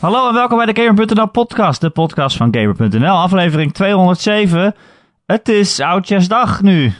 [0.00, 4.74] Hallo en welkom bij de Gamer.nl podcast, de podcast van Gamer.nl, aflevering 207.
[5.26, 6.92] Het is Oudjaarsdag nu.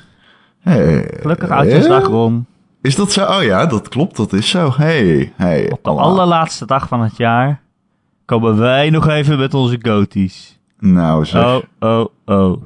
[0.60, 2.46] Hey, Gelukkig Oudjaarsdag, Ron.
[2.82, 3.24] Is dat zo?
[3.24, 4.72] Oh ja, dat klopt, dat is zo.
[4.76, 5.70] Hey, hey.
[5.70, 7.60] Op de allerlaatste dag van het jaar
[8.24, 10.58] komen wij nog even met onze goties.
[10.78, 12.62] Nou zeg, Oh, oh, oh.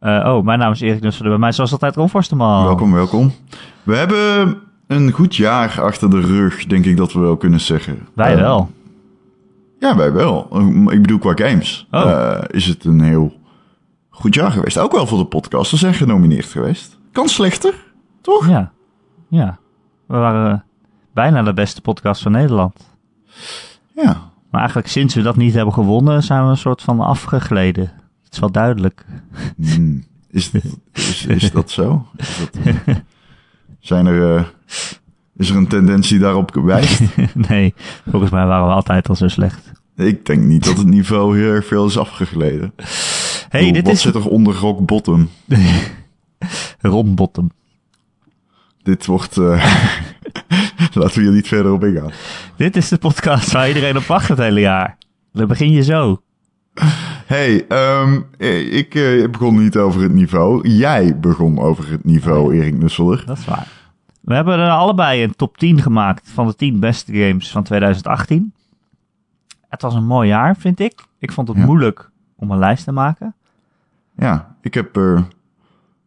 [0.00, 1.30] Eh, oh, mijn naam is Erik Nusselen.
[1.30, 2.64] Bij mij zoals altijd Ron Forsterman.
[2.64, 3.32] welkom, welkom.
[3.82, 4.56] We hebben
[4.86, 8.08] een goed jaar achter de rug, denk ik dat we wel kunnen zeggen.
[8.14, 8.70] Wij Eh, wel.
[9.80, 10.58] Ja, wij wel.
[10.90, 12.10] Ik bedoel, qua games Oh.
[12.10, 13.32] eh, is het een heel
[14.10, 14.78] goed jaar geweest.
[14.78, 15.70] Ook wel voor de podcast.
[15.70, 16.98] Ze zijn genomineerd geweest.
[17.12, 17.74] Kan slechter,
[18.20, 18.48] toch?
[18.48, 18.72] Ja,
[19.28, 19.58] ja.
[20.06, 20.64] We waren
[21.14, 22.88] bijna de beste podcast van Nederland.
[23.94, 24.28] Ja.
[24.50, 27.84] Maar eigenlijk sinds we dat niet hebben gewonnen, zijn we een soort van afgegleden.
[28.24, 29.04] Het is wel duidelijk.
[29.56, 30.04] Hmm.
[30.30, 30.50] Is,
[30.92, 32.06] is, is dat zo?
[32.16, 32.74] Is dat,
[33.80, 34.44] zijn er, eh,
[35.36, 37.02] is er een tendens die daarop wijst?
[37.48, 37.74] nee,
[38.10, 39.72] volgens mij waren we altijd al zo slecht.
[40.00, 42.72] Ik denk niet dat het niveau heel erg veel is afgegleden.
[43.48, 45.28] hey, Bedoel, dit wat is zit er onder rock bottom?
[46.80, 47.50] Ron Bottom.
[48.82, 49.36] Dit wordt...
[49.36, 49.82] eh,
[50.94, 52.10] Laten we hier niet verder op ingaan.
[52.56, 54.96] Dit is de podcast waar iedereen op wacht het hele jaar.
[55.32, 56.22] Dan begin je zo.
[57.26, 60.68] hey, ehm, eh, ik eh, begon niet over het niveau.
[60.68, 63.22] Jij begon over het niveau, Erik Nusseler.
[63.26, 63.66] Dat is waar.
[64.20, 68.52] We hebben er allebei een top 10 gemaakt van de 10 beste games van 2018.
[69.70, 71.04] Het was een mooi jaar, vind ik.
[71.18, 71.64] Ik vond het Ja.
[71.64, 73.34] moeilijk om een lijst te maken.
[74.16, 75.02] Ja, ik heb eh,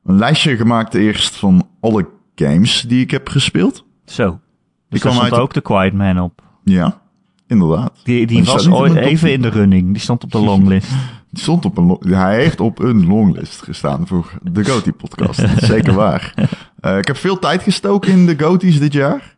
[0.05, 3.85] een lijstje gemaakt eerst van alle games die ik heb gespeeld.
[4.05, 4.27] Zo.
[4.29, 4.39] Ik
[4.89, 6.41] Dus kwam daar stond uit- ook de Quiet Man op.
[6.63, 7.01] Ja,
[7.47, 7.99] inderdaad.
[8.03, 9.35] Die, die was ooit even 10.
[9.35, 9.91] in de running.
[9.91, 10.91] Die stond op de longlist.
[11.33, 15.41] Die stond op een hij heeft op een longlist gestaan voor de Goatie podcast.
[15.41, 16.33] Dat is Zeker waar.
[16.79, 19.32] Eh, ik heb veel tijd gestoken in de Goaties dit jaar.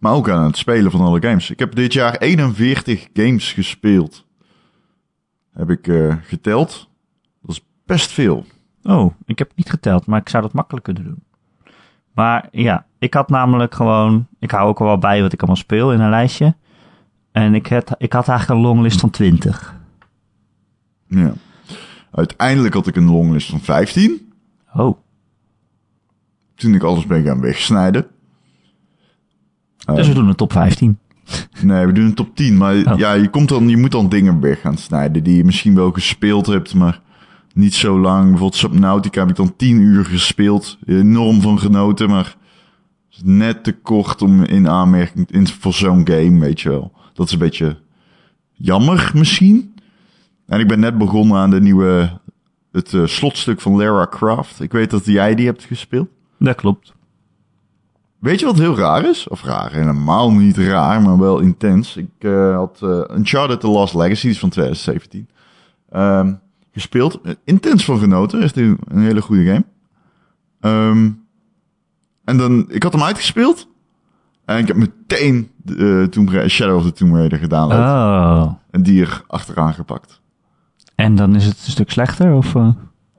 [0.00, 1.50] Maar ook aan het spelen van alle games.
[1.50, 4.26] Ik heb dit jaar 41 games gespeeld.
[5.52, 6.88] Heb ik eh, geteld.
[7.42, 8.44] Dat is best veel.
[8.82, 11.22] Oh, ik heb niet geteld, maar ik zou dat makkelijk kunnen doen.
[12.14, 14.26] Maar ja, ik had namelijk gewoon...
[14.38, 16.54] Ik hou ook wel bij wat ik allemaal speel in een lijstje.
[17.32, 19.74] En ik had, ik had eigenlijk een longlist van 20.
[21.06, 21.32] Ja.
[22.10, 24.32] Uiteindelijk had ik een longlist van 15.
[24.74, 24.98] Oh,
[26.54, 28.06] Toen ik alles ben gaan wegsnijden.
[29.86, 30.98] Dus we doen een top 15.
[31.62, 32.56] Nee, we doen een top 10.
[32.56, 32.98] Maar Oh.
[32.98, 35.90] ja, je, komt dan, je moet dan dingen weg gaan snijden die je misschien wel
[35.92, 37.00] gespeeld hebt, maar
[37.54, 38.22] niet zo lang.
[38.22, 40.78] Bijvoorbeeld Subnautica heb ik dan 10 uur gespeeld.
[40.86, 42.36] Enorm van genoten, maar
[43.24, 46.92] net te kort om in aanmerking in, voor zo'n game, weet je wel.
[47.14, 47.78] Dat is een beetje
[48.52, 49.74] jammer misschien.
[50.46, 52.20] En ik ben net begonnen aan de nieuwe,
[52.72, 54.60] het eh, slotstuk van Lara Croft.
[54.60, 56.08] Ik weet dat jij die hebt gespeeld.
[56.38, 56.92] Dat klopt.
[58.20, 59.28] Weet je wat heel raar is?
[59.28, 61.96] Of raar, helemaal niet raar, maar wel intens.
[61.96, 65.28] Ik eh, had eh Uncharted The Lost Legacy, van 2017,
[65.90, 66.32] ehm,
[66.72, 67.20] gespeeld.
[67.22, 69.64] Eh, Intens van genoten, echt een, een hele goede game.
[70.60, 71.10] Ehm,
[72.24, 73.68] en dan, ik had hem uitgespeeld.
[74.44, 77.72] En ik heb meteen uh, Tomb Ra- Shadow of the Tomb Raider gedaan.
[77.72, 78.52] Oh.
[78.70, 80.20] En die er achteraan gepakt.
[80.94, 82.32] En dan is het een stuk slechter?
[82.32, 82.68] Of, eh?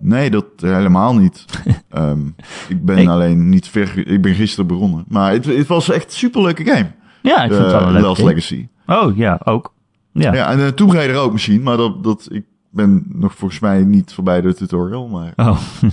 [0.01, 1.45] Nee, dat helemaal niet.
[1.89, 2.28] Ehm,
[2.67, 4.07] ik ben alleen niet ver...
[4.07, 5.06] Ik ben gisteren begonnen.
[5.07, 6.91] Maar het, het was echt een superleuke game.
[7.22, 8.23] Ja, ik vind het wel een Eh.
[8.23, 8.67] Legacy.
[8.88, 9.73] Oh, ja, ook.
[10.11, 10.34] Ja.
[10.34, 13.84] Ja, en uh, Tomb Raider ook misschien, maar dat, dat, ik ben nog volgens mij
[13.84, 15.34] niet voorbij de tutorial, maar...
[15.35, 15.57] Oh.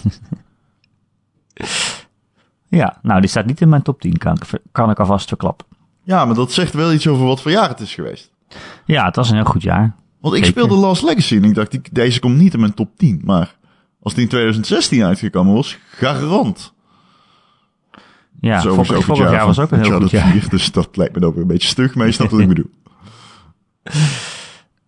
[2.80, 5.66] ja, nou, die staat niet in mijn top 10, kan ik, kan ik alvast verklappen.
[6.02, 8.30] Ja, maar dat zegt wel iets over wat voor jaar het is geweest.
[8.84, 9.94] Ja, het was een heel goed jaar.
[10.20, 10.60] Want ik Zeker.
[10.60, 13.56] speelde Lost Legacy en ik dacht, deze komt niet in mijn top 10, maar
[14.02, 16.72] als die in 2016 uitgekomen was, garant.
[18.40, 20.30] Ja, Zo vorig, jaar was ook een heel goed jaar.
[20.32, 22.48] 4, dus dat lijkt me dan weer een beetje stug, maar je snapt wat ik
[22.54, 22.70] bedoel.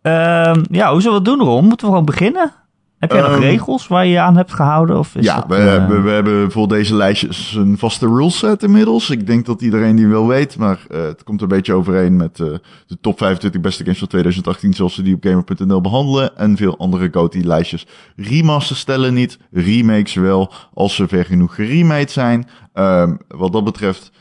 [0.03, 1.65] Ehm, ja, hoe zullen we het doen, Ron?
[1.65, 2.53] Moeten we gewoon beginnen?
[3.01, 4.99] Heb jij nog Ehm, regels waar je je aan hebt gehouden?
[4.99, 8.63] Of is Ja, dat, we, eh, hebben, we hebben voor deze lijstjes een vaste ruleset
[8.63, 9.11] inmiddels.
[9.11, 12.41] Ik denk dat iedereen die wel weet, maar eh, het komt een beetje overeen met
[12.41, 12.47] eh,
[12.87, 16.37] de top 25 beste games van 2018 zoals ze die op gamer.nl behandelen.
[16.37, 17.87] En veel andere GOTY-lijstjes.
[18.17, 22.49] Remasters stellen niet, remakes wel, als ze ver genoeg geremade zijn.
[22.73, 24.13] Ehm, wat dat betreft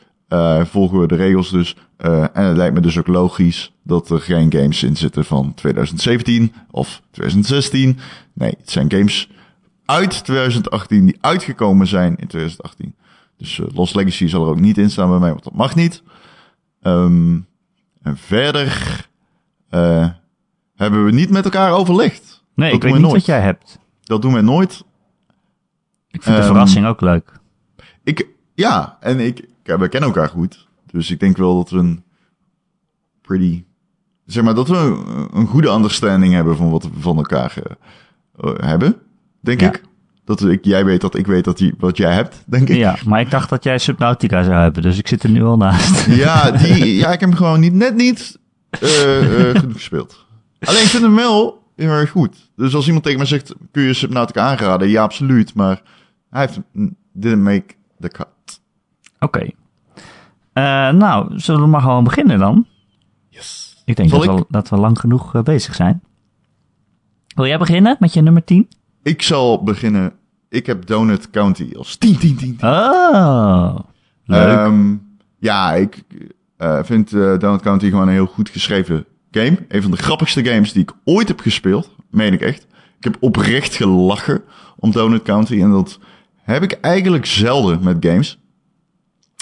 [0.64, 1.76] volgen we de regels dus.
[2.00, 5.54] Eh, en het lijkt me dus ook logisch dat er geen games in zitten van
[5.54, 7.98] 2017 of 2016.
[8.34, 9.30] Nee, het zijn games
[9.86, 12.96] uit 2018 die uitgekomen zijn in 2018.
[13.38, 15.76] Dus eh, Lost Legacy zal er ook niet in staan bij mij, want dat mag
[15.76, 16.04] niet.
[16.82, 17.38] Ehm,
[18.02, 19.08] en verder
[19.70, 20.10] eh,
[20.76, 22.44] hebben we niet met elkaar overlegd.
[22.56, 23.14] nee, dat ik weet niet nooit.
[23.16, 23.80] wat jij hebt.
[24.04, 24.84] Dat doen we nooit.
[26.12, 27.40] Ik vind de Ehm, verrassing ook leuk.
[28.04, 30.68] Ik, ja, en ik, we kennen elkaar goed.
[30.92, 32.04] Dus ik denk wel dat we een
[33.22, 33.64] pretty
[34.26, 37.54] zeg maar, dat we een, een goede understanding hebben van wat we van elkaar
[38.38, 38.96] eh, hebben,
[39.40, 39.68] denk Ja.
[39.68, 39.82] ik.
[40.26, 42.76] Dat ik, jij weet dat ik weet dat die, wat jij hebt, denk ik.
[42.78, 45.58] Ja, maar ik dacht dat jij Subnautica zou hebben, dus ik zit er nu al
[45.58, 46.06] naast.
[46.26, 48.40] Ja, die, ja ik heb hem gewoon niet, net niet
[48.70, 50.26] eh, eh, genoeg gespeeld.
[50.60, 52.50] Alleen ik vind hem wel heel erg goed.
[52.56, 54.90] Dus als iemand tegen mij zegt, kun je Subnautica aanraden?
[54.90, 55.54] Ja, absoluut.
[55.54, 55.82] Maar
[56.30, 56.60] hij heeft,
[57.14, 57.66] didn't make
[58.00, 58.62] the cut.
[59.20, 59.50] Oké.
[60.60, 62.68] Eh, nou, zullen we maar gewoon beginnen dan?
[63.30, 63.82] Yes.
[63.86, 66.02] Ik denk dat we, dat we lang genoeg eh, bezig zijn.
[67.36, 68.70] Wil jij beginnen met je nummer 10?
[69.04, 70.14] Ik zal beginnen.
[70.50, 72.58] Ik heb Donut County als 10, 10, 10.
[72.62, 73.80] Oh,
[74.26, 74.58] leuk.
[74.58, 74.96] Ehm,
[75.40, 76.04] ja, ik
[76.58, 79.66] eh, vind Donut County gewoon een heel goed geschreven game.
[79.68, 81.96] Een van de grappigste games die ik ooit heb gespeeld.
[82.12, 82.68] Meen ik echt.
[82.98, 84.42] Ik heb oprecht gelachen
[84.78, 85.62] om Donut County.
[85.62, 86.00] En dat
[86.36, 88.40] heb ik eigenlijk zelden met games.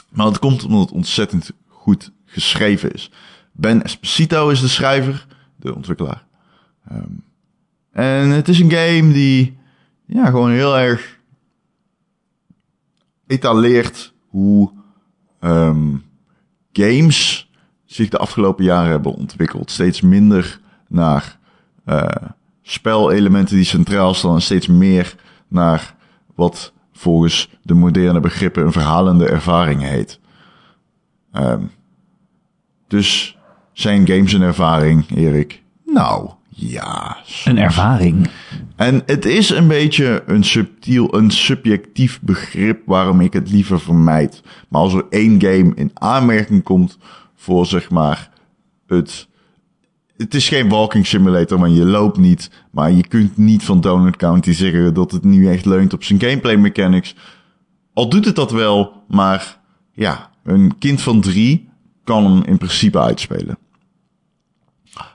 [0.10, 3.12] Maar dat komt omdat het ontzettend goed geschreven is.
[3.52, 6.26] Ben Esposito is de schrijver, de ontwikkelaar.
[6.88, 7.12] Ehm,
[7.92, 9.58] en het is een game die
[10.06, 11.20] ja, gewoon heel erg
[13.28, 14.72] etaleert hoe
[15.40, 15.96] ehm,
[16.72, 17.50] games
[17.86, 19.72] zich de afgelopen jaren hebben ontwikkeld.
[19.72, 21.40] Steeds minder naar
[21.86, 22.08] eh,
[22.62, 25.16] spelelementen die centraal staan en steeds meer
[25.48, 25.96] naar
[26.36, 30.20] wat volgens de moderne begrippen een verhalende ervaring heet.
[31.32, 31.62] Ehm,
[32.88, 33.38] dus
[33.74, 35.64] zijn games een ervaring, Erik?
[35.86, 37.18] Nou, ja.
[37.46, 38.30] Een ervaring.
[38.76, 44.44] En het is een beetje een subtiel, een subjectief begrip waarom ik het liever vermijd.
[44.70, 46.98] Maar als er één game in aanmerking komt
[47.36, 48.30] voor zeg maar
[48.88, 49.28] het.
[50.18, 52.52] Het is geen walking simulator, want je loopt niet.
[52.72, 56.20] Maar je kunt niet van Donut County zeggen dat het nu echt leunt op zijn
[56.20, 57.16] gameplay mechanics.
[57.94, 59.60] Al doet het dat wel, maar
[59.94, 61.70] ja, een kind van drie
[62.04, 63.58] kan hem in principe uitspelen.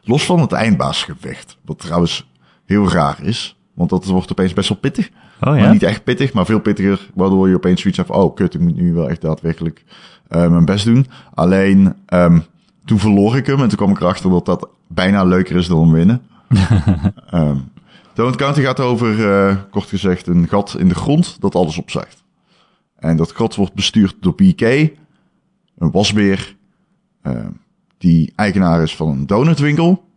[0.02, 2.30] Los van het eindbaasgevecht, wat trouwens
[2.64, 3.56] heel raar is.
[3.74, 5.10] Want dat wordt opeens best wel pittig.
[5.40, 5.72] Oh Maar ja?
[5.72, 7.10] niet echt pittig, maar veel pittiger.
[7.14, 9.84] Waardoor je opeens zoiets hebt oh kut, ik moet nu wel echt daadwerkelijk
[10.28, 11.06] eh, mijn best doen.
[11.34, 12.38] Alleen, ehm,
[12.84, 15.92] toen verloor ik hem en toen kwam ik erachter dat dat bijna leuker is dan
[15.92, 16.22] winnen.
[17.30, 17.58] Ehm
[18.14, 22.24] Donut County gaat over, eh, kort gezegd, een gat in de grond dat alles opzuigt.
[22.96, 26.56] En dat gat wordt bestuurd door BK, een wasbeer,
[27.22, 27.50] ehm,
[27.98, 30.10] die eigenaar is van een donutwinkel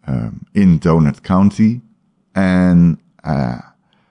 [0.00, 1.80] ehm, in Donut County.
[2.32, 3.58] En eh,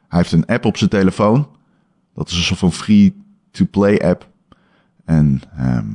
[0.07, 1.47] hij heeft een app op zijn telefoon.
[2.13, 4.29] Dat is een soort van free-to-play app.
[5.05, 5.91] En ehm,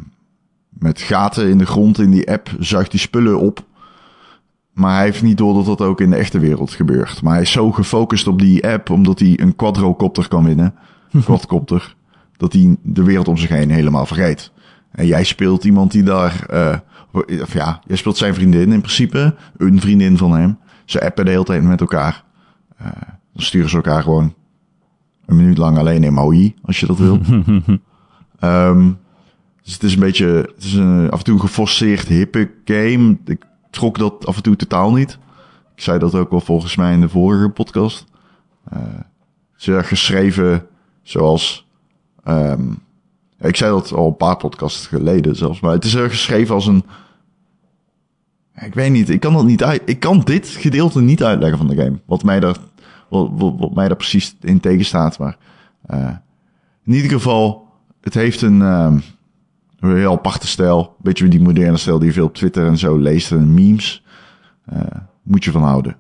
[0.78, 3.66] met gaten in de grond in die app zuigt hij spullen op.
[4.72, 7.22] Maar hij heeft niet door dat dat ook in de echte wereld gebeurt.
[7.22, 10.75] Maar hij is zo gefocust op die app, omdat hij een quadrocopter kan winnen.
[11.25, 11.96] Quadcopter.
[12.36, 14.52] dat hij de wereld om zich heen helemaal vergeet.
[14.90, 16.46] En jij speelt iemand die daar...
[16.46, 16.76] eh,
[17.42, 19.34] of ja, jij speelt zijn vriendin in principe.
[19.56, 20.58] Een vriendin van hem.
[20.84, 22.25] Ze appen de hele tijd met elkaar.
[22.76, 22.86] Eh,
[23.32, 24.34] dan sturen ze elkaar gewoon
[25.26, 27.20] een minuut lang alleen emoji, als je dat wil.
[28.38, 28.90] Ehm,
[29.69, 30.79] dus het is een beetje, het is
[31.11, 33.19] af en toe een geforceerd hippe game.
[33.25, 35.19] Ik trok dat af en toe totaal niet.
[35.75, 38.05] Ik zei dat ook wel volgens mij in de vorige podcast.
[38.70, 38.79] Eh,
[39.53, 40.67] het is geschreven
[41.03, 41.67] zoals,
[42.25, 42.70] ehm,
[43.41, 46.66] ik zei dat al een paar podcasts geleden zelfs, maar het is erg geschreven als
[46.66, 46.85] een,
[48.61, 51.69] ik weet niet, ik kan dat niet uit, ik kan dit gedeelte niet uitleggen van
[51.69, 52.00] de game.
[52.04, 52.57] Wat mij daar,
[53.09, 55.37] wat, wat, wat mij daar precies in tegenstaat, maar
[55.87, 56.11] eh,
[56.85, 57.66] in ieder geval,
[58.00, 58.99] het heeft een, ehm,
[59.80, 60.97] een heel aparte stijl.
[60.99, 64.04] Beetje die moderne stijl die veel op Twitter en zo leest en memes.
[64.64, 64.80] Eh,
[65.23, 65.97] moet je van houden.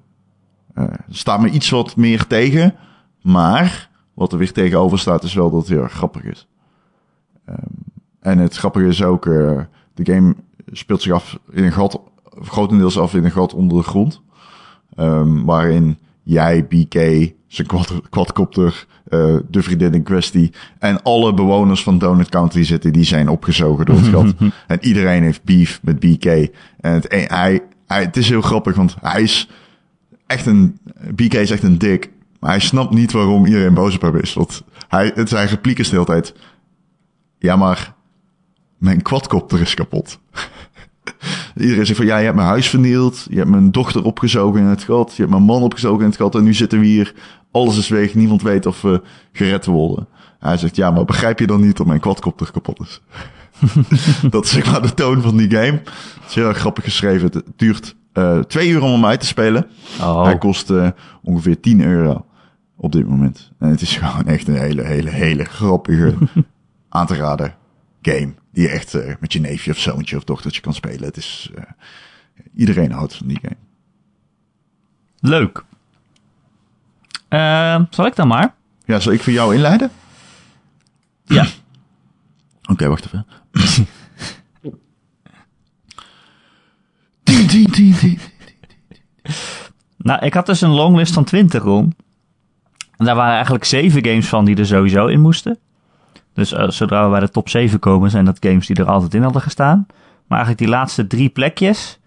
[0.74, 2.74] Er staat me iets wat meer tegen.
[3.22, 6.48] Maar wat er weer tegenover staat is wel dat het heel erg grappig is.
[7.44, 7.58] Ehm,
[8.20, 9.60] en het grappige is ook, eh,
[9.94, 10.34] de game
[10.72, 14.22] speelt zich af in een gat, grotendeels af in een gat onder de grond.
[14.94, 16.94] Ehm, waarin jij, BK,
[17.48, 22.92] zijn quad- quadcopter, eh, de vriendin in kwestie en alle bewoners van Donut County zitten,
[22.92, 24.34] die zijn opgezogen door het gat.
[24.66, 26.24] en iedereen heeft beef met BK.
[26.24, 29.48] En het, hij, hij, het is heel grappig, want hij is
[30.26, 30.78] echt een,
[31.14, 32.10] BK is echt een dik.
[32.40, 34.34] Maar hij snapt niet waarom iedereen boos op hem is.
[34.34, 36.34] Want hij, het zijn repliek is de hele tijd.
[37.38, 37.94] Ja, maar
[38.78, 40.18] mijn quadcopter is kapot.
[41.56, 43.26] Iedereen zegt van, ja, je hebt mijn huis vernield.
[43.30, 45.10] Je hebt mijn dochter opgezogen in het gat.
[45.10, 46.34] Je hebt mijn man opgezogen in het gat.
[46.34, 47.14] En nu zitten we hier.
[47.50, 48.14] Alles is weg.
[48.14, 49.02] Niemand weet of we
[49.32, 50.08] gered worden.
[50.38, 53.02] Hij zegt, ja, maar begrijp je dan niet dat mijn quadcopter kapot is?
[54.30, 55.80] dat is zeg maar de toon van die game.
[55.84, 57.30] Het is heel erg grappig geschreven.
[57.32, 59.66] Het duurt eh, twee uur om hem uit te spelen.
[60.00, 60.88] Oh, Hij kost eh,
[61.22, 62.26] ongeveer 10 euro
[62.76, 63.52] op dit moment.
[63.58, 66.14] En het is gewoon echt een hele, hele, hele grappige
[66.88, 67.54] aan te raden
[68.02, 68.34] game.
[68.52, 71.04] Die je echt eh, met je neefje of zoontje of dochtertje kan spelen.
[71.04, 71.52] Het is,
[72.54, 73.56] iedereen houdt van die game.
[75.20, 75.64] Leuk.
[77.28, 78.54] Eh, zal ik dan maar?
[78.84, 79.90] Ja, zal ik voor jou inleiden?
[81.24, 81.46] Ja.
[82.72, 83.26] Oké, wacht even.
[89.96, 91.94] Nou, ik had dus een longlist van 20 rond.
[92.96, 95.58] En daar waren eigenlijk zeven games van die er sowieso in moesten.
[96.32, 99.14] Dus eh, zodra we bij de top 7 komen, zijn dat games die er altijd
[99.14, 99.86] in hadden gestaan.
[100.26, 101.98] Maar eigenlijk die laatste drie plekjes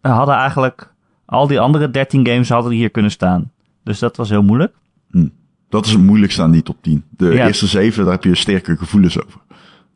[0.00, 0.92] eh, hadden eigenlijk
[1.24, 3.52] al die andere 13 games hadden hier kunnen staan.
[3.84, 4.74] Dus dat was heel moeilijk.
[5.10, 5.28] Hm.
[5.68, 7.04] Dat is het moeilijkste aan die top 10.
[7.10, 7.46] De Ja.
[7.46, 9.40] eerste zeven, daar heb je sterke gevoelens over.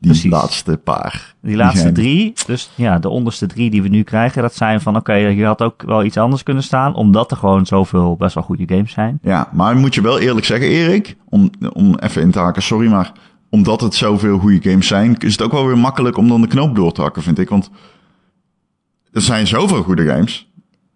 [0.01, 0.31] Die Precies.
[0.31, 1.35] laatste paar.
[1.43, 4.97] Die laatste drie, dus ja, de onderste drie die we nu krijgen, dat zijn van
[4.97, 6.95] oké, hier had ook wel iets anders kunnen staan.
[6.95, 9.19] Omdat er gewoon zoveel best wel goede games zijn.
[9.23, 12.89] Ja, maar moet je wel eerlijk zeggen, Erik, om, om even in te haken, sorry,
[12.89, 13.13] maar
[13.51, 16.47] omdat het zoveel goede games zijn, is het ook wel weer makkelijk om dan de
[16.49, 17.49] knoop door te hakken, vind ik.
[17.49, 17.71] Want
[19.13, 20.48] er zijn zoveel goede games,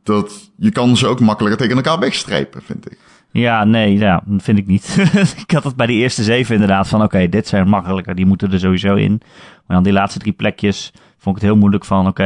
[0.03, 2.99] dat je kan ze ook makkelijker tegen elkaar wegstrepen, vind ik.
[3.31, 4.97] Ja, nee, ja, dat vind ik niet.
[5.47, 8.53] ik had het bij die eerste zeven inderdaad van oké, dit zijn makkelijker, die moeten
[8.53, 9.21] er sowieso in.
[9.67, 12.25] Maar dan die laatste drie plekjes vond ik het heel moeilijk van oké,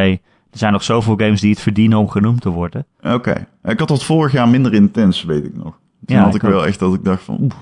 [0.50, 2.87] er zijn nog zoveel games die het verdienen om genoemd te worden.
[3.02, 5.78] Oké, ik had dat vorig jaar minder intens, weet ik nog.
[6.06, 6.54] Toen Ja, had ik, ik ook.
[6.54, 7.52] wel echt dat ik dacht van, oeh,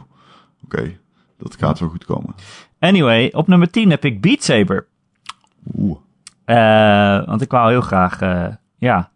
[0.64, 0.92] oké,
[1.38, 2.34] dat gaat wel goed komen.
[2.78, 4.86] Anyway, op nummer 10 heb ik Beat Saber.
[5.78, 5.98] Oeh.
[6.44, 8.46] Eh, want ik wou heel graag, eh,
[8.78, 9.10] ja,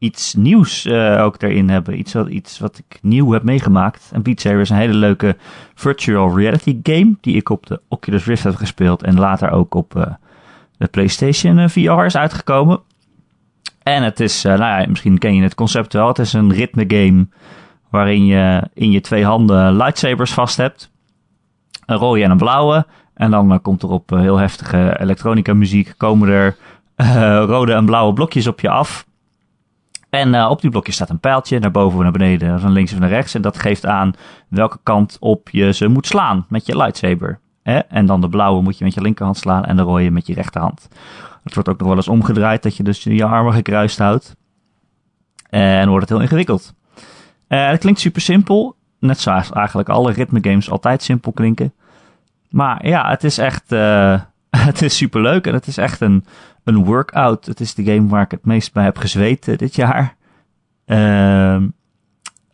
[0.00, 1.98] iets nieuws eh, ook erin hebben.
[1.98, 4.10] Iets wat, iets wat ik nieuw heb meegemaakt.
[4.12, 5.36] En Beat Saber is een hele leuke
[5.74, 7.16] virtual reality game.
[7.20, 9.02] Die ik op de Oculus Rift heb gespeeld.
[9.02, 10.06] En later ook op eh,
[10.76, 12.80] de PlayStation eh, VR is uitgekomen.
[13.82, 16.08] En het is, nou ja, misschien ken je het concept wel.
[16.08, 17.26] Het is een ritme game
[17.90, 20.90] waarin je in je twee handen lightsabers vast hebt.
[21.86, 22.86] Een rode en een blauwe.
[23.14, 26.56] En dan komt er op heel heftige elektronica muziek komen er
[27.46, 29.08] rode en blauwe blokjes op je af.
[30.10, 32.92] En eh, op die blokjes staat een pijltje, naar boven of naar beneden, van links
[32.92, 33.34] of naar rechts.
[33.34, 34.12] En dat geeft aan
[34.48, 37.38] welke kant op je ze moet slaan met je lightsaber.
[37.88, 40.34] En dan de blauwe moet je met je linkerhand slaan en de rode met je
[40.34, 40.88] rechterhand.
[41.44, 44.36] Het wordt ook nog wel eens omgedraaid, dat je dus je armen gekruist houdt.
[45.50, 46.74] En wordt het heel ingewikkeld.
[47.48, 48.76] Eh, het klinkt super simpel.
[48.98, 51.72] Net zoals eigenlijk alle ritme games altijd simpel klinken.
[52.48, 53.72] Maar ja, het is echt.
[53.72, 54.20] eh,
[54.66, 56.24] het is super leuk en het is echt een,
[56.74, 57.46] een workout.
[57.46, 60.16] Het is de game waar ik het meest bij heb gezweten dit jaar.
[60.84, 61.68] Ehm,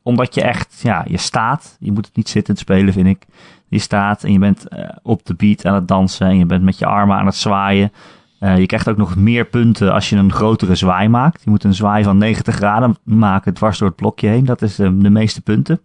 [0.02, 1.76] omdat je echt, ja, je staat.
[1.80, 3.26] Je moet het niet zittend spelen, vind ik.
[3.68, 6.26] Je staat en je bent eh, op de beat aan het dansen.
[6.26, 7.92] En je bent met je armen aan het zwaaien.
[8.38, 11.42] Eh, je krijgt ook nog meer punten als je een grotere zwaai maakt.
[11.44, 14.44] Je moet een zwaai van 90 graden maken dwars door het blokje heen.
[14.44, 15.80] Dat is de, de meeste punten.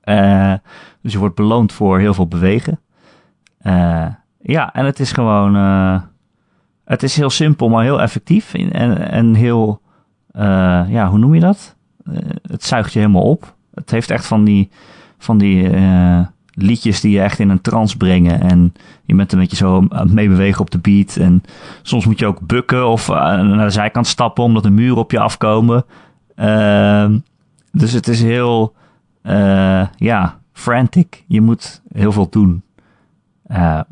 [0.00, 0.54] Eh,
[1.02, 2.80] dus je wordt beloond voor heel veel bewegen.
[4.42, 5.54] Ja, en het is gewoon.
[6.90, 8.54] Het is heel simpel, maar heel effectief.
[8.54, 9.80] En, en, heel.
[10.32, 11.76] eh, ja, hoe noem je dat?
[12.04, 13.54] Eh, het zuigt je helemaal op.
[13.74, 14.70] Het heeft echt van die.
[15.18, 16.20] Van die eh,
[16.54, 18.40] liedjes die je echt in een trance brengen.
[18.40, 18.72] En
[19.04, 21.16] je bent een beetje zo meebewegen op de beat.
[21.16, 21.42] En
[21.82, 25.20] soms moet je ook bukken of naar de zijkant stappen omdat er muren op je
[25.20, 25.84] afkomen.
[26.34, 27.18] Ehm,
[27.72, 28.74] dus het is heel.
[29.96, 31.24] ja, frantic.
[31.26, 32.62] Je moet heel veel doen.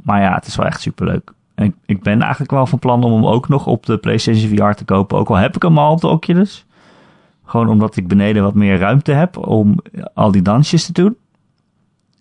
[0.03, 1.33] Maar ja, het is wel echt superleuk.
[1.59, 4.57] En ik, ik ben eigenlijk wel van plan om hem ook nog op de PlayStation
[4.57, 5.19] VR te kopen.
[5.19, 6.67] Ook al heb ik hem al op de Oculus.
[7.45, 9.79] Gewoon omdat ik beneden wat meer ruimte heb om
[10.15, 11.17] al die dansjes te doen.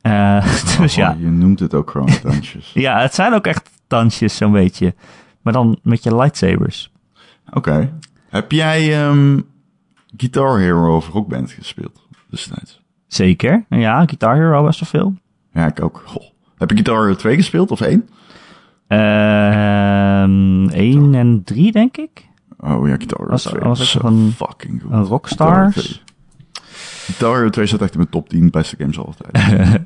[0.01, 0.45] Eh,
[0.79, 1.11] dus ja.
[1.11, 2.71] Oh, je noemt het ook gewoon dansjes.
[2.73, 4.95] ja, het zijn ook echt dansjes zo'n beetje.
[5.41, 6.91] Maar dan met je lightsabers.
[7.53, 7.93] Oké.
[8.29, 9.39] Heb jij ehm,
[10.17, 12.81] Guitar Hero of Rock Band gespeeld destijds?
[13.07, 13.65] Zeker.
[13.69, 15.15] Ja, Guitar Hero best wel veel.
[15.53, 16.03] Ja, ik ook.
[16.05, 16.23] Goh.
[16.57, 18.09] Heb je Guitar Hero 2 gespeeld of 1?
[18.87, 22.27] Ehm 1 en 3 denk ik.
[22.59, 23.59] Oh ja, Guitar Hero Was- 2.
[23.61, 24.91] was toch een- fucking goed.
[24.91, 25.73] Een Rockstars.
[25.75, 25.99] Guitar Hero
[26.49, 26.63] 2.
[27.05, 29.31] Guitar Hero 2 staat echt in mijn top 10 beste games altijd.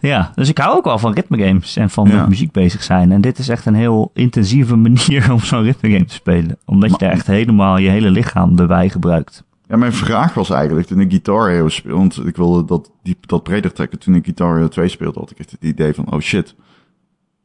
[0.00, 2.16] Ja, dus ik hou ook wel van ritmegames en van Ja.
[2.16, 3.12] met muziek bezig zijn.
[3.12, 6.58] En dit is echt een heel intensieve manier om zo'n ritmegame te spelen.
[6.64, 9.44] Omdat je daar echt helemaal je hele lichaam erbij gebruikt.
[9.68, 13.16] Ja, mijn vraag was eigenlijk, toen ik Guitar Hero speelde, want ik wilde dat, die,
[13.20, 13.98] dat breder trekken.
[13.98, 16.54] Toen ik Guitar Hero 2 speelde, had ik echt het idee van, oh shit,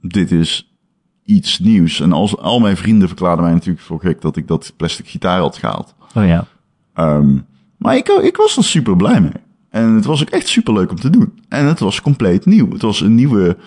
[0.01, 0.75] dit is
[1.23, 1.99] iets nieuws.
[1.99, 5.39] En als, al mijn vrienden verklaarden mij natuurlijk voor gek dat ik dat plastic gitaar
[5.39, 5.95] had gehaald.
[6.15, 6.45] Oh ja.
[6.93, 7.37] Ehm,
[7.77, 9.31] maar ik, ik was er super blij mee.
[9.69, 11.39] En het was ook echt super leuk om te doen.
[11.49, 12.71] En het was compleet nieuw.
[12.71, 13.57] Het was een nieuwe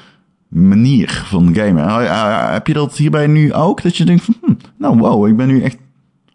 [0.49, 2.53] manier van gamen.
[2.53, 3.83] Heb je dat hierbij nu ook?
[3.83, 5.79] Dat je denkt van, hm, nou wow, ik ben nu echt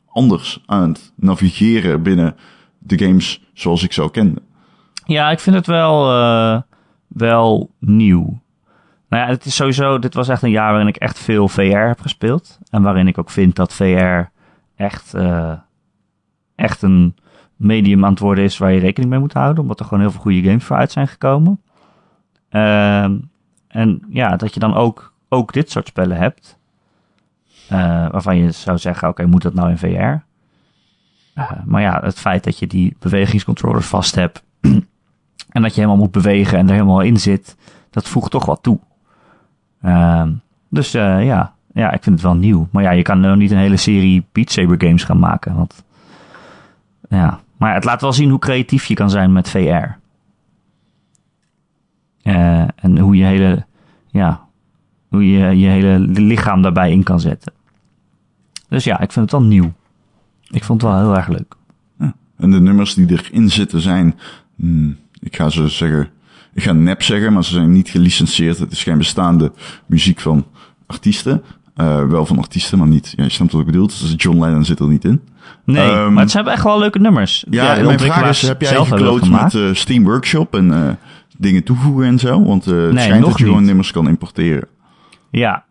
[0.08, 2.36] anders aan het navigeren binnen
[2.80, 4.42] de games zoals ik zo kende.
[5.06, 6.62] Ja, ik vind het wel, eh,
[7.08, 8.42] wel nieuw.
[9.10, 11.62] Nou ja, het is sowieso, dit was echt een jaar waarin ik echt veel VR
[11.62, 12.60] heb gespeeld.
[12.70, 14.22] En waarin ik ook vind dat VR
[14.76, 15.54] echt, uh,
[16.56, 17.16] echt een
[17.56, 19.62] medium aan het worden is waar je rekening mee moet houden.
[19.62, 21.62] Omdat er gewoon heel veel goede games voor uit zijn gekomen.
[22.52, 23.04] Uh,
[23.68, 26.58] en ja, dat je dan ook, ook dit soort spellen hebt.
[27.72, 29.88] Uh, waarvan je zou zeggen, oké, moet dat nou in VR?
[31.40, 34.44] Uh, maar ja, het feit dat je die bewegingscontrollers vast hebt.
[35.50, 37.58] en dat je helemaal moet bewegen en er helemaal in zit.
[37.90, 38.80] Dat voegt toch wat toe.
[40.70, 42.68] Dus ja, ja, ik vind het wel nieuw.
[42.72, 45.56] Maar ja, je kan nog niet een hele serie Beat Saber games gaan maken.
[45.56, 45.84] Want,
[47.10, 47.40] ja.
[47.58, 49.58] Maar het laat wel zien hoe creatief je kan zijn met VR.
[52.24, 53.66] Uh, en hoe je hele,
[54.08, 54.48] ja,
[55.08, 57.54] hoe je je hele lichaam daarbij in kan zetten.
[58.68, 59.74] Dus ja, ik vind het wel nieuw.
[60.50, 61.56] Ik vond het wel heel erg leuk.
[62.38, 64.20] En de nummers die erin zitten zijn,
[64.56, 66.10] hmm, ik ga ze zeggen,
[66.54, 68.60] ik ga nep zeggen, maar ze zijn niet gelicenseerd.
[68.60, 69.52] Het is geen bestaande
[69.86, 70.46] muziek van
[70.90, 71.44] artiesten.
[71.76, 73.14] Uh, wel van artiesten, maar niet.
[73.16, 73.88] Ja, je snapt wat ik bedoel.
[73.88, 75.22] Dus John Lennon zit er niet in.
[75.64, 77.46] Nee, um, maar het zijn echt wel leuke nummers.
[77.50, 80.90] Ja, ja mijn vraag is, heb jij gekloot met uh, Steam Workshop en uh,
[81.38, 82.44] dingen toevoegen en zo?
[82.44, 84.68] Want het nee, schijnt dat je gewoon nummers kan importeren.
[85.30, 85.66] Ja,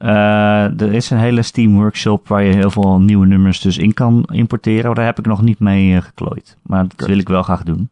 [0.79, 4.25] er is een hele Steam Workshop waar je heel veel nieuwe nummers dus in kan
[4.33, 4.95] importeren.
[4.95, 6.57] Daar heb ik nog niet mee geklooid.
[6.63, 7.89] Maar dat wil ik wel graag doen.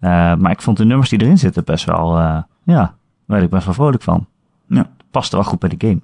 [0.00, 2.18] Maar ik vond de nummers die erin zitten best wel,
[2.62, 2.94] ja,
[3.26, 4.26] daar ik best wel vrolijk van.
[4.66, 4.90] Ja.
[5.10, 6.00] Paste wel goed bij de game.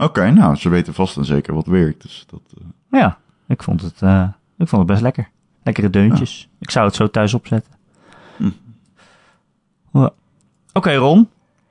[0.00, 2.02] Oké, okay, nou, ze weten vast en zeker wat werkt.
[2.02, 3.00] Dus dat, uh...
[3.00, 4.28] Ja, ik vond, het, uh,
[4.58, 5.28] ik vond het best lekker.
[5.62, 6.40] Lekkere deuntjes.
[6.40, 6.56] Ja.
[6.58, 7.72] Ik zou het zo thuis opzetten.
[8.36, 8.50] Hm.
[9.92, 10.10] Oké,
[10.72, 11.28] okay, Ron.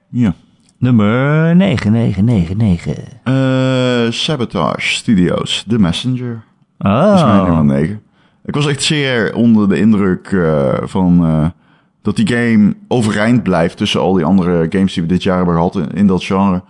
[0.10, 0.34] Ja.
[0.78, 2.98] Nummer 9999.
[3.24, 6.44] Uh, Sabotage Studios, The Messenger.
[6.80, 7.02] Oh.
[7.02, 8.02] Dat is mijn nummer 9.
[8.46, 11.48] Ik was echt zeer onder de indruk uh, van uh,
[12.02, 15.56] dat die game overeind blijft tussen al die andere games die we dit jaar hebben
[15.56, 16.64] gehad in, in dat genre.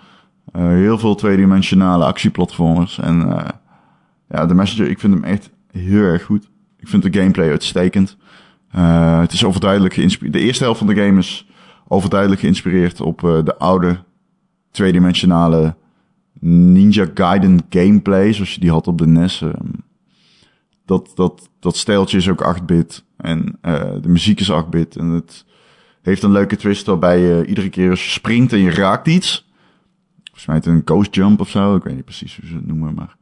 [0.55, 2.99] Uh, heel veel tweedimensionale actieplatformers.
[2.99, 3.45] En uh,
[4.29, 6.49] ja, The Messenger, ik vind hem echt heel erg goed.
[6.77, 8.17] Ik vind de gameplay uitstekend.
[8.75, 10.33] Uh, het is overduidelijk geïnspireerd.
[10.33, 11.47] De eerste helft van de game is
[11.88, 13.99] overduidelijk geïnspireerd op de oude
[14.71, 15.75] tweedimensionale
[16.39, 19.41] Ninja Gaiden gameplay, zoals je die had op de NES.
[19.41, 19.53] Um,
[20.85, 23.59] dat, dat, dat stijltje is ook 8-bit en
[24.01, 25.45] de muziek is 8-bit en het
[26.01, 29.48] heeft een leuke twist waarbij je iedere keer als je springt en je raakt iets,
[30.39, 32.93] volgens mij een ghost jump of zo, ik weet niet precies hoe ze het noemen,
[32.93, 33.15] maar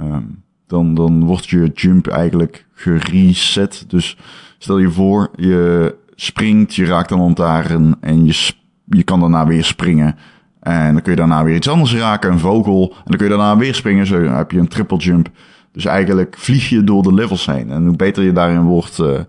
[0.00, 3.84] um, dan, dan wordt je jump eigenlijk gereset.
[3.88, 4.16] Dus
[4.58, 8.52] stel je voor, je springt, je raakt een lantaarn en je,
[8.84, 10.16] je kan daarna weer springen.
[10.60, 12.94] En dan kun je daarna weer iets anders raken, een vogel.
[12.96, 15.30] En dan kun je daarna weer springen, zo heb je een triple jump.
[15.72, 17.70] Dus eigenlijk vlieg je door de levels heen.
[17.70, 19.20] En hoe beter je daarin wordt, uh,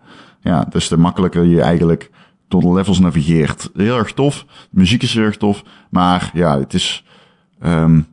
[0.41, 2.09] ja, des te makkelijker je eigenlijk
[2.47, 3.69] door de levels navigeert.
[3.73, 4.45] Heel erg tof.
[4.71, 5.63] Muziek is heel erg tof.
[5.89, 7.05] Maar ja, het is
[7.65, 8.05] um,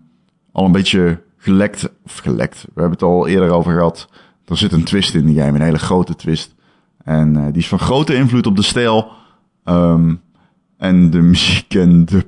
[0.52, 1.92] al een beetje gelekt.
[2.04, 2.62] Of gelekt.
[2.62, 4.08] We hebben het al eerder over gehad.
[4.44, 6.54] Er zit een twist in die game, een hele grote twist.
[7.04, 9.10] En uh, die is van grote invloed op de stijl.
[9.64, 10.20] Um,
[10.76, 12.26] en de muziek en de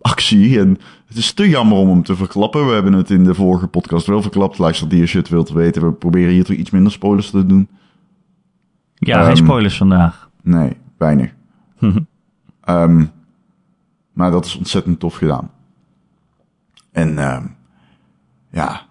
[0.00, 0.60] actie.
[0.60, 2.66] En het is te jammer om hem te verklappen.
[2.66, 4.58] We hebben het in de vorige podcast wel verklapt.
[4.58, 5.86] Luister die als je het wilt weten.
[5.86, 7.68] We proberen hier toch iets minder spoilers te doen.
[8.94, 10.30] Ja, um, geen spoilers vandaag.
[10.42, 11.34] Nee, weinig.
[12.64, 13.10] um,
[14.18, 15.50] maar dat is ontzettend tof gedaan.
[16.98, 17.56] En um,
[18.50, 18.86] ja,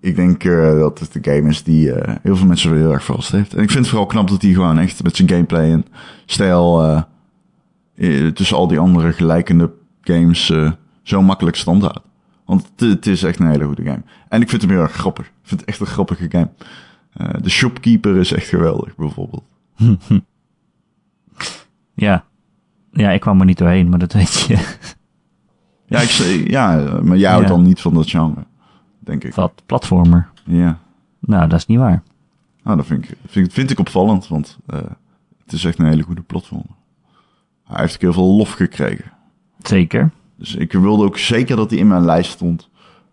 [0.00, 3.04] ik denk uh, dat het de game is die uh, heel veel mensen heel erg
[3.04, 3.54] verrast heeft.
[3.54, 5.84] En ik vind het vooral knap dat hij gewoon echt met zijn gameplay en
[6.26, 6.84] stijl
[7.94, 10.70] uh, tussen al die andere gelijkende games uh,
[11.02, 12.00] zo makkelijk stand houdt.
[12.44, 14.02] Want het, is echt een hele goede game.
[14.28, 15.26] En ik vind hem heel erg grappig.
[15.26, 16.50] Ik vind het echt een grappige game.
[17.20, 19.44] Uh, de shopkeeper is echt geweldig, bijvoorbeeld.
[21.94, 22.24] ja.
[22.92, 24.76] Ja, ik kwam er niet doorheen, maar dat weet je.
[25.90, 26.10] Ja, ik,
[26.50, 28.44] ja, maar jij houdt dan niet van dat genre,
[28.98, 29.34] denk ik.
[29.34, 30.28] Wat, platformer?
[30.44, 30.78] Ja.
[31.18, 32.02] Nou, dat is niet waar.
[32.62, 34.80] Nou, dat vind ik, vind, vind ik opvallend, want uh,
[35.44, 36.76] het is echt een hele goede platformer.
[37.64, 39.12] Hij heeft ook heel veel lof gekregen.
[39.58, 40.10] Zeker.
[40.36, 42.68] Dus ik wilde ook zeker dat hij in mijn lijst stond.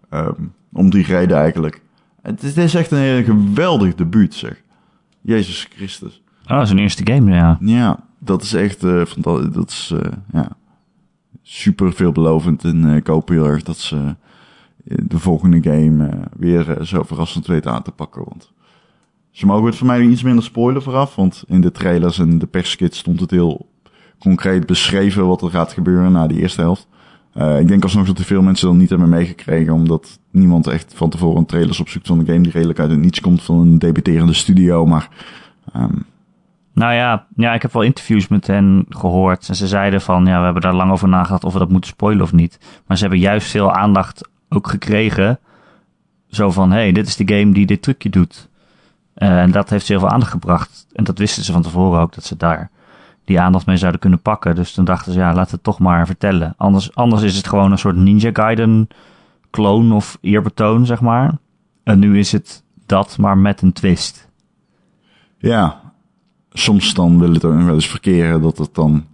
[0.10, 1.82] Um, om die reden eigenlijk.
[2.22, 4.62] Het is, het is echt een hele geweldig debuut, zeg.
[5.22, 6.22] Jezus Christus.
[6.48, 7.58] Oh, zijn eerste game, ja.
[7.60, 10.50] Ja, dat is echt, uh, dat, dat is, uh, ja,
[11.50, 12.64] super veelbelovend.
[12.64, 14.16] En uh, ik hoop heel erg dat ze
[14.84, 18.24] de volgende game weer zo verrassend weten aan te pakken.
[18.26, 18.52] Want
[19.32, 21.16] ze mogen het voor mij iets minder spoilen vooraf.
[21.16, 23.70] Want in de trailers en de perskit stond het heel
[24.20, 26.88] concreet beschreven wat er gaat gebeuren na die eerste helft.
[27.36, 30.94] Uh, ik denk alsnog dat er veel mensen dan niet hebben meegekregen, omdat niemand echt
[30.96, 33.80] van tevoren trailers opzoekt van een game die redelijk uit het niets komt van een
[33.80, 34.86] debuterende studio.
[34.86, 35.10] Maar
[35.76, 36.06] um,
[36.78, 39.50] Nou ja, ja, ik heb wel interviews met hen gehoord.
[39.50, 41.90] En ze zeiden van, ja, we hebben daar lang over nagedacht of we dat moeten
[41.90, 42.60] spoilen of niet.
[42.86, 45.40] Maar ze hebben juist veel aandacht ook gekregen.
[46.28, 48.50] Zo van, hé, hey, dit is de game die dit trucje doet.
[49.16, 50.88] Uh, en dat heeft ze heel veel aandacht gebracht.
[50.94, 52.70] En dat wisten ze van tevoren ook, dat ze daar
[53.26, 54.56] die aandacht mee zouden kunnen pakken.
[54.56, 56.54] Dus toen dachten ze, ja, laten we het toch maar vertellen.
[56.58, 58.88] Anders, anders is het gewoon een soort Ninja Gaiden
[59.52, 61.38] clone of eerbetoon, zeg maar.
[61.84, 64.30] En nu is het dat, maar met een twist.
[65.38, 65.87] Ja,
[66.58, 69.06] soms dan wil het wel eens verkeren dat het dan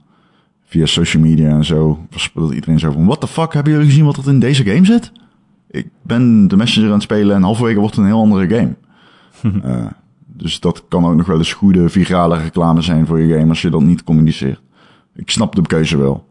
[0.65, 4.05] via social media en zo, dat iedereen zo van, what the fuck, hebben jullie gezien
[4.05, 5.11] wat er in deze game zit?
[5.67, 8.75] Ik ben de Messenger aan het spelen en halverwege wordt het een heel andere game.
[9.65, 9.85] uh,
[10.43, 13.61] dus dat kan ook nog wel eens goede virale reclame zijn voor je game als
[13.61, 14.61] je dat niet communiceert.
[15.15, 16.27] Ik snap de keuze wel.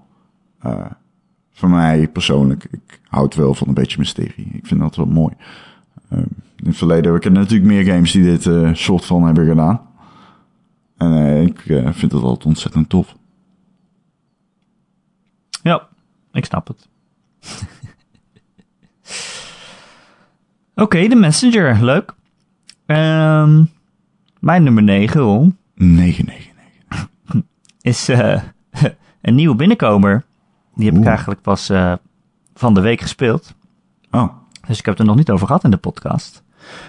[0.67, 0.75] Uh,
[1.53, 4.49] voor mij persoonlijk, ik houd wel van een beetje mysterie.
[4.53, 5.35] Ik vind dat wel mooi.
[6.13, 6.19] Uh,
[6.57, 9.81] in het verleden heb ik natuurlijk meer games die dit uh, soort van hebben gedaan.
[11.03, 11.61] En ik
[11.95, 13.17] vind het altijd ontzettend tof.
[15.63, 15.89] Ja,
[16.33, 16.89] ik snap het.
[20.75, 22.15] Oké, okay, de Messenger, leuk.
[22.87, 23.71] Um,
[24.39, 25.57] mijn nummer 9, Ron.
[25.75, 27.09] 999.
[27.81, 28.43] Is uh,
[29.23, 30.25] een nieuwe binnenkomer.
[30.75, 31.93] Die heb ik eigenlijk pas uh,
[32.55, 33.55] van de week gespeeld.
[34.11, 34.29] Oh.
[34.67, 36.43] Dus ik heb het er nog niet over gehad in de podcast.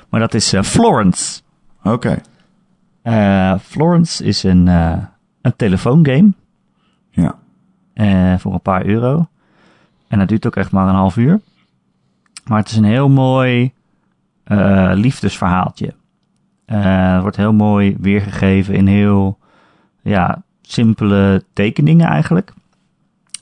[0.09, 1.41] Maar dat is uh, Florence.
[1.79, 1.89] Oké.
[1.89, 2.21] Okay.
[3.59, 4.67] Florence is een,
[5.41, 6.33] een telefoongame.
[7.09, 7.37] Ja.
[8.37, 9.27] voor een paar euro.
[10.07, 11.41] En dat duurt ook echt maar een half uur.
[12.47, 13.73] Maar het is een heel mooi
[14.93, 15.93] liefdesverhaaltje.
[16.67, 19.37] Uh, wordt heel mooi weergegeven in heel
[20.01, 22.53] ja, simpele tekeningen eigenlijk.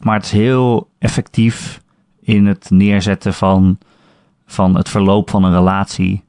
[0.02, 1.82] Maar het is heel effectief
[2.22, 3.78] in het neerzetten van,
[4.46, 6.24] van het verloop van een relatie.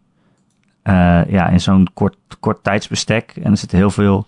[0.85, 3.33] Uh, ja, in zo'n kort, kort tijdsbestek.
[3.42, 4.27] En er zitten heel veel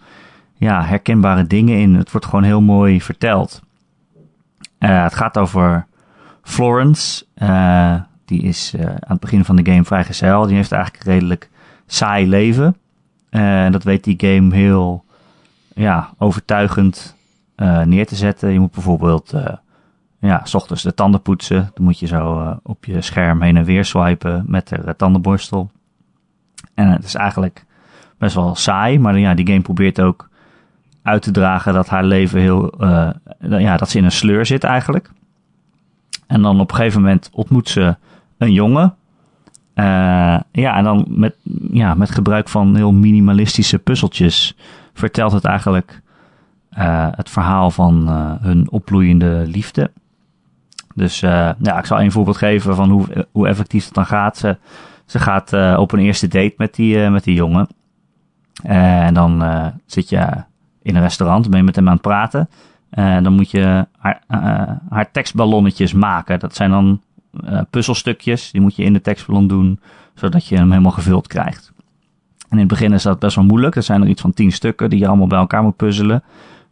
[0.55, 1.95] ja, herkenbare dingen in.
[1.95, 3.63] Het wordt gewoon heel mooi verteld.
[4.79, 5.87] Uh, het gaat over
[6.43, 7.25] Florence.
[8.25, 10.47] die is aan het begin van de game vrijgezel.
[10.47, 11.51] Die heeft eigenlijk redelijk
[11.87, 12.77] saai leven.
[13.31, 15.05] En dat weet die game heel
[15.75, 17.17] ja, overtuigend
[17.85, 18.53] neer te zetten.
[18.53, 19.35] Je moet bijvoorbeeld
[20.19, 21.71] ja, s ochtends de tanden poetsen.
[21.75, 25.71] Dan moet je zo op je scherm heen en weer swipen met de tandenborstel.
[26.75, 27.65] En het is eigenlijk
[28.19, 30.29] best wel saai, maar ja, die game probeert ook
[31.03, 32.85] uit te dragen dat haar leven heel,
[33.39, 35.11] ja, dat ze in een sleur zit eigenlijk.
[36.27, 37.97] En dan op een gegeven moment ontmoet ze
[38.39, 38.95] een jongen
[39.75, 41.37] uh, ja, en dan met,
[41.71, 44.57] ja, met gebruik van heel minimalistische puzzeltjes
[44.93, 46.03] vertelt het eigenlijk
[46.79, 48.09] uh, het verhaal van
[48.41, 49.91] hun opbloeiende liefde.
[50.95, 54.37] Dus ja, ik zal een voorbeeld geven van hoe, hoe effectief het dan gaat.
[54.37, 54.57] Ze,
[55.05, 57.69] ze gaat op een eerste date met die, met die jongen.
[58.63, 59.43] en dan
[59.87, 60.45] zit je
[60.83, 62.49] in een restaurant, ben je met hem aan het praten.
[62.91, 64.23] En dan moet je haar,
[64.89, 66.39] haar tekstballonnetjes maken.
[66.39, 67.01] Dat zijn dan
[67.71, 68.51] puzzelstukjes.
[68.51, 69.81] Die moet je in de tekstballon doen,
[70.15, 71.73] zodat je hem helemaal gevuld krijgt.
[72.55, 73.77] En in het begin is dat best wel moeilijk.
[73.77, 76.23] Er zijn er iets van tien stukken die je allemaal bij elkaar moet puzzelen.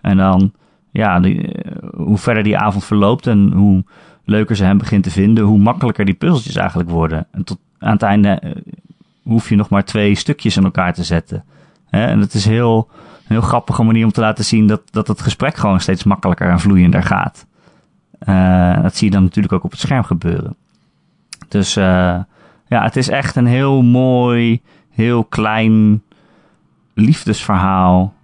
[0.01, 0.53] En dan,
[0.91, 1.53] ja, eh,
[1.95, 3.85] hoe verder die avond verloopt en hoe
[4.25, 7.27] leuker ze hem begint te vinden, hoe makkelijker die puzzeltjes eigenlijk worden.
[7.31, 8.51] En tot aan het einde uh,
[9.23, 11.45] hoef je nog maar twee stukjes in elkaar te zetten.
[11.91, 15.21] En het is heel, een heel grappige manier om te laten zien dat, dat het
[15.21, 17.47] gesprek gewoon steeds makkelijker en vloeiender gaat.
[18.29, 20.57] Uh, dat zie je dan natuurlijk ook op het scherm gebeuren.
[21.49, 21.85] Dus uh,
[22.69, 26.03] ja, het is echt een heel mooi, heel klein
[26.95, 28.15] liefdesverhaal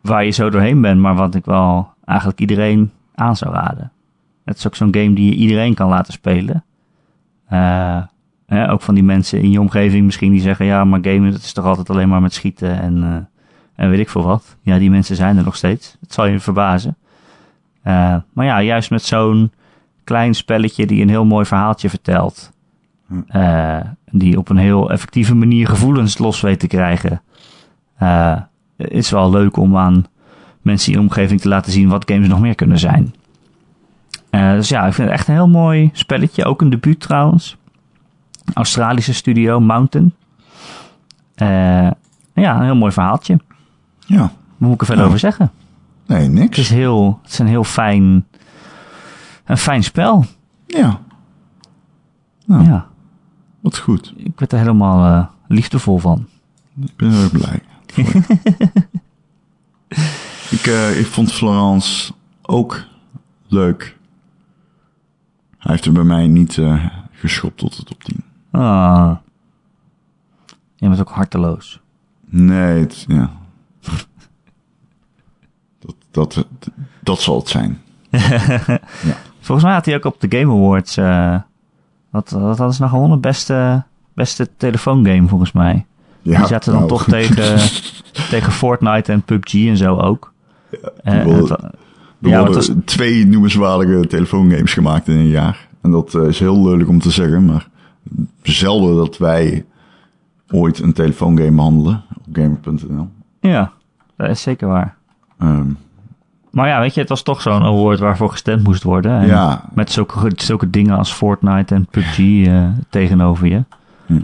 [0.00, 3.92] waar je zo doorheen bent, maar wat ik wel eigenlijk iedereen aan zou raden.
[4.44, 6.64] Het is ook zo'n game die je iedereen kan laten spelen.
[7.52, 8.02] Uh,
[8.48, 11.52] ook van die mensen in je omgeving misschien die zeggen, ja, maar gamen dat is
[11.52, 13.16] toch altijd alleen maar met schieten en, uh,
[13.74, 14.56] en weet ik veel wat.
[14.62, 15.96] Ja, die mensen zijn er nog steeds.
[16.00, 16.96] Het zal je verbazen.
[17.86, 19.52] Uh, maar ja, juist met zo'n
[20.04, 22.52] klein spelletje die een heel mooi verhaaltje vertelt.
[23.30, 23.80] Uh,
[24.10, 27.22] die op een heel effectieve manier gevoelens los weet te krijgen.
[28.02, 28.36] Uh,
[28.76, 30.06] is wel leuk om aan
[30.62, 33.14] mensen in je omgeving te laten zien wat games nog meer kunnen zijn.
[34.30, 36.44] dus ja, ik vind het echt een heel mooi spelletje.
[36.44, 37.56] Ook een debuut trouwens.
[38.52, 40.14] Australische studio, Mountain.
[41.34, 41.96] ja,
[42.34, 43.40] een heel mooi verhaaltje.
[44.06, 44.20] Ja.
[44.20, 45.52] Wat moet ik er verder over zeggen?
[46.06, 46.56] Nee, niks.
[46.56, 48.26] Het is, heel, het is een heel fijn,
[49.44, 50.24] een fijn spel.
[50.66, 51.00] Ja.
[52.46, 52.86] Nou, ja.
[53.60, 54.12] Wat goed.
[54.16, 56.26] Ik werd er helemaal uh, liefdevol van.
[56.80, 57.62] Ik ben heel blij.
[60.56, 62.84] ik, uh, ik vond Florence ook
[63.46, 63.96] leuk.
[65.58, 68.24] Hij heeft er bij mij niet uh, geschopt tot de top 10.
[68.60, 69.14] Ah.
[70.76, 71.80] Je bent ook harteloos.
[72.26, 73.30] Nee, het, ja.
[76.10, 76.46] Dat,
[77.00, 77.80] dat zal het zijn.
[79.40, 80.96] Volgens mij had hij ook op de Game Awards.
[80.96, 81.36] eh,
[82.10, 83.20] wat, wat hadden ze nou gewonnen?
[83.20, 83.82] Beste,
[84.14, 85.86] beste telefoongame volgens mij.
[86.22, 87.58] Ja, die zaten dan nou, toch tegen,
[88.30, 90.32] tegen Fortnite en PUBG en zo ook.
[91.02, 91.50] Eh, worden- het-
[92.20, 95.68] Er ja, worden was- twee noemenswaardige telefoongames gemaakt in een jaar.
[95.80, 97.68] En dat eh, is heel lelijk om te zeggen, maar
[98.52, 99.64] zelden dat wij
[100.50, 103.08] ooit een telefoongame behandelen op gamer.nl.
[103.40, 103.72] ja,
[104.16, 104.96] dat is zeker waar.
[105.38, 105.66] Ehm,
[106.50, 109.20] Maar ja, weet je, het was toch zo'n award waarvoor gestemd moest worden.
[109.20, 113.64] En ja, Met zulke, zulke dingen als Fortnite en PUBG eh, tegenover je.
[114.06, 114.20] Hm.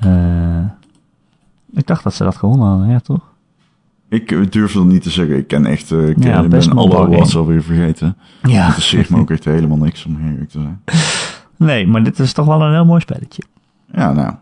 [0.00, 0.64] Eh,
[1.72, 3.20] ik dacht dat ze dat gewonnen hadden, ja toch?
[4.08, 5.36] ik durf dat niet te zeggen.
[5.36, 8.16] Ik ken echt, eh, ik Ja, eh, best ben alle awards alweer vergeten.
[8.42, 8.64] Ja.
[8.66, 10.80] Interesseert me ook echt helemaal niks om eerlijk te zijn.
[11.58, 13.42] Nee, maar dit is toch wel een heel mooi spelletje.
[13.92, 14.34] Ja, nou,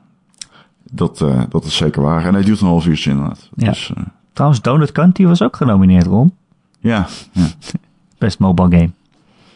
[0.91, 2.25] dat, eh, dat is zeker waar.
[2.25, 3.49] En hij duurt een half uurtje inderdaad.
[3.55, 3.69] Ja.
[3.69, 4.03] Dus, eh,
[4.33, 6.35] Trouwens, Donut County was ook genomineerd, Ron.
[6.81, 7.47] ja, ja.
[8.19, 8.91] Best mobile game.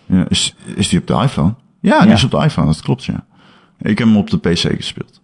[0.07, 1.55] Ja, is, is die op de iPhone?
[1.81, 2.15] Ja, die Ja.
[2.15, 3.25] is op de iPhone, dat klopt, ja.
[3.79, 5.21] Ik heb hem op de PC gespeeld.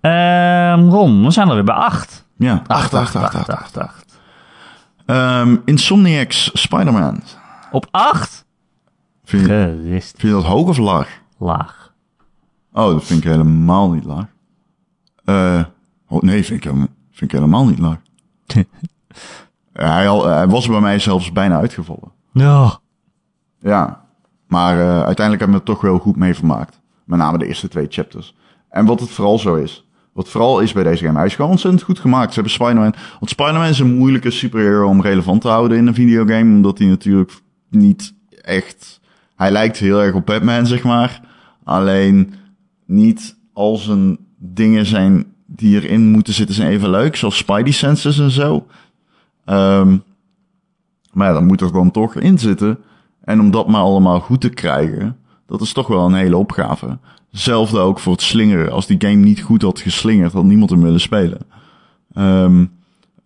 [0.00, 2.24] Ehm, Ron, we zijn alweer bij 8.
[2.36, 3.48] Ja, 8, 8, 8, 8.
[3.50, 4.18] 8, 8.
[5.06, 7.22] Ehm, Insomniacs Spider-Man.
[7.70, 8.44] Op 8?
[9.30, 11.20] Vind, je- vind je dat hoog of laag?
[11.38, 11.92] Laag.
[12.72, 14.26] Oh, dat vind ik helemaal niet laag.
[15.24, 15.62] Eh,
[16.08, 17.96] oh, nee, vind ik, hem- vind ik helemaal niet laag.
[19.72, 22.12] hij, al, hij was bij mij zelfs bijna uitgevallen.
[22.32, 22.78] Ja.
[23.60, 24.04] Ja,
[24.46, 26.80] maar eh, uiteindelijk hebben we het toch wel goed mee vermaakt.
[27.04, 28.36] Met name de eerste twee chapters.
[28.68, 29.88] En wat het vooral zo is.
[30.12, 31.16] Wat vooral is bij deze game.
[31.18, 32.28] Hij is gewoon ontzettend goed gemaakt.
[32.28, 32.94] Ze hebben Spider-Man.
[33.18, 36.54] Want Spider-Man is een moeilijke superhero om relevant te houden in een videogame.
[36.54, 37.32] Omdat hij natuurlijk
[37.70, 38.99] niet echt.
[39.40, 41.20] Hij lijkt heel erg op Batman, zeg maar.
[41.64, 42.34] Alleen
[42.86, 47.16] niet al zijn dingen zijn die erin moeten zitten zijn even leuk.
[47.16, 48.66] Zoals Spidey senses en zo.
[49.44, 49.96] Ehm,
[51.12, 52.78] maar ja, moet er dan toch in zitten.
[53.24, 56.98] En om dat maar allemaal goed te krijgen, dat is toch wel een hele opgave.
[57.30, 58.72] Hetzelfde ook voor het slingeren.
[58.72, 61.40] Als die game niet goed had geslingerd, had niemand hem willen spelen.
[62.12, 62.64] Ehm,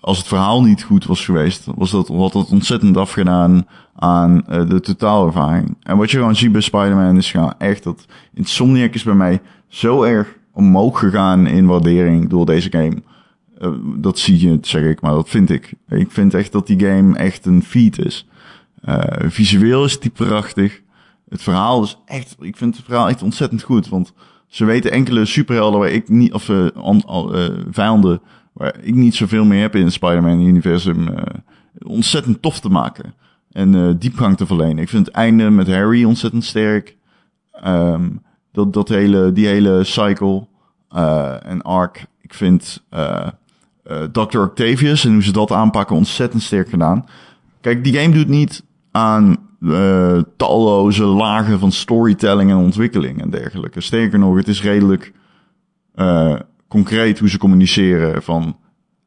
[0.04, 4.68] als het verhaal niet goed was geweest, was dat, had dat ontzettend afgedaan aan eh,
[4.68, 5.76] de totaalervaring.
[5.82, 9.40] En wat je gewoon ziet bij Spider-Man is gewoon echt dat Insomniac is bij mij
[9.68, 13.02] zo erg omhoog gegaan in waardering door deze game.
[13.58, 15.74] Eh, dat zie je, zeg ik, maar dat vind ik.
[15.88, 18.28] Ik vind echt dat die game echt een feat is.
[18.80, 20.80] Eh, visueel is die prachtig.
[21.28, 23.88] Het verhaal is echt, ik vind het verhaal echt ontzettend goed.
[23.88, 24.12] Want
[24.46, 26.50] ze weten enkele superhelden waar ik niet, of
[27.70, 28.20] vijanden
[28.54, 31.22] waar ik niet zoveel mee heb in het Spider-Man-universum, eh,
[31.86, 33.14] ontzettend tof te maken.
[33.52, 34.78] En eh, diepgang te verlenen.
[34.78, 36.96] Ik vind het einde met Harry ontzettend sterk.
[37.52, 38.10] Ehm,
[38.52, 40.46] dat, dat hele, die hele cycle
[40.88, 42.06] eh, en arc.
[42.20, 42.82] Ik vind
[44.12, 44.38] Dr.
[44.38, 47.06] Octavius en hoe ze dat aanpakken ontzettend sterk gedaan.
[47.60, 49.36] Kijk, die game doet niet aan
[50.36, 53.80] talloze lagen van storytelling en ontwikkeling en dergelijke.
[53.80, 55.12] Sterker nog, het is redelijk
[55.94, 56.34] eh,
[56.74, 58.56] concreet hoe ze communiceren van...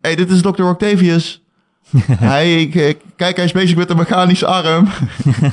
[0.02, 0.64] hey, dit is Dr.
[0.64, 1.44] Octavius.
[2.32, 2.68] hij,
[3.16, 4.88] kijk, hij is bezig met een mechanische arm.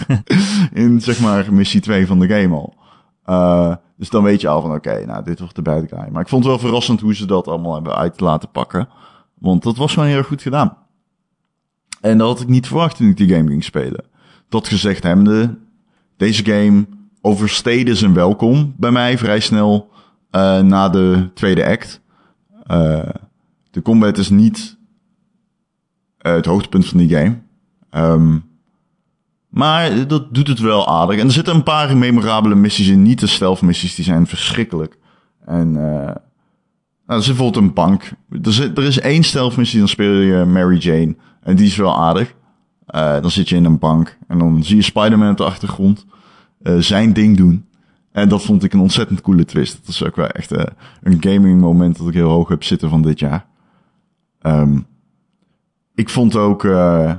[0.82, 2.74] In, zeg maar, missie 2 van de game al.
[3.24, 6.08] Eh, dus dan weet je al van, oké, nou, dit wordt de bad guy.
[6.10, 8.88] Maar ik vond het wel verrassend hoe ze dat allemaal hebben uit laten pakken.
[9.38, 10.76] Want dat was gewoon heel erg goed gedaan.
[12.00, 14.04] En dat had ik niet verwacht toen ik die game ging spelen.
[14.48, 15.58] Dat gezegd hebbende,
[16.16, 16.86] deze game
[17.20, 19.92] oversteden zijn welkom bij mij vrij snel
[20.30, 22.00] eh, na de tweede act.
[22.64, 23.08] Eh,
[23.70, 24.78] de combat is niet
[26.18, 27.38] eh, het hoogtepunt van die game.
[27.90, 28.38] Ehm,
[29.48, 31.18] maar dat doet het wel aardig.
[31.18, 33.02] En er zitten een paar memorabele missies in.
[33.02, 34.98] Niet de stealth missies, die zijn verschrikkelijk.
[35.44, 36.14] En eh
[37.06, 38.12] nou, er zit bijvoorbeeld een bank.
[38.42, 41.16] Er, zit, er is één stealth missie, dan speel je Mary Jane.
[41.42, 42.34] En die is wel aardig.
[42.86, 46.06] Eh, dan zit je in een bank en dan zie je Spider-Man op de achtergrond
[46.78, 47.66] zijn ding doen.
[48.14, 49.78] En dat vond ik een ontzettend coole twist.
[49.80, 50.64] Dat is ook wel echt eh,
[51.02, 53.46] een gaming moment dat ik heel hoog heb zitten van dit jaar.
[54.40, 54.78] Ehm,
[55.94, 57.12] ik vond ook eh,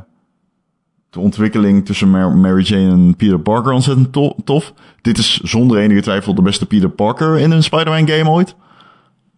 [1.10, 4.73] de ontwikkeling tussen Mar- Mary Jane en Peter Parker ontzettend to- tof.
[5.01, 8.55] Dit is zonder enige twijfel de beste Peter Parker in een Spider-Man game ooit.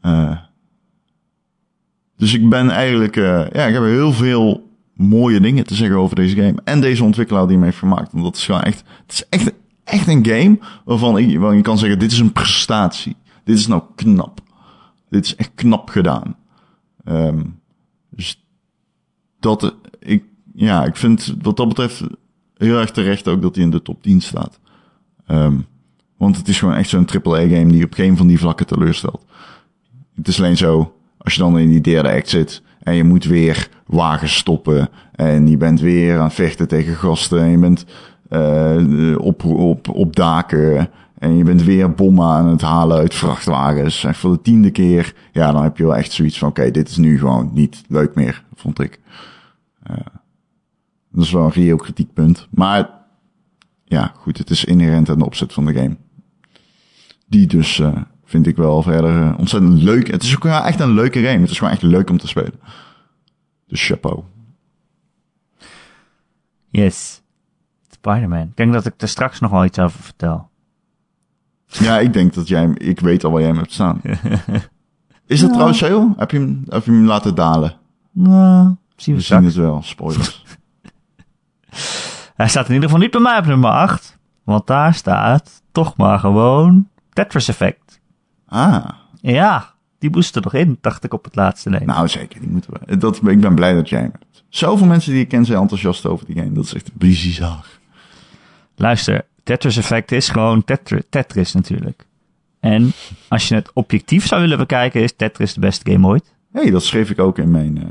[0.02, 0.38] Eh,
[2.18, 6.36] dus ik ben eigenlijk, ja, ik heb heel veel mooie dingen te zeggen over deze
[6.36, 6.56] game.
[6.64, 8.12] En deze ontwikkelaar die hem heeft vermaakt.
[8.12, 9.52] Want dat is gewoon echt, het is echt,
[9.88, 13.16] echt een game waarvan, je kan zeggen, dit is een prestatie.
[13.44, 14.40] Dit is nou knap.
[15.10, 16.36] Dit is echt knap gedaan.
[17.04, 17.44] Ehm,
[18.10, 18.46] dus
[19.40, 20.24] dat, ik,
[20.54, 22.04] ja, ik vind wat dat betreft
[22.58, 24.60] heel erg terecht ook dat hij in de top 10 staat.
[25.26, 25.58] Ehm,
[26.18, 29.26] want het is gewoon echt zo'n AAA-game die op geen van die vlakken teleurstelt.
[30.16, 33.26] Het is alleen zo, als je dan in die derde act zit En je moet
[33.26, 34.90] weer wagens stoppen.
[35.12, 37.42] En je bent weer aan vechten tegen gasten.
[37.42, 37.86] En je bent
[39.18, 40.90] op, op, op daken.
[41.18, 44.04] En je bent weer bommen aan het halen uit vrachtwagens.
[44.04, 46.90] En voor de tiende keer, ja, dan heb je wel echt zoiets van: oké, dit
[46.90, 49.00] is nu gewoon niet leuk meer, vond ik.
[49.92, 49.98] Uh,
[51.12, 52.48] dat is wel een reëel kritiekpunt.
[52.50, 52.90] Maar
[53.86, 55.98] ja, goed, het is inherent aan de opzet van de game.
[57.28, 60.12] Die dus, uh, vind ik wel verder ontzettend leuk.
[60.12, 61.42] Het is ook echt een leuke game.
[61.42, 62.60] Het is gewoon echt leuk om te spelen.
[63.68, 64.24] Dus chapeau.
[66.70, 67.22] Yes.
[68.08, 68.42] Spider-Man.
[68.42, 70.50] Ik denk dat ik er straks nog wel iets over vertel.
[71.66, 74.02] Ja, ik denk dat jij Ik weet al waar jij hem hebt staan.
[75.26, 76.14] Is dat trouwens zo?
[76.18, 77.74] Heb je, hem, heb je hem laten dalen?
[78.12, 79.82] Nou, zien we, we zien het wel.
[79.84, 80.46] Spoilers.
[82.36, 84.18] Hij staat in ieder geval niet bij mij op nummer 8.
[84.44, 88.00] Want daar staat toch maar gewoon Tetris Effect.
[88.48, 88.86] Ah.
[89.22, 91.86] Ja, die moest er nog in, dacht ik op het laatste nee.
[91.86, 92.98] Nou, zeker, die moeten we.
[92.98, 94.44] Dat, ik ben blij dat jij hem hebt.
[94.50, 96.52] Zoveel mensen die ik ken zijn enthousiast over die game.
[96.52, 97.66] Dat is echt bizar.
[98.80, 102.06] Luister, Tetris Effect is gewoon Tetris, Tetris natuurlijk.
[102.60, 102.92] En
[103.28, 106.34] als je het objectief zou willen bekijken, is Tetris de beste game ooit.
[106.52, 107.84] Hé, hey, dat schreef ik ook in mijn uh,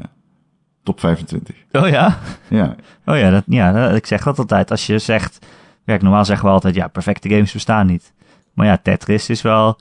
[0.83, 1.57] top 25.
[1.73, 2.19] Oh ja?
[2.49, 2.75] Ja.
[3.09, 4.71] Oh ja, dat, ja, ik zeg dat altijd.
[4.71, 5.47] Als je zegt,
[5.85, 8.13] werk normaal zeggen we altijd, ja, perfecte games bestaan niet.
[8.55, 9.79] Maar ja, Tetris is wel,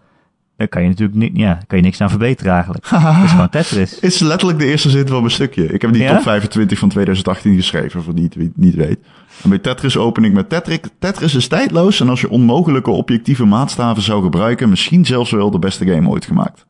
[0.57, 2.85] daar kan je natuurlijk niet, ja, kan je niks aan verbeteren eigenlijk.
[2.89, 3.91] Het is gewoon Tetris.
[3.91, 5.73] Het is letterlijk de eerste zin van mijn stukje.
[5.73, 6.13] Ik heb die Ja?
[6.13, 8.99] top 25 van 2018 geschreven, voor die het niet weet.
[9.43, 10.79] En bij Tetris open ik met Tetris.
[10.99, 15.59] Tetris is tijdloos en als je onmogelijke objectieve maatstaven zou gebruiken, misschien zelfs wel de
[15.59, 16.65] beste game ooit gemaakt.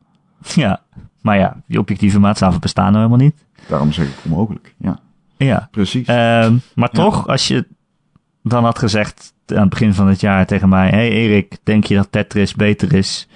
[0.54, 0.80] Ja,
[1.22, 3.44] maar ja, die objectieve maatstaven bestaan nou helemaal niet.
[3.68, 4.74] Daarom zeg ik onmogelijk.
[4.78, 4.98] Ja,
[5.36, 6.06] Ja, precies.
[6.06, 7.02] Ehm, maar Ja.
[7.02, 7.66] toch, als je
[8.42, 11.94] dan had gezegd aan het begin van het jaar tegen mij: Hey Erik, denk je
[11.94, 13.28] dat Tetris beter is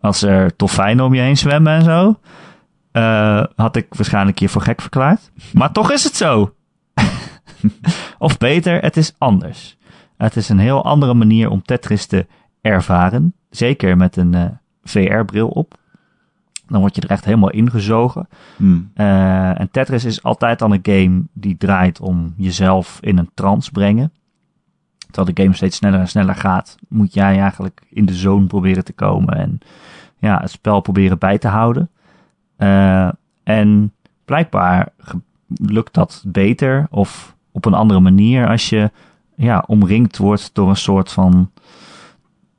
[0.00, 2.18] als er dolfijnen om je heen zwemmen en zo?
[2.92, 5.30] Eh, had ik waarschijnlijk je voor gek verklaard.
[5.52, 6.54] Maar toch is het zo.
[8.26, 9.76] of beter, het is anders.
[10.16, 12.26] Het is een heel andere manier om Tetris te
[12.60, 13.34] ervaren.
[13.50, 14.44] Zeker met een eh,
[14.82, 15.78] VR-bril op.
[16.68, 18.28] Dan word je er echt helemaal ingezogen.
[18.56, 18.90] Hmm.
[18.94, 23.70] Eh, en Tetris is altijd al een game die draait om jezelf in een trance
[23.70, 24.12] brengen.
[25.10, 28.84] Terwijl de game steeds sneller en sneller gaat, moet jij eigenlijk in de zone proberen
[28.84, 29.58] te komen en
[30.18, 31.90] ja, het spel proberen bij te houden.
[32.56, 33.08] Eh,
[33.42, 33.92] en
[34.24, 34.88] blijkbaar
[35.48, 38.90] lukt dat beter of op een andere manier als je
[39.36, 41.50] ja, omringd wordt door een soort van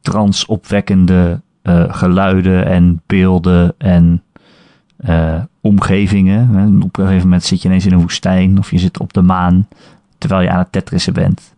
[0.01, 4.23] transopwekkende eh, geluiden en beelden en
[4.97, 6.81] eh, omgevingen.
[6.83, 9.21] Op een gegeven moment zit je ineens in een woestijn of je zit op de
[9.21, 9.67] maan
[10.17, 11.55] terwijl je aan het tetrissen bent.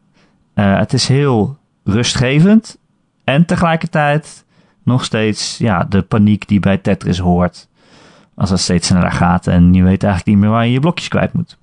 [0.54, 2.78] Eh, het is heel rustgevend
[3.24, 4.46] en tegelijkertijd
[4.84, 7.68] nog steeds ja, de paniek die bij Tetris hoort.
[8.36, 11.08] Als het steeds sneller gaat en je weet eigenlijk niet meer waar je je blokjes
[11.08, 11.59] kwijt moet.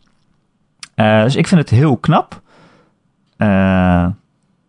[0.96, 2.40] Eh, dus ik vind het heel knap
[3.36, 4.06] eh,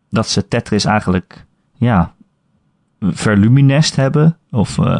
[0.10, 2.14] dat ze Tetris eigenlijk ja,
[3.00, 4.38] verluminest hebben.
[4.52, 4.98] Of eh,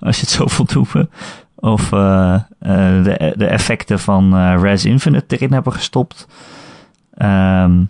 [0.00, 1.10] als je het zo wilt noemen.
[1.54, 6.28] Of de, de effecten van Res Infinite erin hebben gestopt.
[7.14, 7.84] Ehm,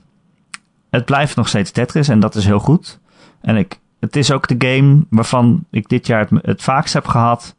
[0.91, 2.99] het blijft nog steeds Tetris en dat is heel goed.
[3.41, 7.07] En ik, het is ook de game waarvan ik dit jaar het, het vaakst heb
[7.07, 7.56] gehad.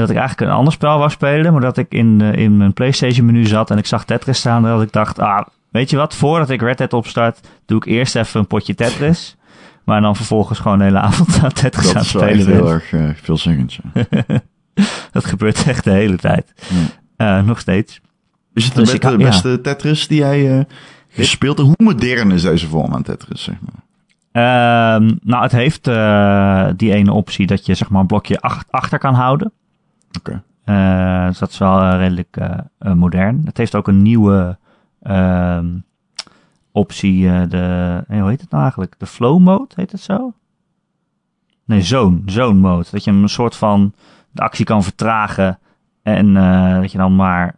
[0.00, 1.52] Dat ik eigenlijk een ander spel wou spelen.
[1.52, 4.64] Maar dat ik in, eh, in mijn PlayStation menu zat en ik zag Tetris staan.
[4.64, 6.14] En dat ik dacht, ah, weet je wat?
[6.14, 9.36] Voordat ik Red Dead opstart, doe ik eerst even een potje Tetris.
[9.84, 12.40] Maar dan vervolgens gewoon de hele avond aan Tetris Dat aan is het wel echt
[12.42, 12.56] spelen.
[12.58, 13.78] heel erg uh, veelzeggend.
[13.94, 14.04] Ja.
[15.12, 16.52] Dat gebeurt echt de hele tijd.
[17.16, 17.38] Ja.
[17.38, 18.00] Eh, nog steeds.
[18.54, 19.28] Is het de Dus ik beste, ha- ja.
[19.28, 20.64] beste Tetris die jij uh,
[21.08, 21.68] gespeeld hebt?
[21.78, 23.84] Hoe modern is deze vorm aan Tetris, zeg maar?
[24.32, 28.64] Ehm, nou, het heeft eh, die ene optie dat je zeg maar een blokje ach-
[28.70, 29.52] achter kan houden.
[30.66, 33.42] Eh, dus dat is wel eh, redelijk eh, modern.
[33.44, 34.58] Het heeft ook een nieuwe
[35.02, 35.78] ehm,
[36.72, 37.46] optie.
[37.48, 38.94] de, hoe heet het nou eigenlijk?
[38.98, 40.32] De flow mode, heet het zo?
[41.64, 42.86] Nee, zone, zone mode.
[42.90, 43.92] Dat je een soort van
[44.30, 45.58] de actie kan vertragen.
[46.02, 46.34] En
[46.80, 47.56] dat je dan maar...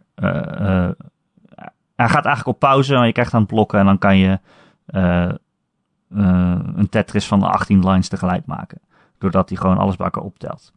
[1.95, 3.79] hij gaat eigenlijk op pauze, maar je krijgt het blokken.
[3.79, 4.39] En dan kan je
[6.09, 8.81] een Tetris van 18 lines tegelijk maken.
[9.17, 10.73] Doordat hij gewoon alles bij elkaar optelt.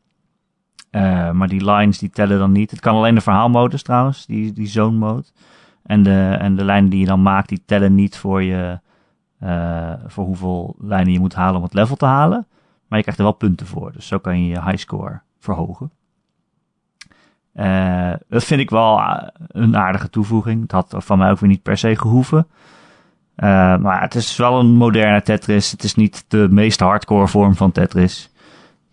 [0.93, 2.71] Eh, maar die lines die tellen dan niet.
[2.71, 5.25] Het kan alleen de verhaalmodus trouwens, die, die zone mode.
[5.83, 8.81] En de, en de lijnen die je dan maakt, die tellen niet voor je
[9.39, 12.47] eh, voor hoeveel lijnen je moet halen om het level te halen.
[12.89, 13.93] Maar je krijgt er wel punten voor.
[13.93, 15.91] Dus zo kan je je highscore verhogen.
[17.53, 19.01] Eh, dat vind ik wel
[19.49, 20.63] een aardige toevoeging.
[20.63, 22.47] Het had van mij ook weer niet per se gehoeven.
[23.35, 25.71] Eh, maar het is wel een moderne Tetris.
[25.71, 28.32] Het is niet de meest hardcore vorm van Tetris.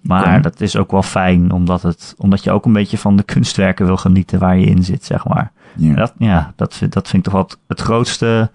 [0.01, 3.23] Maar dat is ook wel fijn, omdat, het, omdat je ook een beetje van de
[3.33, 5.51] kunstwerken wil genieten waar je in zit, zeg maar.
[5.75, 5.93] Ja.
[5.95, 8.51] Dat, ja, dat, vind- dat vind ik toch wel het, grootste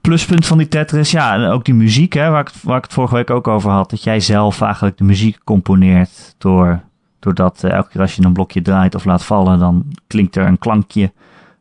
[0.00, 1.10] pluspunt van die Tetris.
[1.10, 3.48] Ja, en ook die muziek, hè, waar, ik, het- waar ik het vorige week ook
[3.48, 3.90] over had.
[3.90, 6.80] Dat jij zelf eigenlijk de muziek componeert door,
[7.18, 10.46] doordat eh, elke keer als je een blokje draait of laat vallen, dan klinkt er
[10.46, 11.12] een klankje.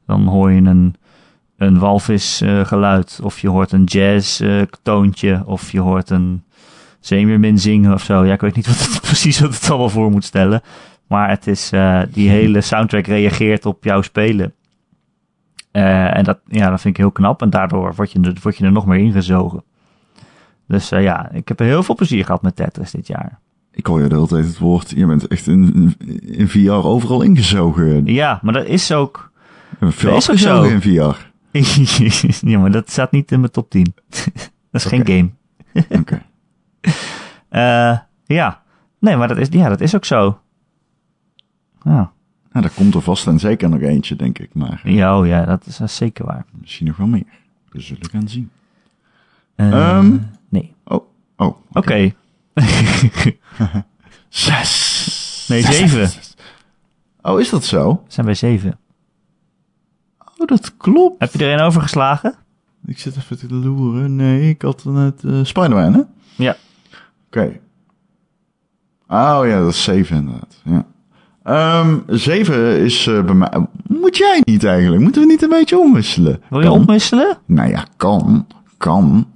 [0.05, 0.95] Dan hoor je een,
[1.57, 6.43] een walvisgeluid, geluid of je hoort een jazz eh, toontje, of je hoort een
[6.99, 8.25] zeemeermin zingen of zo.
[8.25, 10.61] Ja, ik weet niet wat het, precies wat het allemaal voor moet stellen.
[11.07, 14.53] Maar het is, eh, die hele soundtrack reageert op jouw spelen.
[15.71, 17.41] Eh, en dat, ja, dat vind ik heel knap.
[17.41, 19.63] En daardoor word je, er- word je er nog meer ingezogen.
[20.67, 23.39] Dus eh, ja, ik heb heel veel plezier gehad met Tetris dit jaar.
[23.71, 27.21] Ik hoor je de hele tijd het woord, je bent echt in, in VR overal
[27.21, 28.05] ingezogen.
[28.05, 29.31] Ja, maar dat is ook...
[29.79, 30.63] veel Dat is ook zo.
[30.63, 31.25] in VR.
[32.49, 33.93] ja, maar dat staat niet in mijn top 10.
[34.71, 35.29] dat is geen game.
[35.99, 36.21] Oké.
[37.49, 38.61] Eh, ja,
[38.99, 40.39] nee, maar dat is, ja, dat is ook zo.
[41.83, 42.11] Ja.
[42.51, 44.49] Nou, daar komt er vast en zeker nog eentje, denk ik.
[44.53, 46.45] Maar eh, Ja, oh ja, dat is zeker waar.
[46.59, 47.25] misschien nog wel meer.
[47.69, 48.49] We zullen gaan zien.
[49.55, 50.17] Eh, Ehm,
[50.49, 50.73] nee.
[50.83, 51.57] Oh, oh.
[51.73, 52.13] Oké.
[54.29, 55.45] Zes.
[55.49, 56.07] Nee, Zes, zeven.
[56.07, 56.35] zes.
[57.21, 58.03] Oh, is dat zo?
[58.07, 58.79] Zijn wij zeven.
[60.37, 61.19] Oh, dat klopt.
[61.19, 62.35] Heb je er een overgeslagen?
[62.85, 64.15] Ik zit even te loeren.
[64.15, 66.01] Nee, ik had net eh Spider-Man, hè?
[66.35, 66.55] Ja.
[67.37, 67.59] Oké.
[69.07, 70.61] Oh ja, dat is zeven inderdaad.
[70.63, 70.85] Ja.
[71.43, 73.51] Ehm, zeven is eh, bij mij...
[73.87, 75.01] Moet jij niet eigenlijk?
[75.01, 76.41] Moeten we niet een beetje omwisselen?
[76.49, 76.79] Wil je Kan.
[76.79, 77.37] omwisselen?
[77.45, 78.47] Nou ja, kan.
[78.77, 79.27] Kan.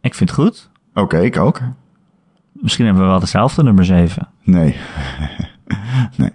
[0.00, 0.70] Ik vind het goed.
[0.94, 1.60] Oké, ik ook.
[2.52, 4.28] Misschien hebben we wel dezelfde nummer 7.
[4.42, 4.76] Nee.
[6.16, 6.32] nee.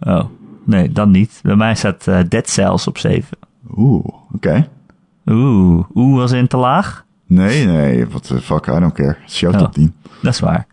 [0.00, 0.24] Oh,
[0.64, 1.40] nee, dan niet.
[1.42, 3.38] Bij mij staat eh, Dead Cells op 7.
[3.76, 4.68] Oeh, oké.
[5.26, 7.04] Oeh, oeh was in te laag?
[7.34, 9.08] Nee, nee, what the fuck, I don't care.
[9.20, 9.58] Het is jouw Oh.
[9.58, 9.94] top 10.
[10.22, 10.66] Dat is waar.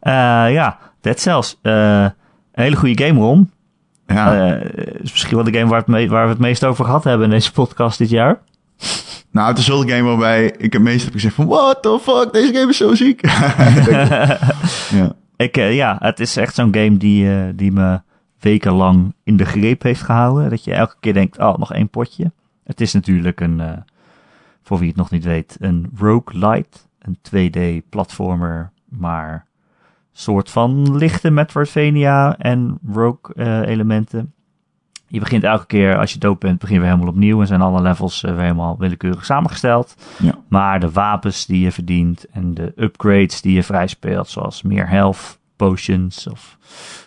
[0.00, 1.58] Eh, ja, Dead Cells.
[1.62, 2.12] eh, een
[2.52, 3.50] hele goede game, Ron.
[4.06, 6.84] Ja, Eh, is misschien wel de game waar, het me- waar we het meest over
[6.84, 8.38] gehad hebben in deze podcast dit jaar.
[9.30, 11.46] nou, het is wel de game waarbij ik het meest heb gezegd van...
[11.46, 13.20] What the fuck, deze game is zo ziek.
[14.90, 15.12] ja.
[15.36, 18.00] Ik, ja, het is echt zo'n game die, die me
[18.40, 20.50] wekenlang in de greep heeft gehouden.
[20.50, 22.32] Dat je elke keer denkt, oh, nog één potje.
[22.64, 23.62] Het is natuurlijk een,
[24.66, 26.78] voor wie het nog niet weet, een roguelite.
[26.98, 29.46] Een 2D-platformer, maar
[30.12, 34.32] soort van lichte Metroidvania en rogue-elementen.
[35.06, 37.40] je begint elke keer, als je dood bent, begin je weer helemaal opnieuw.
[37.40, 39.96] En zijn alle levels eh, weer helemaal willekeurig samengesteld.
[40.18, 40.34] Ja.
[40.48, 45.38] Maar de wapens die je verdient en de upgrades die je vrijspeelt, zoals meer health,
[45.56, 46.58] potions of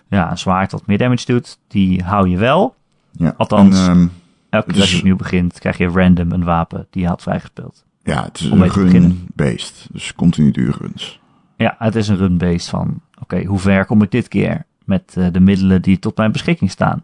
[0.10, 2.76] ja, een zwaard dat meer damage doet, die hou je wel.
[3.12, 3.34] ja.
[3.38, 4.08] Althans, En, ehm,
[4.50, 7.22] Elke keer Dus- als je opnieuw begint, krijg je random een wapen die je had
[7.22, 7.86] vrijgespeeld.
[8.04, 9.88] ja, het is een run-based.
[9.92, 11.20] Dus continu duurruns.
[11.58, 15.28] Ja, het is een run-based van, oké, hoe ver kom ik dit keer met eh,
[15.32, 17.04] de middelen die tot mijn beschikking staan?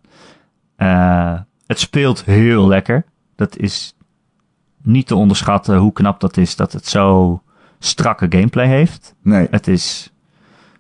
[0.75, 3.05] Eh, het speelt heel lekker.
[3.35, 3.95] Dat is
[4.81, 7.41] niet te onderschatten hoe knap dat is dat het zo
[7.79, 9.15] strakke gameplay heeft.
[9.21, 10.11] Nee, Het is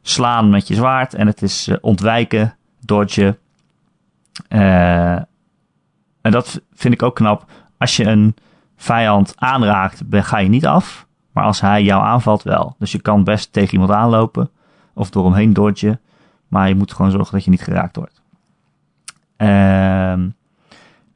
[0.01, 3.37] slaan met je zwaard en het is eh, ontwijken, dodgen.
[4.47, 5.17] Eh,
[6.25, 7.45] en dat vind ik ook knap.
[7.77, 8.35] Als je een
[8.75, 11.07] vijand aanraakt, ga je niet af.
[11.31, 12.75] Maar als hij jou aanvalt, wel.
[12.79, 14.49] Dus je kan best tegen iemand aanlopen
[14.93, 15.99] of door hem heen dodgen.
[16.47, 18.21] Maar je moet gewoon zorgen dat je niet geraakt wordt.
[19.37, 20.29] Ehm,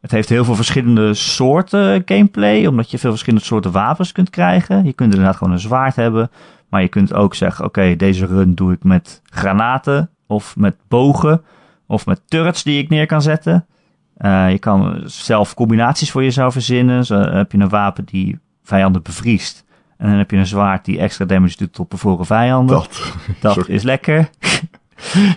[0.02, 4.86] het heeft heel veel verschillende soorten gameplay, omdat je veel verschillende soorten wapens kunt krijgen.
[4.86, 6.32] Je kunt inderdaad gewoon een zwaard hebben,
[6.70, 11.44] maar je kunt ook zeggen, oké, deze run doe ik met granaten, of met bogen,
[11.88, 13.66] of met turrets die ik neer kan zetten.
[14.20, 17.06] Eh, je kan zelf combinaties voor jezelf verzinnen.
[17.06, 19.64] Zo heb je een wapen die vijanden bevriest.
[19.98, 22.76] En dan heb je een zwaard die extra damage doet op bevroren vijanden.
[22.76, 23.14] dat.
[23.56, 24.30] Dat is lekker.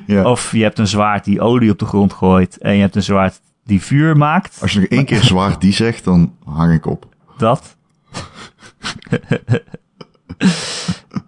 [0.06, 0.24] Ja.
[0.30, 2.58] Of je hebt een zwaard die olie op de grond gooit.
[2.58, 4.58] En je hebt een zwaard die vuur maakt.
[4.60, 7.06] Als je nog één keer zwaar die zegt, dan hang ik op.
[7.36, 7.76] Dat.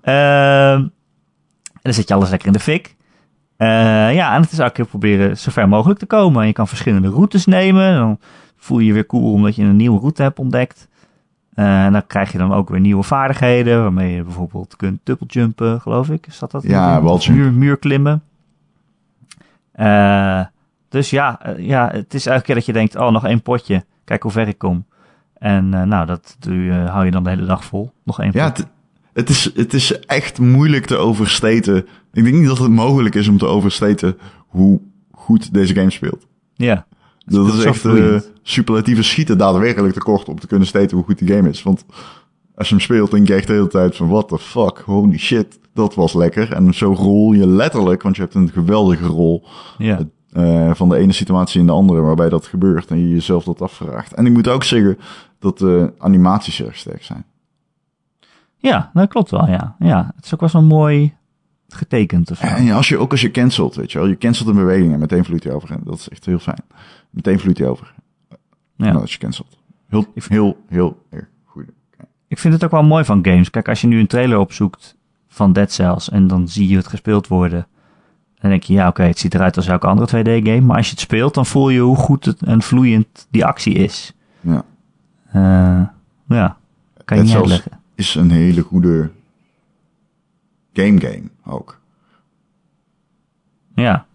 [0.03, 0.93] Ehm, en
[1.83, 2.97] dan zet je alles lekker in de fik.
[3.57, 6.41] Eh, ja, en het is elke keer proberen zo ver mogelijk te komen.
[6.41, 7.95] En je kan verschillende routes nemen.
[7.95, 8.19] Dan
[8.57, 10.89] voel je je weer cool omdat je een nieuwe route hebt ontdekt.
[11.55, 13.83] Eh, en dan krijg je dan ook weer nieuwe vaardigheden.
[13.83, 16.27] Waarmee je bijvoorbeeld kunt dubbeljumpen, geloof ik.
[16.27, 16.63] Is dat dat?
[16.63, 17.01] Ja.
[17.29, 18.23] Muur, muur klimmen.
[19.73, 20.41] Eh,
[20.89, 23.85] dus ja, ja, het is elke keer dat je denkt, oh, nog één potje.
[24.05, 24.85] Kijk hoe ver ik kom.
[25.39, 27.93] En nou, dat doe je, hou je dan de hele dag vol.
[28.03, 28.65] Nog één Ja, potje.
[29.15, 31.77] Het, is, het is echt moeilijk te oversteten.
[32.13, 34.81] Ik denk niet dat het mogelijk is om te oversteten hoe
[35.13, 36.27] goed deze game speelt.
[36.55, 36.87] Ja.
[37.27, 41.29] Dat is echt eh superlatieve schieten daadwerkelijk tekort om te kunnen steten hoe goed die
[41.29, 41.63] game is.
[41.63, 41.85] Want
[42.55, 45.19] als je hem speelt, denk je echt de hele tijd van what the fuck, holy
[45.19, 45.59] shit.
[45.75, 46.53] Dat was lekker.
[46.53, 49.47] En zo rol je letterlijk, want je hebt een geweldige rol
[49.79, 50.01] Ja.
[50.33, 53.63] eh, van de ene situatie in de andere waarbij dat gebeurt en je jezelf dat
[53.63, 54.13] afvraagt.
[54.15, 54.99] En ik moet ook zeggen
[55.39, 57.25] dat de animaties erg sterk zijn.
[58.69, 59.77] Ja, dat klopt wel, ja.
[59.79, 61.15] Ja, het is ook wel zo mooi
[61.69, 62.47] getekend of zo.
[62.47, 64.99] En als je ook als je cancelt, weet je wel, je cancelt een beweging en
[64.99, 65.77] meteen vloeit hij over.
[65.85, 66.65] Dat is echt heel fijn.
[67.11, 67.95] Meteen vloeit hij over.
[68.77, 68.85] Ja.
[68.85, 69.59] Nou, als je cancelt.
[69.89, 71.65] Heel, heel, heel erg goed.
[72.29, 73.51] Ik vind het ook wel mooi van games.
[73.51, 74.97] Kijk, als je nu een trailer opzoekt
[75.29, 77.67] van Dead Cells en dan zie je het gespeeld worden.
[78.39, 80.61] Dan denk je, ja oké, het ziet eruit als elke andere 2D-game.
[80.61, 83.75] Maar als je het speelt, dan voel je hoe goed het en vloeiend die actie
[83.75, 84.15] is.
[84.41, 84.65] Ja.
[85.27, 85.87] Eh,
[86.37, 86.57] ja,
[87.05, 87.84] kan je niet uitleggen.
[87.95, 89.11] Is een hele goede
[90.73, 91.79] game game ook.
[93.75, 94.07] Ja,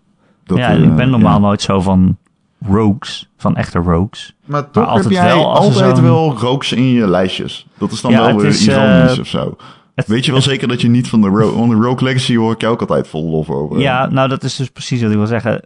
[0.43, 1.39] Dat, ja eh, ik ben normaal ja.
[1.39, 2.17] nooit zo van
[2.65, 4.35] rogues, van echte rogues.
[4.45, 7.67] Maar toch altijd heb jij wel altijd wel rooks in je lijstjes.
[7.77, 9.55] Dat is dan Ja, wel weer is, ironisch eh, of zo.
[9.95, 11.57] het- Weet je wel zeker dat je niet van de Rogue...
[11.59, 13.79] Want de Rogue Legacy hoor ik jou ook altijd vol lof over.
[13.79, 15.61] Ja, nou dat is dus precies wat ik wil zeggen.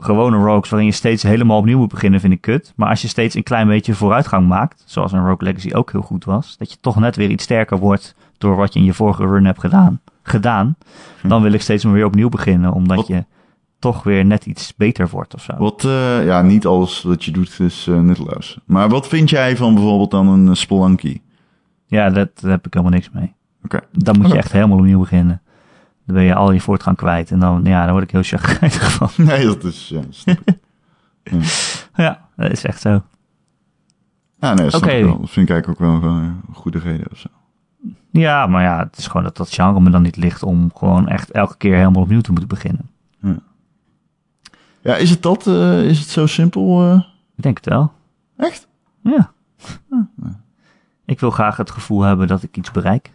[0.00, 2.72] Gewone rogues waarin je steeds helemaal opnieuw moet beginnen vind ik kut.
[2.76, 6.00] Maar als je steeds een klein beetje vooruitgang maakt, zoals een Rogue Legacy ook heel
[6.02, 8.94] goed was, dat je toch net weer iets sterker wordt door wat je in je
[8.94, 10.76] vorige run hebt gedaan, gedaan
[11.22, 13.24] dan wil ik steeds maar weer opnieuw beginnen, omdat Wat- je
[13.78, 15.52] toch weer net iets beter wordt of zo.
[15.58, 18.58] Wat, eh, ja, niet alles wat je doet is eh, nutteloos.
[18.64, 21.20] Maar wat vind jij van bijvoorbeeld dan een uh, Spelunky?
[21.86, 23.32] Ja, dat, daar heb ik helemaal niks mee.
[23.64, 23.80] Oké.
[23.92, 25.42] Dan moet je echt helemaal opnieuw beginnen.
[26.10, 28.92] Dan ben je al je voortgang kwijt en dan, ja, dan word ik heel chagrijnig
[28.98, 29.08] van.
[29.16, 29.92] Nee, dat is...
[30.24, 30.34] Ja.
[31.96, 33.02] Ja, dat is echt zo.
[34.40, 34.82] ja nee, dat.
[34.82, 37.28] Dat vind ik eigenlijk ook wel gewoon een goede reden of zo.
[38.10, 41.08] Ja, maar ja, het is gewoon dat dat genre me dan niet ligt om gewoon
[41.08, 42.90] echt elke keer helemaal opnieuw te moeten beginnen.
[44.82, 45.46] Ja, is het dat?
[45.46, 46.82] eh, is het zo simpel?
[46.90, 47.00] eh?
[47.36, 47.92] Ik denk het wel.
[48.36, 48.68] Echt?
[49.02, 49.32] Ja.
[51.04, 53.12] Ik wil graag het gevoel hebben dat ik iets bereik.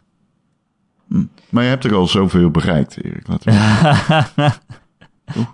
[1.49, 3.27] Maar je hebt er al zoveel bereikt, Erik.
[3.27, 4.51] Laten we...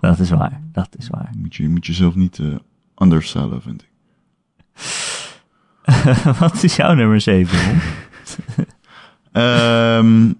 [0.00, 0.60] dat is waar.
[0.72, 1.30] Dat is waar.
[1.38, 2.46] moet, je, moet jezelf niet eh
[2.96, 3.90] undersellen, vind ik.
[6.38, 7.58] Wat is jouw nummer 7?
[9.32, 10.30] Ehm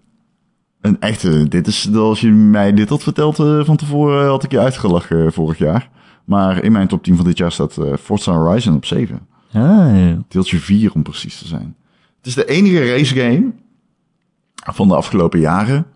[0.83, 4.51] een echte, dit is, als je mij dit had verteld eh, van tevoren, had ik
[4.51, 5.91] je uitgelachen eh, vorig jaar.
[6.25, 9.27] Maar in mijn top 10 van dit jaar staat eh Forza Horizon op 7.
[9.55, 10.13] Oh.
[10.29, 11.77] Deeltje 4 om precies te zijn.
[12.17, 13.53] Het is de enige race game
[14.63, 15.87] van de afgelopen jaren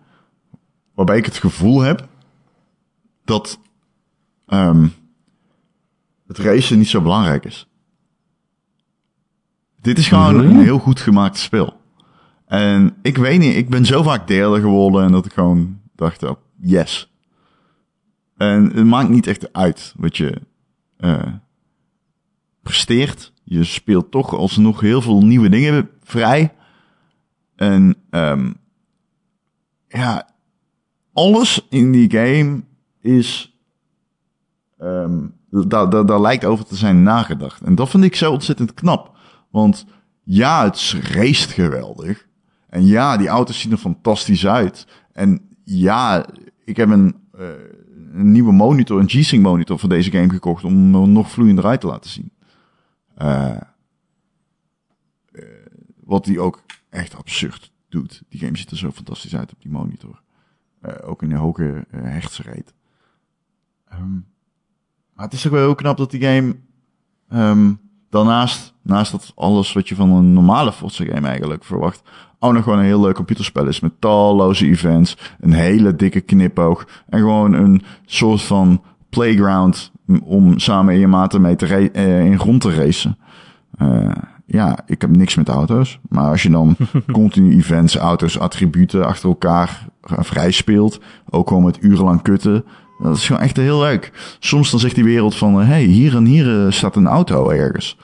[0.93, 2.07] waarbij ik het gevoel heb
[3.23, 3.59] dat
[4.45, 4.87] ehm,
[6.27, 7.67] het racen niet zo belangrijk is.
[9.81, 11.81] Dit is gewoon een heel goed gemaakt spel.
[12.45, 16.23] En ik weet niet, ik ben zo vaak derde geworden en dat ik gewoon dacht,
[16.23, 17.11] oh, yes.
[18.37, 20.41] En het maakt niet echt uit wat je
[20.97, 21.33] eh,
[22.61, 23.33] presteert.
[23.43, 26.53] Je speelt toch alsnog heel veel nieuwe dingen vrij.
[27.57, 28.51] En ehm
[29.87, 30.29] ja,
[31.13, 32.63] alles in die game
[33.01, 33.57] is.
[34.77, 37.61] ehm daar, daar, lijkt over te zijn nagedacht.
[37.61, 39.17] En dat vind ik zo ontzettend knap.
[39.49, 39.85] Want
[40.23, 42.27] ja, het race geweldig.
[42.69, 44.87] En ja, die auto's zien er fantastisch uit.
[45.11, 46.25] En ja,
[46.65, 47.47] ik heb een, eh,
[48.13, 51.81] een nieuwe monitor, een G-Sync monitor voor deze game gekocht om hem nog vloeiender uit
[51.81, 52.31] te laten zien.
[53.15, 53.57] Eh,
[56.03, 58.23] wat die ook echt absurd doet.
[58.29, 60.21] Die game ziet er zo fantastisch uit op die monitor.
[60.81, 62.01] Eh, ook in een hoge uh,
[65.17, 66.55] maar het is ook wel heel knap dat die game...
[67.29, 67.73] ehm,
[68.09, 72.01] daarnaast, naast dat alles wat je van een normale Forza game eigenlijk verwacht...
[72.39, 73.79] ook nog gewoon een heel leuk computerspel is.
[73.79, 76.87] Met talloze events, een hele dikke knipoog...
[77.09, 79.91] en gewoon een soort van playground...
[80.23, 83.17] om samen in je maten mee te eh, in rond te racen.
[83.81, 84.11] Uh,
[84.47, 85.99] ja, ik heb niks met auto's.
[86.09, 86.75] Maar als je dan
[87.11, 90.99] continu events, auto's, attributen achter elkaar vrij speelt.
[91.29, 92.65] Ook gewoon met urenlang kutten.
[93.01, 94.37] Dat is gewoon echt heel leuk.
[94.39, 95.55] Soms dan zegt die wereld van...
[95.55, 97.97] Hé, hey, hier en hier uh, staat een auto ergens.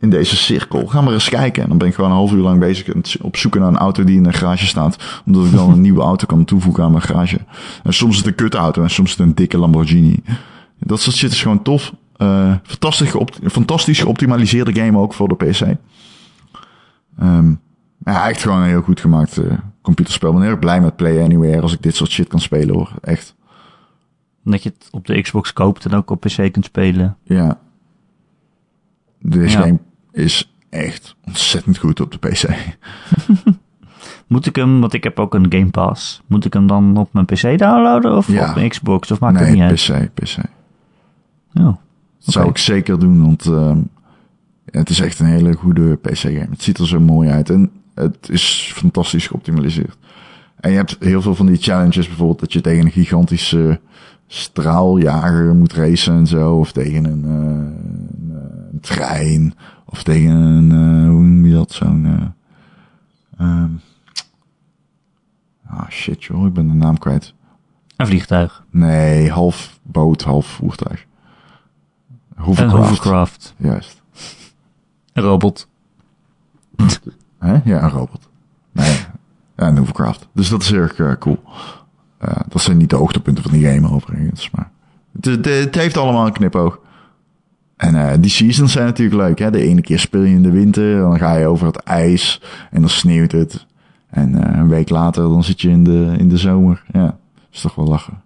[0.00, 0.86] In deze cirkel.
[0.86, 1.62] Ga maar eens kijken.
[1.62, 4.04] En dan ben ik gewoon een half uur lang bezig op zoeken naar een auto
[4.04, 5.22] die in een garage staat.
[5.26, 7.38] Omdat ik dan een nieuwe auto kan toevoegen aan mijn garage.
[7.82, 10.22] En soms is het een kutauto en soms is het een dikke Lamborghini.
[10.78, 11.92] Dat soort shit is gewoon tof.
[12.22, 15.60] Uh, fantastisch, geopt fantastisch geoptimaliseerde game ook voor de PC.
[17.22, 17.60] Um,
[18.04, 19.52] ja, echt gewoon een heel goed gemaakt uh,
[19.82, 20.30] computerspel.
[20.30, 22.92] Ik ben heel blij met Play Anywhere als ik dit soort shit kan spelen hoor.
[23.00, 23.34] Echt.
[24.44, 27.16] Dat je het op de Xbox koopt en ook op PC kunt spelen.
[27.22, 27.58] Ja.
[29.18, 29.62] Deze ja.
[29.62, 29.78] game
[30.12, 32.48] is echt ontzettend goed op de PC.
[34.26, 37.12] Moet ik hem, want ik heb ook een Game Pass, moet ik hem dan op
[37.12, 38.48] mijn PC downloaden of ja.
[38.48, 39.10] op mijn Xbox?
[39.10, 40.10] Of maakt nee, het niet uit?
[40.14, 40.36] PC, PC.
[41.54, 41.76] Oh,
[42.24, 43.76] dat zou ik zeker doen, want uh,
[44.64, 46.48] het is echt een hele goede PC-game.
[46.50, 49.96] Het ziet er zo mooi uit en het is fantastisch geoptimaliseerd.
[50.60, 53.80] En je hebt heel veel van die challenges, bijvoorbeeld dat je tegen een gigantische
[54.26, 56.56] straaljager moet racen en zo.
[56.56, 59.54] Of tegen een, uh, een, een trein.
[59.86, 62.04] Of tegen een, uh, hoe noem je dat, zo'n...
[62.04, 63.80] Uh, um,
[65.66, 67.34] ah, shit joh, ik ben de naam kwijt.
[67.96, 68.64] Een vliegtuig.
[68.70, 71.06] Nee, half boot, half voertuig.
[72.40, 72.74] Hovercraft.
[72.74, 73.54] Een hovercraft.
[73.56, 74.02] Juist.
[75.12, 75.68] Een robot.
[77.38, 77.60] Hè?
[77.64, 78.28] Ja, een robot.
[78.72, 78.96] Nee,
[79.56, 80.28] ja, een hovercraft.
[80.32, 81.42] Dus dat is erg uh, cool.
[82.24, 84.70] Uh, dat zijn niet de hoogtepunten van die game overigens, maar
[85.12, 86.80] het, het, het heeft allemaal een knipoog.
[87.76, 89.38] En uh, die seasons zijn natuurlijk leuk.
[89.38, 89.50] Hè?
[89.50, 92.80] De ene keer speel je in de winter, dan ga je over het ijs en
[92.80, 93.66] dan sneeuwt het.
[94.10, 96.82] En uh, een week later dan zit je in de, in de zomer.
[96.92, 97.18] Ja,
[97.52, 98.22] is toch wel lachen.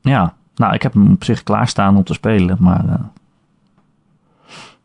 [0.00, 2.94] Ja, nou, ik heb hem op zich klaarstaan om te spelen, maar uh,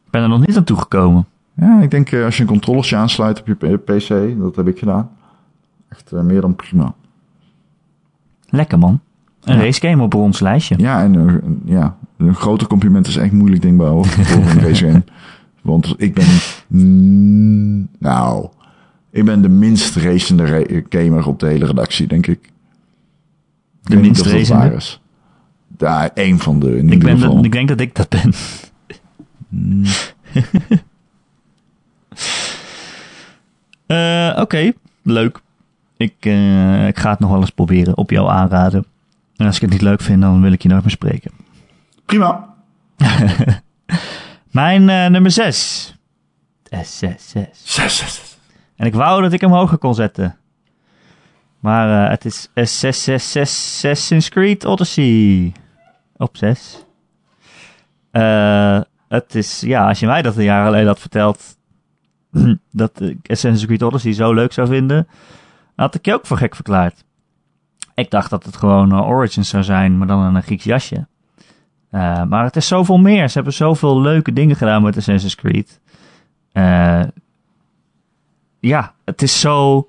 [0.05, 1.25] ik ben er nog niet aan toegekomen.
[1.53, 5.09] Ja, ik denk als je een controllertje aansluit op je PC, dat heb ik gedaan.
[5.89, 6.93] Echt meer dan prima.
[8.49, 8.99] Lekker man.
[9.43, 9.61] Een ja.
[9.61, 10.75] racegame op ons lijstje.
[10.77, 15.03] Ja, en uh, ja, een groter compliment is echt moeilijk denkbaar voor een racegame.
[15.61, 16.27] Want ik ben,
[16.67, 18.47] mm, nou,
[19.09, 22.51] ik ben de minst racende gamer op de hele redactie, denk ik.
[23.81, 25.01] De minst racende?
[25.83, 28.33] Daar, één van de, in ik, ben de, ik denk dat ik dat ben.
[29.49, 29.83] Mm.
[33.87, 34.73] uh, Oké, okay.
[35.01, 35.41] leuk.
[35.97, 38.85] Ik, uh, ik ga het nog wel eens proberen op jou aanraden.
[39.35, 41.31] En als ik het niet leuk vind, dan wil ik je nooit meer spreken.
[42.05, 42.53] Prima.
[44.51, 45.95] Mijn uh, nummer 6.
[46.81, 47.47] S, 6, 6.
[47.63, 48.37] 6, 6.
[48.75, 50.35] En ik wou dat ik hem hoger kon zetten.
[51.59, 55.53] Maar uh, het is Assassin's Creed Odyssey.
[56.23, 56.85] Op 6.
[58.11, 61.57] Uh, het is, ja, als je mij dat een jaar geleden had verteld,
[62.71, 65.07] dat ik Assassin's Creed Odyssey zo leuk zou vinden,
[65.75, 67.03] had ik je ook voor gek verklaard.
[67.95, 71.07] Ik dacht dat het gewoon uh, Origins zou zijn, maar dan een Grieks jasje.
[71.91, 73.27] Uh, maar het is zoveel meer.
[73.27, 75.79] Ze hebben zoveel leuke dingen gedaan met Assassin's Creed.
[78.59, 79.87] Ja, het is zo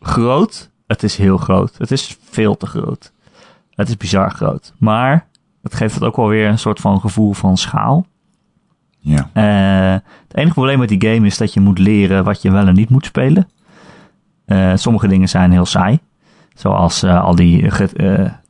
[0.00, 0.70] groot.
[0.86, 1.78] Het is heel groot.
[1.78, 3.12] Het is veel te groot.
[3.74, 4.72] Het is bizar groot.
[4.78, 5.26] Maar
[5.64, 8.06] het geeft het ook wel weer een soort van gevoel van schaal.
[8.98, 9.30] Ja.
[9.34, 12.66] Uh, het enige probleem met die game is dat je moet leren wat je wel
[12.66, 13.48] en niet moet spelen.
[14.74, 15.98] sommige dingen zijn heel saai.
[16.54, 17.70] Zoals uh, al die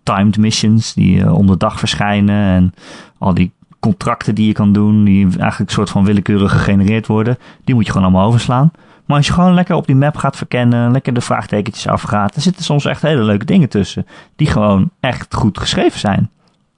[0.02, 2.44] timed missions die om de dag verschijnen.
[2.44, 2.74] En
[3.18, 7.38] al die contracten die je kan doen, die eigenlijk een soort van willekeurig gegenereerd worden.
[7.64, 8.70] Die moet je gewoon allemaal overslaan.
[9.04, 12.42] Maar als je gewoon lekker op die map gaat verkennen, lekker de vraagtekentjes afgaat, dan
[12.42, 14.06] zitten soms echt hele leuke dingen tussen.
[14.36, 16.30] Die gewoon echt goed geschreven zijn.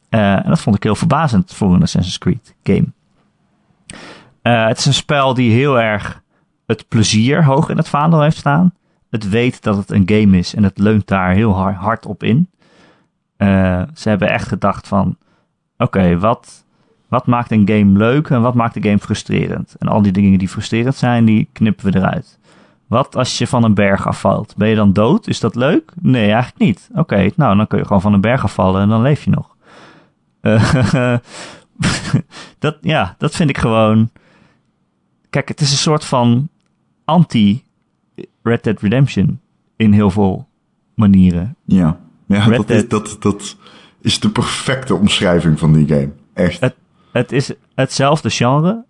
[0.09, 2.87] En dat vond ik heel verbazend voor een Assassin's Creed game.
[4.43, 6.23] het is een spel die heel erg
[6.67, 8.73] het plezier hoog in het vaandel heeft staan
[9.11, 12.49] het weet dat het een game is en het leunt daar heel hard, op in.
[13.39, 15.17] Uh, ze hebben echt gedacht van,
[15.79, 16.65] oké, wat,
[17.09, 19.75] wat maakt een game leuk en wat maakt een game frustrerend?
[19.79, 22.39] En al die dingen die frustrerend zijn, die knippen we eruit.
[22.87, 24.55] Wat als je van een berg afvalt?
[24.57, 25.27] Ben je dan dood?
[25.27, 25.93] Is dat leuk?
[26.01, 26.91] Nee, eigenlijk niet.
[26.95, 29.56] Oké, nou dan kun je gewoon van een berg afvallen en dan leef je nog.
[30.47, 31.17] Uh,
[32.59, 34.11] dat, ja, dat vind ik gewoon.
[35.31, 36.49] Kijk, het is een soort van
[37.05, 37.65] anti
[38.43, 39.41] Red Dead Redemption
[39.77, 40.49] in heel veel
[40.95, 41.57] manieren.
[41.65, 43.57] Ja, ja dat, is, dat, dat
[44.01, 46.11] is de perfecte omschrijving van die game.
[46.35, 46.61] Echt.
[46.61, 46.75] Het,
[47.13, 48.85] het is hetzelfde genre.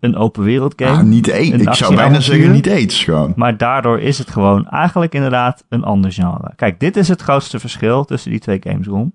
[0.00, 0.96] Een open wereld game.
[0.96, 1.62] Ah, niet eens.
[1.62, 3.32] Ik zou bijna zeggen niet eens gewoon.
[3.36, 6.52] Maar daardoor is het gewoon eigenlijk inderdaad een ander genre.
[6.56, 9.14] Kijk, dit is het grootste verschil tussen die twee games, rond.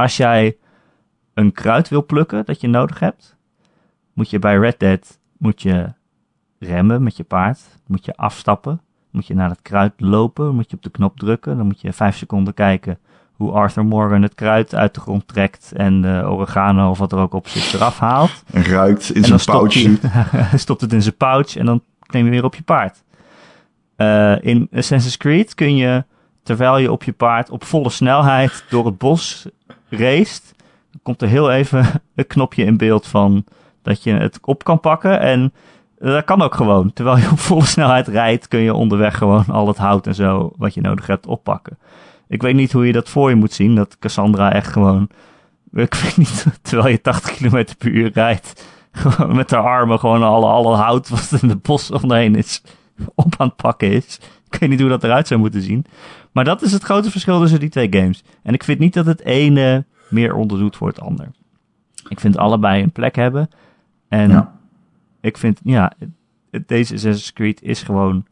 [0.00, 0.56] Als jij
[1.34, 3.36] een kruid wil plukken dat je nodig hebt,
[4.12, 5.92] moet je bij Red Dead moet je
[6.58, 7.60] remmen met je paard.
[7.86, 8.80] Moet je afstappen.
[9.10, 10.54] Moet je naar het kruid lopen.
[10.54, 11.56] Moet je op de knop drukken.
[11.56, 12.98] Dan moet je vijf seconden kijken
[13.32, 17.18] hoe Arthur Morgan het kruid uit de grond trekt en de oregano of wat er
[17.18, 18.42] ook op zit eraf haalt.
[18.52, 19.74] En ruikt in zijn pouch.
[20.30, 23.02] Hij stopt het in zijn pouch en dan neem je weer op je paard.
[23.96, 26.04] Uh, in Assassin's Creed kun je,
[26.42, 29.48] terwijl je op je paard op volle snelheid door het bos
[29.90, 30.40] race,
[31.02, 33.44] komt er heel even een knopje in beeld van
[33.82, 35.52] dat je het op kan pakken en
[35.98, 36.92] dat kan ook gewoon.
[36.92, 40.52] Terwijl je op volle snelheid rijdt, kun je onderweg gewoon al het hout en zo
[40.56, 41.78] wat je nodig hebt oppakken.
[42.28, 43.74] Ik weet niet hoe je dat voor je moet zien.
[43.74, 45.08] Dat Cassandra echt gewoon.
[45.72, 48.64] Ik weet niet, terwijl je 80 km per uur rijdt.
[48.92, 52.62] Gewoon met haar armen gewoon alle, alle hout wat in de bos omheen is.
[53.14, 54.20] op aan het pakken is.
[54.50, 55.86] Ik weet niet hoe dat eruit zou moeten zien.
[56.32, 58.22] Maar dat is het grote verschil tussen die twee games.
[58.42, 61.28] En ik vind niet dat het ene meer onderdoet voor het ander.
[62.08, 63.48] Ik vind allebei een plek hebben.
[64.08, 64.30] En
[65.20, 65.92] ik vind, ja,
[66.66, 68.26] deze Assassin's Creed is gewoon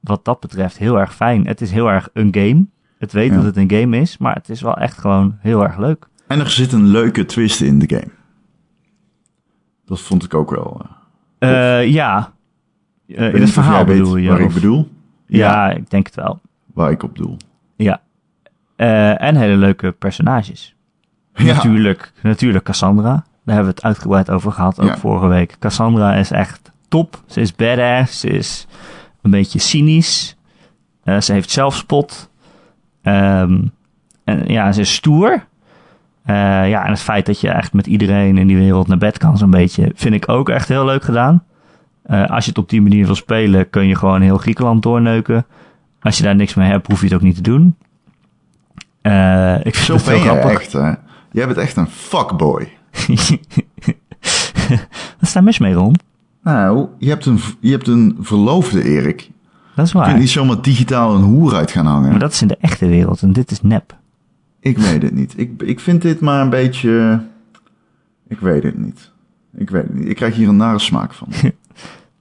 [0.00, 1.46] wat dat betreft heel erg fijn.
[1.46, 2.66] Het is heel erg een game.
[2.98, 3.34] Het weet Ja.
[3.36, 6.08] dat het een game is, maar het is wel echt gewoon heel erg leuk.
[6.26, 8.10] En er zit een leuke twist in de game.
[9.84, 10.80] Dat vond ik ook wel.
[11.38, 12.32] eh, Eh, ja.
[13.06, 14.28] Eh, in het verhaal bedoel je?
[14.28, 14.88] Waar ik bedoel?
[15.26, 16.40] Ja, ik denk het wel.
[16.80, 17.36] Waar ik op bedoel.
[17.76, 18.00] Ja.
[18.76, 20.74] Eh, en hele leuke personages.
[21.34, 21.54] Ja.
[21.54, 23.10] Natuurlijk, natuurlijk Cassandra.
[23.44, 24.96] Daar hebben we het uitgebreid over gehad, ook Ja.
[24.96, 25.56] vorige week.
[25.58, 27.22] Cassandra is echt top.
[27.26, 28.20] Ze is badass.
[28.20, 28.66] Ze is
[29.22, 30.36] een beetje cynisch.
[31.04, 32.30] Eh, ze heeft zelfspot.
[33.02, 33.62] Ehm,
[34.24, 35.44] en ja, ze is stoer.
[36.24, 39.18] Eh, ja, en het feit dat je echt met iedereen in die wereld naar bed
[39.18, 41.44] kan, zo'n beetje, vind ik ook echt heel leuk gedaan.
[42.26, 45.46] Als je het op die manier wil spelen, kun je gewoon heel Griekenland doorneuken.
[46.00, 47.76] Als je daar niks mee hebt, hoef je het ook niet te doen.
[49.00, 50.60] Eh, ik vind Zo het ben heel je grappig.
[50.60, 50.92] echt, hè?
[51.32, 52.68] Jij bent echt een fuckboy.
[54.68, 55.94] Wat is daar mis mee, Ron?
[56.42, 59.30] Nou, je hebt een, je hebt een verloofde, Erik.
[59.74, 60.06] Dat is Je waar.
[60.06, 62.10] kunt niet zomaar digitaal een hoer uit gaan hangen.
[62.10, 63.96] Maar dat is in de echte wereld en dit is nep.
[64.60, 65.34] Ik weet het niet.
[65.36, 67.22] Ik, ik vind dit maar een beetje...
[68.28, 69.10] Ik weet het niet.
[69.56, 70.08] Ik weet het niet.
[70.08, 71.28] Ik krijg hier een nare smaak van.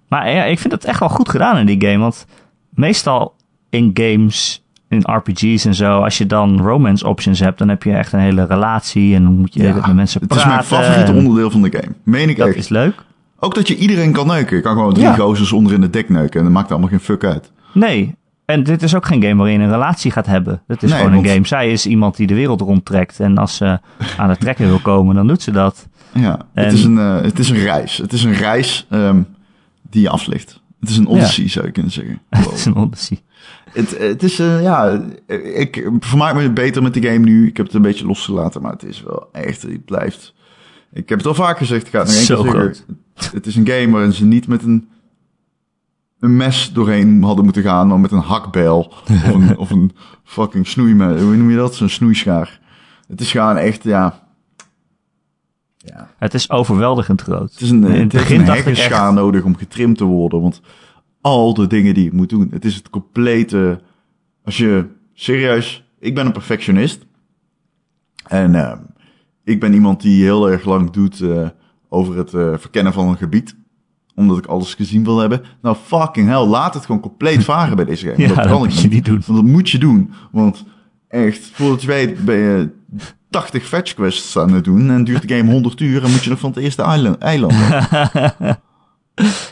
[0.07, 1.97] Maar ja, ik vind het echt wel goed gedaan in die game.
[1.97, 2.25] Want
[2.69, 3.35] meestal
[3.69, 7.91] in games, in RPG's en zo, als je dan romance options hebt, dan heb je
[7.91, 10.47] echt een hele relatie en dan moet je met mensen het praten.
[10.47, 11.93] is mijn favoriete onderdeel van de game.
[12.03, 12.57] Meen ik Dat echt.
[12.57, 12.93] is leuk.
[13.39, 14.55] Ook dat je iedereen kan neuken.
[14.55, 15.13] Je kan gewoon drie Ja.
[15.15, 16.37] gozers onder in het dek neuken.
[16.39, 17.51] En dat maakt allemaal geen fuck uit.
[17.73, 18.15] Nee.
[18.45, 20.61] En dit is ook geen game waarin je een relatie gaat hebben.
[20.67, 21.47] Het is Nee, gewoon een want- game.
[21.47, 23.19] Zij is iemand die de wereld rondtrekt.
[23.19, 23.79] En als ze
[24.17, 25.87] aan het trekken wil komen, dan doet ze dat.
[26.13, 27.97] Ja, En- het, is een, eh, het is een reis.
[27.97, 29.21] Het is een reis ehm,
[29.89, 30.61] die je aflegt.
[30.79, 32.19] Het is een odyssey, zou je kunnen zeggen.
[32.29, 33.19] Het is een odyssey.
[33.71, 35.01] Het, het is, eh, ja,
[35.53, 37.47] ik vermaak me beter met de game nu.
[37.47, 40.33] Ik heb het een beetje losgelaten, maar het is wel echt, het blijft.
[40.93, 42.99] Ik heb het al vaak gezegd, ik ga het nog één Zo keer zeggen.
[43.31, 44.89] Het is een game waarin ze niet met een,
[46.19, 48.93] een mes doorheen hadden moeten gaan, maar met een hakbijl.
[49.03, 49.91] Of een, of een
[50.23, 51.75] fucking snoeime, hoe noem je dat?
[51.75, 52.59] Zo'n snoeischaar.
[53.07, 54.27] Het is gewoon echt, ja...
[55.77, 57.51] Ja, Het is overweldigend groot.
[57.51, 59.11] het is een, in het het begin een dacht ik echt...
[59.11, 60.61] nodig om getrimd te worden, want
[61.21, 63.81] al de dingen die ik moet doen, het is het complete...
[64.43, 67.05] Als je serieus, ik ben een perfectionist.
[68.27, 68.77] En eh,
[69.43, 71.47] ik ben iemand die heel erg lang doet eh,
[71.89, 73.55] over het eh, verkennen van een gebied.
[74.15, 75.41] Omdat ik alles gezien wil hebben.
[75.61, 78.21] Nou, fucking hell, laat het gewoon compleet varen bij deze game.
[78.21, 79.21] Ja, dat dat kan ik moet je niet doen.
[79.25, 80.13] Want dat moet je doen.
[80.31, 80.65] Want
[81.07, 82.69] echt, voordat je weet ben je
[83.29, 84.89] 80 fetch quests aan het doen.
[84.89, 87.17] En duurt de game 100 uur en moet je nog van het eerste eiland.
[87.17, 87.53] eiland.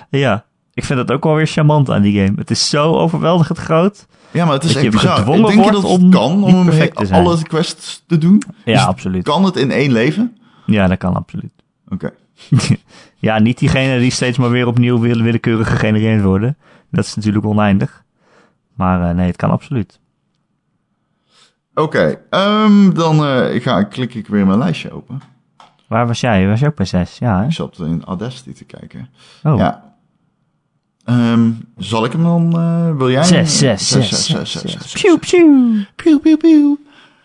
[0.09, 0.45] Ja,
[0.78, 2.34] ik vind het ook wel weer charmant aan die game.
[2.38, 4.08] Het is zo overweldigend groot.
[4.32, 5.26] Ja, maar het is Dat echt bizar.
[5.26, 8.44] Denk je dat het om kan om perfect te alle quests te doen?
[8.66, 9.24] Ja, Is- absoluut.
[9.24, 10.38] Kan het in één leven?
[10.66, 11.52] Ja, dat kan absoluut.
[11.90, 12.12] Oké.
[13.28, 16.58] ja, niet diegene die steeds maar weer opnieuw wil- willekeurig gegenereerd worden.
[16.92, 18.04] Dat is natuurlijk oneindig.
[18.74, 20.00] Maar eh, nee, het kan absoluut.
[21.74, 25.22] Oké, ehm, dan ik ga, klik ik weer mijn lijstje open.
[25.88, 26.48] Waar was jij?
[26.48, 27.18] Was je ook bij zes?
[27.18, 27.46] Ja, hè?
[27.46, 29.10] Ik zat in Audacity te kijken.
[29.44, 29.96] Oh, Ja.
[31.08, 32.53] Ehm, zal ik hem dan...
[32.58, 33.24] eh, wil jij?
[33.24, 34.72] zes, zes, zes, zes, zes, zes.
[34.72, 35.01] zes.
[35.01, 35.84] Pew, pew.
[35.95, 36.78] Pieuw, pieuw, pieuw.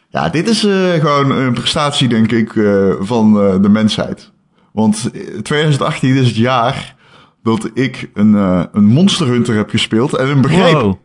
[0.08, 4.30] Ja, dit is eh, gewoon een prestatie, denk ik, eh, van eh, de mensheid.
[4.72, 6.94] Want eh, 2018 is het jaar
[7.42, 10.72] dat ik een, eh, een Monster Hunter heb gespeeld en een begreep.
[10.80, 10.96] Wow.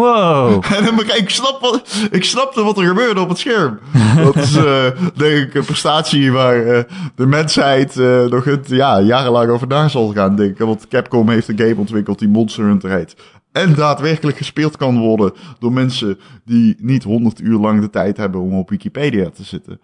[0.00, 0.64] Wow.
[0.76, 3.78] En dan ik, snap wat, ik snapte wat er gebeurde op het scherm.
[4.16, 4.84] Dat is, eh,
[5.14, 6.82] denk ik, een prestatie waar eh,
[7.14, 10.66] de mensheid eh, nog het, ja, jarenlang over na zal gaan denken.
[10.66, 13.16] Want Capcom heeft een game ontwikkeld die Monster Hunter heet.
[13.52, 18.40] En daadwerkelijk gespeeld kan worden door mensen die niet 100 uur lang de tijd hebben
[18.40, 19.80] om op Wikipedia te zitten.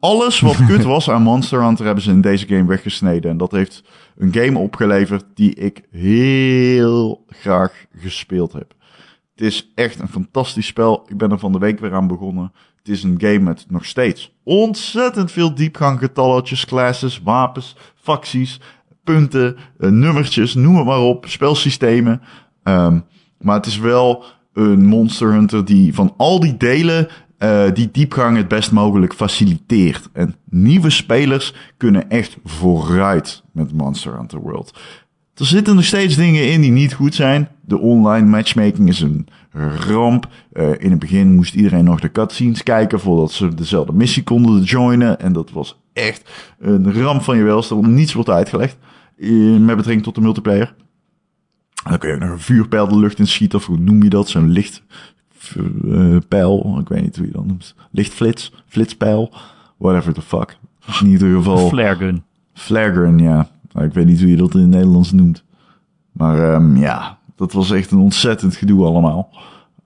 [0.00, 3.30] Alles wat kut was aan Monster Hunter hebben ze in deze game weggesneden.
[3.30, 3.82] En dat heeft
[4.16, 8.74] een game opgeleverd die ik heel graag gespeeld heb.
[9.40, 11.04] Het is echt een fantastisch spel.
[11.08, 12.52] Ik ben er van de week weer aan begonnen.
[12.76, 18.60] Het is een game met nog steeds ontzettend veel diepgang, getalletjes, classes, wapens, facties,
[19.04, 22.22] punten, eh, nummertjes, noem het maar op, spelsystemen.
[22.62, 23.00] Ehm,
[23.38, 28.36] maar het is wel een Monster Hunter die van al die delen eh, die diepgang
[28.36, 30.08] het best mogelijk faciliteert.
[30.12, 34.78] En nieuwe spelers kunnen echt vooruit met Monster Hunter World.
[35.34, 37.48] Er zitten nog steeds dingen in die niet goed zijn.
[37.70, 39.26] De online matchmaking is een
[39.86, 40.28] ramp.
[40.52, 44.62] Eh, in het begin moest iedereen nog de cutscenes kijken voordat ze dezelfde missie konden
[44.62, 45.20] joinen.
[45.20, 48.76] En dat was echt een ramp van je welste, want niets wordt uitgelegd
[49.18, 50.74] eh, met betrekking tot de multiplayer.
[51.84, 54.02] En dan kun je ook nog een vuurpijl de lucht in schieten, of hoe noem
[54.02, 54.28] je dat?
[54.28, 54.82] Zo'n licht
[55.56, 57.74] eh, pijl, ik weet niet hoe je dat noemt.
[57.90, 59.32] Lichtflits, flitspijl,
[59.76, 60.58] whatever the fuck.
[61.00, 61.68] In ieder geval...
[61.68, 62.22] Flare gun.
[62.52, 63.50] Flare gun, ja.
[63.72, 65.44] Nou, ik weet niet hoe je dat in het Nederlands noemt.
[66.12, 69.28] Maar ehm, ja, dat was echt een ontzettend gedoe allemaal.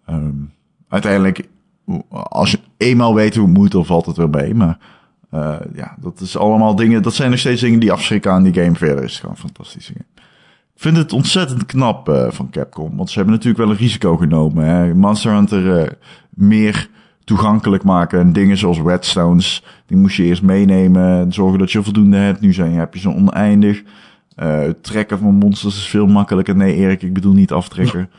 [0.06, 0.42] Ehm,
[0.88, 1.48] uiteindelijk,
[2.08, 4.54] als je eenmaal weet hoe het moet, dan valt het weer mee.
[4.54, 4.78] Maar
[5.34, 8.54] uh, ja, dat is allemaal dingen, dat zijn nog steeds dingen die afschrikken aan die
[8.54, 8.74] game.
[8.74, 10.26] Verder is gewoon een fantastische game.
[10.74, 14.16] Ik vind het ontzettend knap uh, van Capcom, want ze hebben natuurlijk wel een risico
[14.16, 14.64] genomen.
[14.64, 14.94] Hè?
[14.94, 15.90] Monster Hunter uh,
[16.30, 16.88] meer
[17.24, 18.20] toegankelijk maken.
[18.20, 21.20] En dingen zoals redstones, die moest je eerst meenemen.
[21.20, 22.40] En zorgen dat je voldoende hebt.
[22.40, 23.82] Nu zijn, heb je ze oneindig.
[24.36, 26.56] Uh, trekken van monsters is veel makkelijker.
[26.56, 28.10] Nee, Erik, ik bedoel niet aftrekken.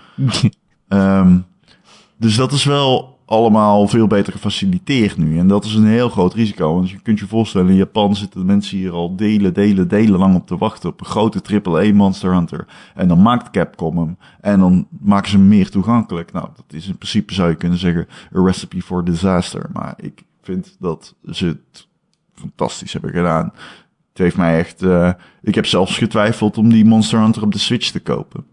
[0.88, 1.46] um,
[2.18, 5.38] dus dat is wel allemaal veel beter gefaciliteerd nu.
[5.38, 6.74] En dat is een heel groot risico.
[6.74, 10.36] Want je kunt je voorstellen, in Japan zitten mensen hier al delen, delen, delen lang
[10.36, 12.68] op te wachten op een grote AAA Monster Hunter.
[12.96, 14.18] En dan maakt Capcom hem.
[14.42, 16.32] En dan maken ze hem meer toegankelijk.
[16.32, 19.70] Nou, dat is in principe zou je kunnen zeggen, a recipe for disaster.
[19.74, 21.88] Maar ik vind dat ze het
[22.34, 23.54] fantastisch hebben gedaan.
[24.16, 25.12] Het heeft mij echt, uh,
[25.42, 28.46] ik heb zelfs getwijfeld om die Monster Hunter op de Switch te kopen.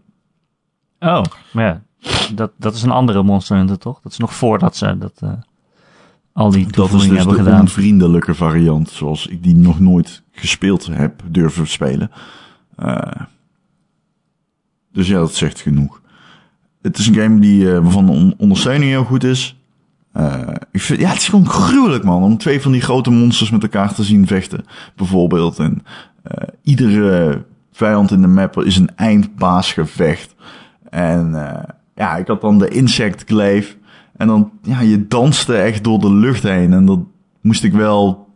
[0.99, 1.81] Oh, maar ja,
[2.35, 4.01] dat, dat is een andere Monster Hunter, toch?
[4.01, 5.31] Dat is nog voordat ze dat, uh,
[6.33, 7.51] al die toevoegingen hebben gedaan.
[7.51, 12.11] Dat is dus de onvriendelijke variant, zoals ik die nog nooit gespeeld heb durven spelen.
[12.79, 12.97] Uh,
[14.91, 16.01] dus ja, dat zegt genoeg.
[16.81, 19.62] Het is een game die, waarvan de ondersteuning heel goed is.
[20.71, 22.23] Ik vind, ja, het is gewoon gruwelijk, man.
[22.23, 25.59] Om twee van die grote monsters met elkaar te zien vechten, bijvoorbeeld.
[25.59, 25.83] En
[26.61, 30.35] iedere vijand in de map is een eindbaasgevecht.
[30.89, 31.31] En
[31.95, 33.75] ja, ik had dan de insect glaive.
[34.17, 36.73] En dan, ja, je danste echt door de lucht heen.
[36.73, 36.99] En dat
[37.41, 38.27] moest ik wel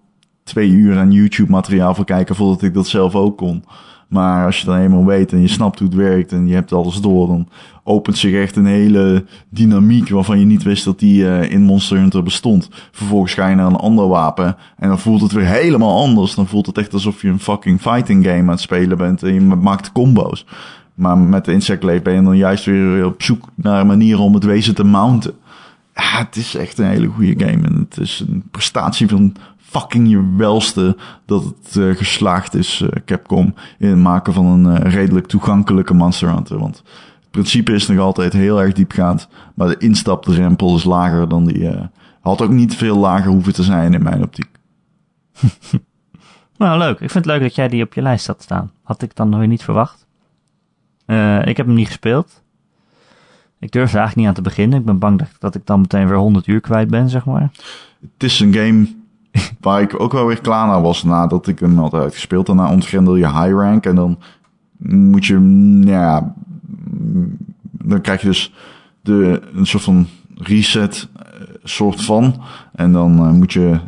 [0.43, 3.63] twee uur aan YouTube materiaal voor kijken voordat ik dat zelf ook kon.
[4.07, 6.73] Maar als je dan eenmaal weet en je snapt hoe het werkt en je hebt
[6.73, 7.47] alles door, dan
[7.83, 11.97] opent zich echt een hele dynamiek waarvan je niet wist dat die uh, in Monster
[11.97, 12.69] Hunter bestond.
[12.91, 16.35] Vervolgens ga je naar een ander wapen en dan voelt het weer helemaal anders.
[16.35, 19.33] Dan voelt het echt alsof je een fucking fighting game aan het spelen bent en
[19.33, 20.45] je maakt combo's.
[20.93, 24.19] Maar met de Insect Glaive ben je dan juist weer op zoek naar een manier
[24.19, 25.33] om het wezen te mounten.
[25.93, 27.67] Het is echt een hele goede game.
[27.67, 29.35] En het is een prestatie van
[29.69, 34.65] fucking je welste dat het uh, geslaagd is, uh, Capcom, in het maken van een
[34.65, 36.59] uh, redelijk toegankelijke Monster Hunter.
[36.59, 36.77] Want
[37.19, 41.71] het principe is nog altijd heel erg diepgaand, maar de instapdrempel is lager dan die...
[42.21, 44.49] had ook niet veel lager hoeven te zijn in mijn optiek.
[46.57, 46.99] nou, leuk.
[46.99, 48.71] Ik vind het leuk dat jij die op je lijst had staan.
[48.83, 50.05] Had ik dan nog weer niet verwacht.
[51.43, 52.41] Ik heb hem niet gespeeld.
[53.59, 54.79] Ik durf er eigenlijk niet aan te beginnen.
[54.79, 57.51] Ik ben bang dat, dat ik dan meteen weer 100 uur kwijt ben, zeg maar.
[58.01, 58.87] Het is een game
[59.61, 62.45] waar ik ook wel weer klaar naar was nadat ik hem had uitgespeeld.
[62.45, 64.19] Daarna ontgrendel je high rank en dan
[64.77, 65.39] moet je,
[65.85, 66.35] ja,
[67.71, 68.53] dan krijg je dus
[69.01, 71.09] de, een soort van reset
[71.69, 72.41] soort van.
[72.75, 73.79] En dan uh, moet je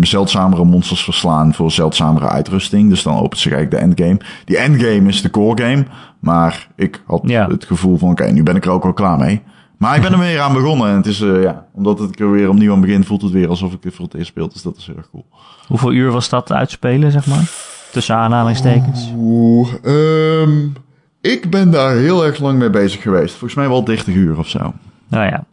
[0.00, 2.88] zeldzamere monsters verslaan voor zeldzamere uitrusting.
[2.88, 4.20] Dus dan opent zich eigenlijk de endgame.
[4.44, 5.86] Die endgame is de core game.
[6.18, 7.48] Maar ik had ja.
[7.48, 9.42] het gevoel van, oké, okay, nu ben ik er ook wel klaar mee.
[9.76, 10.88] Maar ik ben er weer aan begonnen.
[10.88, 13.48] En het is, uh, ja, omdat ik er weer opnieuw aan begin, voelt het weer
[13.48, 14.48] alsof ik het voor het eerst speel.
[14.48, 15.26] Dus dat is heel erg cool.
[15.66, 17.50] Hoeveel uur was dat uitspelen, zeg maar?
[17.92, 19.12] Tussen aanhalingstekens.
[19.16, 20.72] Oeh, um,
[21.20, 23.30] ik ben daar heel erg lang mee bezig geweest.
[23.30, 24.74] Volgens mij wel 30 uur of zo.
[25.08, 25.44] Nou ja,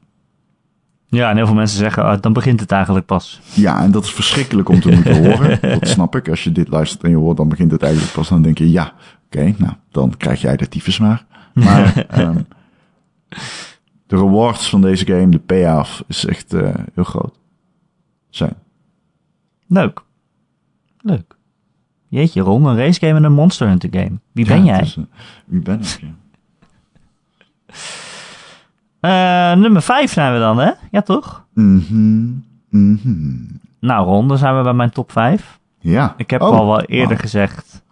[1.13, 3.41] ja, en heel veel mensen zeggen, uh, dan begint het eigenlijk pas.
[3.53, 5.59] Ja, en dat is verschrikkelijk om te moeten horen.
[5.61, 6.30] Dat snap ik.
[6.30, 8.30] Als je dit luistert en je hoort, dan begint het eigenlijk pas.
[8.30, 8.93] Dan denk je, ja,
[9.26, 11.26] oké, okay, nou, dan krijg jij de tyfus maar.
[11.53, 12.47] Maar um,
[14.14, 17.39] de rewards van deze game, de payoff, is echt uh, heel groot.
[18.30, 18.53] Zijn.
[19.68, 20.01] Leuk.
[21.01, 21.36] Leuk.
[22.07, 24.20] Jeetje, Ron, een race game en een Monster Hunter game.
[24.32, 24.82] Wie ben ja, jij?
[24.82, 25.03] Is, uh,
[25.45, 26.01] wie ben ik?
[29.01, 29.51] Ja.
[29.53, 30.72] Uh, nummer 5 zijn we dan, hè?
[30.91, 31.45] Ja, toch?
[31.53, 35.59] Mm mm Nou, Ron, dan zijn we bij mijn top 5.
[35.80, 36.14] Ja.
[36.18, 37.20] Ik heb oh, al wel eerder wow.
[37.20, 37.84] gezegd,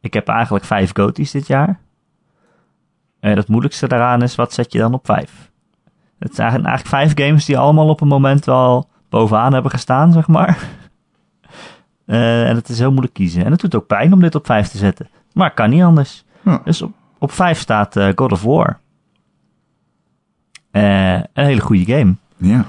[0.00, 1.80] ik heb eigenlijk vijf goties dit jaar.
[3.20, 5.50] En het moeilijkste daaraan is, wat zet je dan op 5?
[6.18, 10.26] Het zijn eigenlijk vijf games die allemaal op een moment wel bovenaan hebben gestaan, zeg
[10.26, 10.58] maar.
[12.06, 13.44] Uh, en het is heel moeilijk kiezen.
[13.44, 15.08] En het doet ook pijn om dit op 5 te zetten.
[15.32, 16.24] Maar kan niet anders.
[16.42, 16.60] Ja.
[16.64, 18.78] Dus op, op 5 staat uh, God of War.
[20.72, 22.14] Uh, een hele goede game.
[22.36, 22.66] Ja.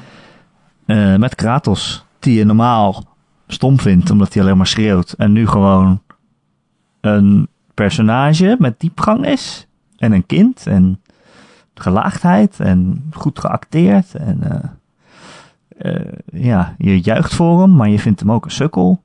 [1.17, 3.03] Met Kratos, die je normaal
[3.47, 5.11] stom vindt, omdat hij alleen maar schreeuwt.
[5.11, 6.01] En nu gewoon
[7.01, 9.67] een personage met diepgang is.
[9.99, 10.67] En een kind.
[10.67, 11.01] En
[11.73, 12.59] gelaagdheid.
[12.59, 14.15] En goed geacteerd.
[14.15, 14.39] En
[15.81, 15.95] uh,
[16.31, 19.01] ja, je juicht voor hem, maar je vindt hem ook een sukkel.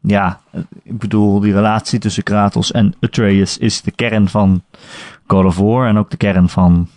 [0.00, 0.40] ja,
[0.82, 4.62] ik bedoel, die relatie tussen Kratos en Atreus is de kern van
[5.26, 5.88] God of War.
[5.88, 6.88] En ook de kern van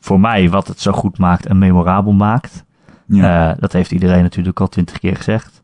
[0.00, 2.64] voor mij wat het zo goed maakt en memorabel maakt.
[3.06, 3.54] Ja.
[3.54, 5.62] Dat heeft iedereen natuurlijk al twintig keer gezegd.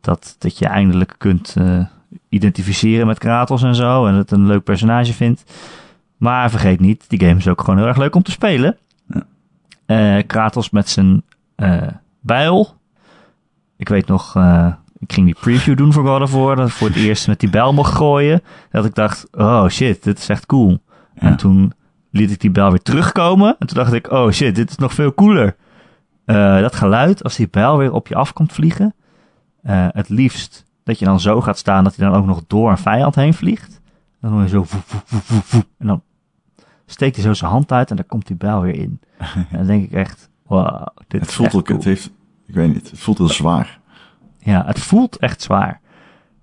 [0.00, 1.56] Dat, dat je eindelijk kunt
[2.28, 4.06] identificeren met Kratos en zo.
[4.06, 5.44] En het een leuk personage vindt.
[6.16, 8.76] Maar vergeet niet, die game is ook gewoon heel erg leuk om te spelen.
[9.06, 9.26] Ja.
[9.86, 11.22] Eh, Kratos met zijn
[11.54, 11.86] eh,
[12.20, 12.76] bijl.
[13.76, 16.56] Ik weet nog, eh, ik ging die preview doen voor God of War.
[16.56, 18.42] Dat ik voor het eerst met die bijl mocht gooien.
[18.70, 20.82] Dat ik dacht, oh shit, dit is echt cool.
[21.14, 21.20] Ja.
[21.20, 21.72] En toen
[22.10, 23.56] liet ik die bijl weer terugkomen.
[23.58, 25.56] En toen dacht ik, oh shit, dit is nog veel cooler.
[26.60, 28.94] Dat geluid, als die bijl weer op je af komt vliegen.
[29.92, 32.78] het liefst dat je dan zo gaat staan dat hij dan ook nog door een
[32.78, 33.80] vijand heen vliegt.
[34.20, 35.66] Dan hoor je zo voep, voep, voep.
[35.78, 36.02] En dan
[36.86, 39.00] steekt hij zo zijn hand uit en dan komt die bijl weer in.
[39.50, 41.76] en dan denk ik echt, wow, dit Het is voelt ook, cool.
[41.78, 42.10] het heeft,
[42.46, 43.80] ik weet niet, het voelt heel zwaar.
[44.38, 45.80] Ja, het voelt echt zwaar.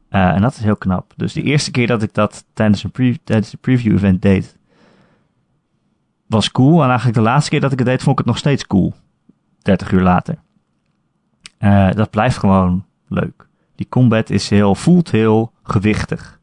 [0.10, 1.14] Eh, en dat is heel knap.
[1.16, 4.58] Dus de eerste keer dat ik dat tijdens een pre tijdens de preview event deed,
[6.28, 6.82] was cool.
[6.82, 8.94] En eigenlijk de laatste keer dat ik het deed, vond ik het nog steeds cool.
[9.62, 10.38] 30 uur later.
[11.58, 13.48] Eh, dat blijft gewoon leuk.
[13.76, 16.40] Die combat is heel, voelt heel gewichtig.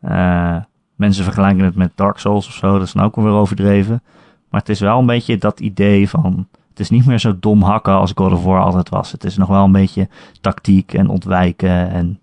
[0.00, 0.56] Eh,
[0.94, 4.02] mensen vergelijken het met Dark Souls of zo, dat is nou ook wel weer overdreven.
[4.48, 7.62] Maar het is wel een beetje dat idee van, het is niet meer zo dom
[7.62, 9.12] hakken als God of War altijd was.
[9.12, 10.08] Het is nog wel een beetje
[10.40, 12.20] tactiek en ontwijken en,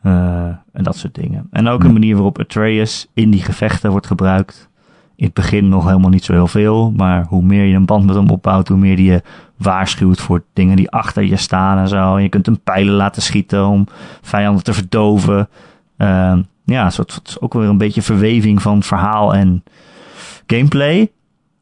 [0.00, 1.48] eh, en dat soort dingen.
[1.50, 4.68] En ook een manier waarop Atreus in die gevechten wordt gebruikt.
[5.16, 8.06] In het begin nog helemaal niet zo heel veel, maar hoe meer je een band
[8.06, 9.22] met hem opbouwt, hoe meer die je
[9.56, 12.16] waarschuwt voor dingen die achter je staan en zo.
[12.16, 13.86] En je kunt hem pijlen laten schieten om
[14.22, 15.48] vijanden te verdoven.
[15.96, 19.64] Ehm, ja, een soort, het is ook weer een beetje verweving van verhaal en
[20.46, 21.12] gameplay.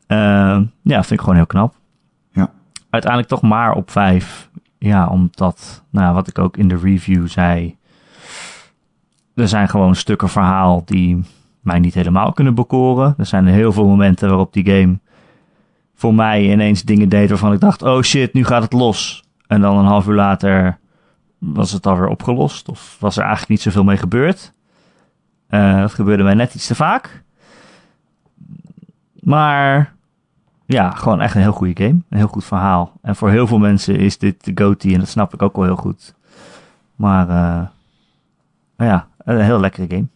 [0.06, 1.74] Ehm, ja, vind ik gewoon heel knap.
[2.32, 2.50] Ja.
[2.90, 4.50] Uiteindelijk toch maar op vijf.
[4.78, 7.76] Ja, omdat, nou, wat ik ook in de review zei.
[9.34, 11.24] Er zijn gewoon stukken verhaal die
[11.62, 13.14] mij niet helemaal kunnen bekoren.
[13.18, 14.98] Er zijn heel veel momenten waarop die game
[15.94, 19.24] voor mij ineens dingen deed waarvan ik dacht: oh shit, nu gaat het los.
[19.46, 20.78] En dan een half uur later
[21.38, 22.68] was het alweer opgelost.
[22.68, 24.52] Of was er eigenlijk niet zoveel mee gebeurd.
[25.46, 27.22] Eh, dat gebeurde mij net iets te vaak.
[29.20, 29.94] Maar
[30.66, 32.00] ja, gewoon echt een heel goede game.
[32.08, 32.92] Een heel goed verhaal.
[33.02, 35.64] En voor heel veel mensen is dit de GOTY en dat snap ik ook wel
[35.64, 36.14] heel goed.
[36.96, 37.66] Maar eh,
[38.76, 40.06] maar ja, een heel lekkere game.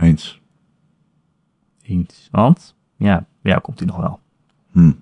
[0.00, 0.40] Eens.
[1.82, 2.28] Eens.
[2.30, 4.20] Want, ja, ja, komt hij nog wel.
[4.72, 4.92] Hm.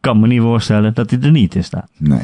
[0.00, 1.90] Kan me niet voorstellen dat hij er niet in staat.
[1.96, 2.22] Nee.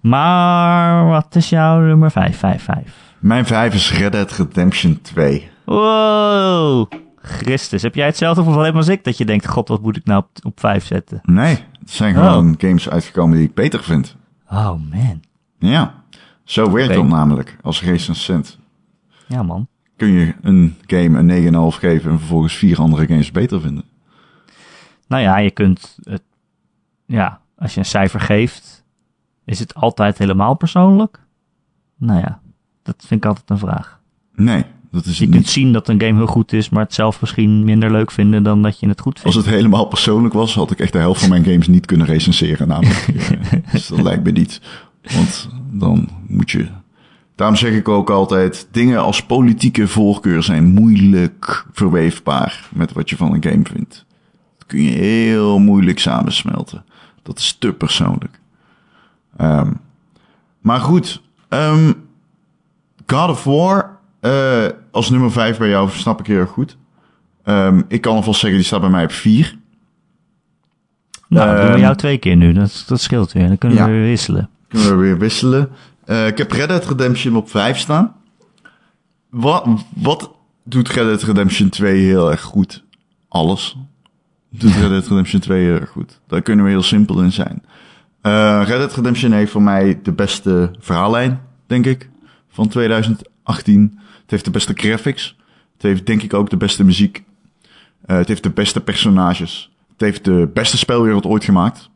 [0.00, 2.38] Maar wat is jouw nummer 5?
[2.38, 3.14] 5, 5.
[3.18, 5.48] Mijn vijf is Red Dead Redemption 2.
[5.64, 7.82] Wow, Christus.
[7.82, 9.04] Heb jij hetzelfde gevoel als ik?
[9.04, 11.20] Dat je denkt, god, wat moet ik nou op, op 5 zetten?
[11.22, 12.26] Nee, het zijn Oh.
[12.26, 14.16] gewoon games uitgekomen die ik beter vind.
[14.48, 15.20] Oh man.
[15.58, 15.94] Ja,
[16.44, 18.58] zo werkt dat namelijk als recensent.
[19.26, 19.68] Ja man.
[20.00, 23.84] Kun je een game een 9,5 geven en vervolgens vier andere games beter vinden.
[25.08, 26.22] Nou ja, je kunt het,
[27.06, 28.84] ja, als je een cijfer geeft,
[29.44, 31.20] is het altijd helemaal persoonlijk?
[31.98, 32.40] Nou ja,
[32.82, 34.00] dat vind ik altijd een vraag.
[34.34, 35.48] Nee, dat is Je kunt niet.
[35.48, 38.62] zien dat een game heel goed is, maar het zelf misschien minder leuk vinden dan
[38.62, 39.36] dat je het goed Als vindt.
[39.46, 42.68] het helemaal persoonlijk was, had ik echt de helft van mijn games niet kunnen recenseren
[42.68, 43.06] namelijk.
[43.72, 44.60] Dus dat lijkt me niet.
[45.14, 46.68] Want dan moet je...
[47.40, 53.16] Daarom zeg ik ook altijd, dingen als politieke voorkeur zijn moeilijk verweefbaar met wat je
[53.16, 54.04] van een game vindt.
[54.58, 56.84] Dat kun je heel moeilijk samensmelten.
[57.22, 58.40] Dat is te persoonlijk.
[59.36, 59.72] Ehm,
[60.60, 61.92] maar goed, ehm,
[63.06, 66.76] God of War eh, als nummer 5 bij jou snap ik heel erg goed.
[67.42, 69.58] Ehm, ik kan alvast zeggen, die staat bij mij op 4.
[71.28, 72.52] nou, dan doen we ehm, jou twee keer nu.
[72.52, 73.48] Dat, dat scheelt weer.
[73.48, 73.84] Dan kunnen Ja.
[73.86, 74.50] we weer wisselen.
[74.68, 75.70] Kunnen we weer wisselen.
[76.10, 78.16] Eh, ik heb Red Dead Redemption op 5 staan.
[79.28, 80.34] Wat, wat
[80.64, 82.84] doet Red Dead Redemption 2 heel erg goed?
[83.28, 83.76] Alles.
[84.48, 86.20] Doet Red Dead Redemption 2 heel erg goed.
[86.26, 87.62] Daar kunnen we heel simpel in zijn.
[88.20, 92.10] Eh, Red Dead Redemption heeft voor mij de beste verhaallijn, denk ik,
[92.48, 93.98] van 2018.
[94.20, 95.36] Het heeft de beste graphics.
[95.72, 97.24] Het heeft denk ik ook de beste muziek.
[98.06, 99.70] Eh, het heeft de beste personages.
[99.92, 101.89] Het heeft de beste spelwereld ooit gemaakt.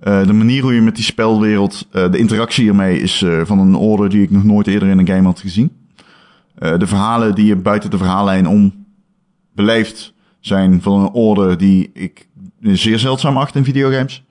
[0.00, 3.58] Eh, de manier hoe je met die spelwereld, eh, de interactie hiermee is eh, van
[3.58, 5.78] een orde die ik nog nooit eerder in een game had gezien.
[6.54, 8.86] De verhalen die je buiten de verhaallijn om
[9.54, 12.28] beleeft zijn van een orde die ik
[12.60, 14.24] zeer zeldzaam acht in videogames.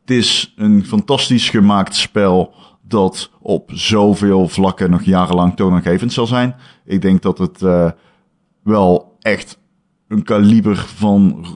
[0.00, 6.54] Het is een fantastisch gemaakt spel dat op zoveel vlakken nog jarenlang toonaangevend zal zijn.
[6.84, 7.60] Ik denk dat het
[8.62, 9.58] wel echt
[10.08, 11.46] een kaliber van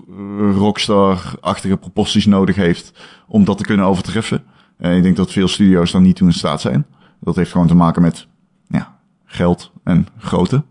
[0.56, 2.92] Rockstar-achtige proporties nodig heeft
[3.26, 4.44] om dat te kunnen overtreffen.
[4.78, 6.86] En ik denk dat veel studio's daar niet toe in staat zijn.
[7.20, 8.26] Dat heeft gewoon te maken met
[8.68, 10.64] ja, geld en grootte.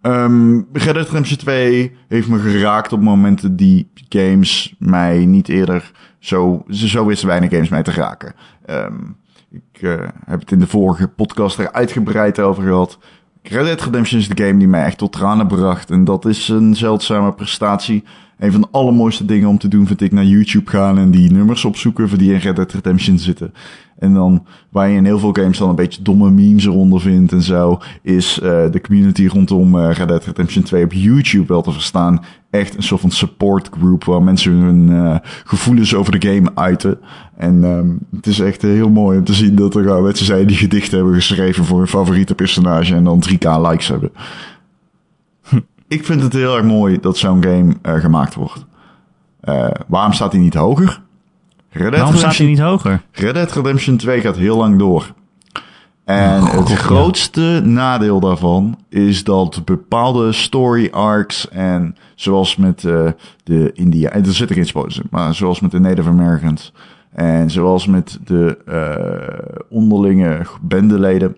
[0.00, 5.90] Ehm Red Dead Redemption 2 heeft me geraakt op momenten die games mij niet eerder
[6.18, 6.64] zo...
[6.68, 8.34] Zo wisten weinig games mij te raken.
[8.64, 8.96] Ehm,
[9.50, 12.98] ik eh, heb het in de vorige podcast er uitgebreid over gehad.
[13.50, 15.90] Red Dead Redemption is de game die mij echt tot tranen bracht.
[15.90, 18.04] En dat is een zeldzame prestatie.
[18.38, 21.32] Een van de allermooiste dingen om te doen vind ik naar YouTube gaan en die
[21.32, 23.54] nummers opzoeken voor die in Red Dead Redemption zitten.
[23.98, 27.32] En dan, waar je in heel veel games dan een beetje domme memes eronder vindt
[27.32, 31.62] en zo, is uh, de community rondom uh, Red Dead Redemption 2 op YouTube wel
[31.62, 32.24] te verstaan.
[32.50, 36.98] Echt een soort van support group waar mensen hun uh, gevoelens over de game uiten.
[37.36, 40.46] En um, het is echt heel mooi om te zien dat er gewoon mensen zijn
[40.46, 44.10] die gedichten hebben geschreven voor hun favoriete personage en dan 3k likes hebben.
[45.88, 48.66] Ik vind het heel erg mooi dat zo'n game gemaakt wordt.
[49.86, 51.06] waarom staat hij niet hoger?
[51.70, 53.02] Red Waarom staat hij niet hoger?
[53.12, 55.14] Red Dead Redemption 2 gaat heel lang door.
[56.04, 63.10] En oh, het grootste nadeel daarvan is dat bepaalde story arcs en zoals met uh,
[63.44, 66.72] de India, en er zitten geen spoilers in, maar zoals met de Native Americans
[67.12, 71.36] en zoals met de uh, onderlinge bendeleden,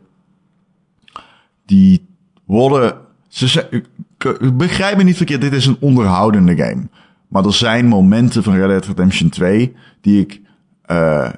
[1.67, 2.07] die
[2.45, 2.95] worden,
[3.29, 3.83] ze
[4.55, 6.89] begrijp me niet verkeerd, dit is een onderhoudende game.
[7.31, 10.41] Maar er zijn momenten van Red Dead Redemption 2 die ik
[10.87, 11.29] uh,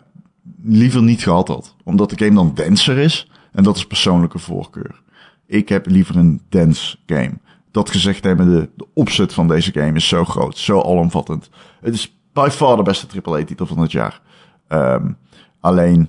[0.63, 1.77] liever niet gehad had.
[1.85, 3.31] Omdat de game dan denser is.
[3.53, 5.03] En dat is persoonlijke voorkeur.
[5.47, 7.33] Ik heb liever een dense game.
[7.71, 11.51] Dat gezegd hebben, de, de opzet van deze game is zo groot, zo alomvattend.
[11.81, 14.21] Het is by far de beste AAA-titel van het jaar.
[14.69, 15.17] Um,
[15.61, 16.09] alleen,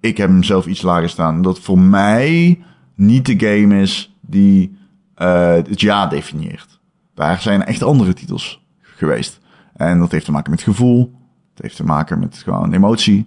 [0.00, 1.42] ik heb hem zelf iets lager staan.
[1.42, 2.62] Dat voor mij
[2.94, 4.76] niet de game is die
[5.18, 6.80] uh, het jaar definieert.
[7.14, 8.63] Daar zijn echt andere titels
[8.96, 9.40] geweest.
[9.76, 11.12] En dat heeft te maken met gevoel.
[11.54, 13.26] Het heeft te maken met gewoon emotie.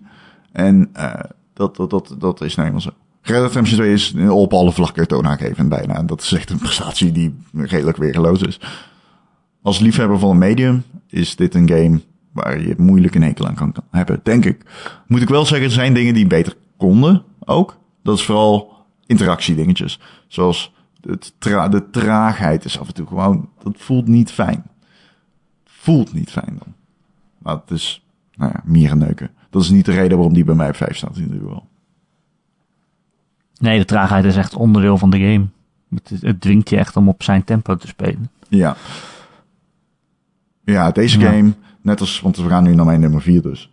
[0.52, 1.14] En uh,
[1.54, 2.92] dat, dat, dat, dat is nou eenmaal zo.
[3.22, 6.04] Red Dead Redemption 2 is op alle vlakken toonaangevend bijna.
[6.04, 8.60] Dat is echt een prestatie die redelijk weergeloos is.
[9.62, 12.02] Als liefhebber van een medium is dit een game
[12.32, 14.62] waar je moeilijk een hekel aan kan hebben, denk ik.
[15.08, 17.78] Moet ik wel zeggen, er zijn dingen die beter konden ook.
[18.04, 20.00] Dat is vooral interactiedingetjes.
[20.28, 24.64] Zoals het tra de traagheid is af en toe gewoon, dat voelt niet fijn
[25.88, 26.74] voelt niet fijn dan.
[27.38, 28.04] Maar het is,
[28.36, 29.30] nou ja, mierenneuken.
[29.50, 31.68] Dat is niet de reden waarom die bij mij op 5 staat in ieder geval.
[33.58, 35.48] Nee, de traagheid is echt onderdeel van de game.
[35.90, 38.30] Het, het dwingt je echt om op zijn tempo te spelen.
[38.48, 38.76] Ja.
[40.64, 43.72] Ja, deze game, net als, want we gaan nu naar mijn nummer 4 dus.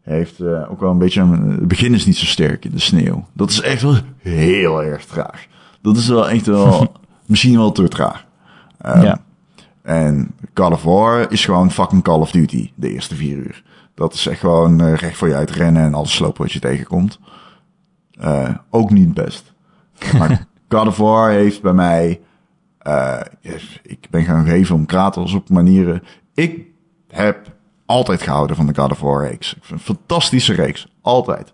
[0.00, 3.26] Heeft uh, ook wel een beetje, het begin is niet zo sterk in de sneeuw.
[3.32, 5.46] Dat is echt wel heel erg traag.
[5.82, 6.92] Dat is wel echt wel,
[7.26, 8.26] misschien wel te traag.
[8.86, 9.20] Um, ja.
[9.82, 13.62] En Call of War is gewoon fucking Call of Duty, de eerste vier uur.
[13.94, 16.60] Dat is echt gewoon uh, recht voor je uit rennen en alles slopen wat je
[16.60, 17.18] tegenkomt.
[18.20, 19.52] Uh, ook niet best.
[20.18, 22.20] Maar God of War heeft bij mij...
[22.86, 23.20] Uh,
[23.82, 26.02] ik ben gaan geven om Kratos op manieren...
[26.34, 26.66] Ik
[27.08, 27.56] heb
[27.86, 29.54] altijd gehouden van de God of War reeks.
[29.54, 30.88] Ik vind een fantastische reeks.
[31.00, 31.52] Altijd.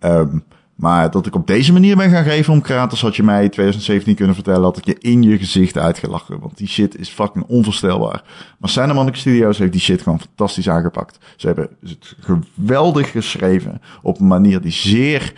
[0.00, 0.44] Um,
[0.76, 3.50] maar dat ik op deze manier ben gaan geven om Kratos, had je mij in
[3.50, 6.40] 2017 kunnen vertellen, had ik je in je gezicht uitgelachen.
[6.40, 8.22] Want die shit is fucking onvoorstelbaar.
[8.58, 11.18] Maar Monica Studios heeft die shit gewoon fantastisch aangepakt.
[11.36, 15.32] Ze hebben het geweldig geschreven op een manier die zeer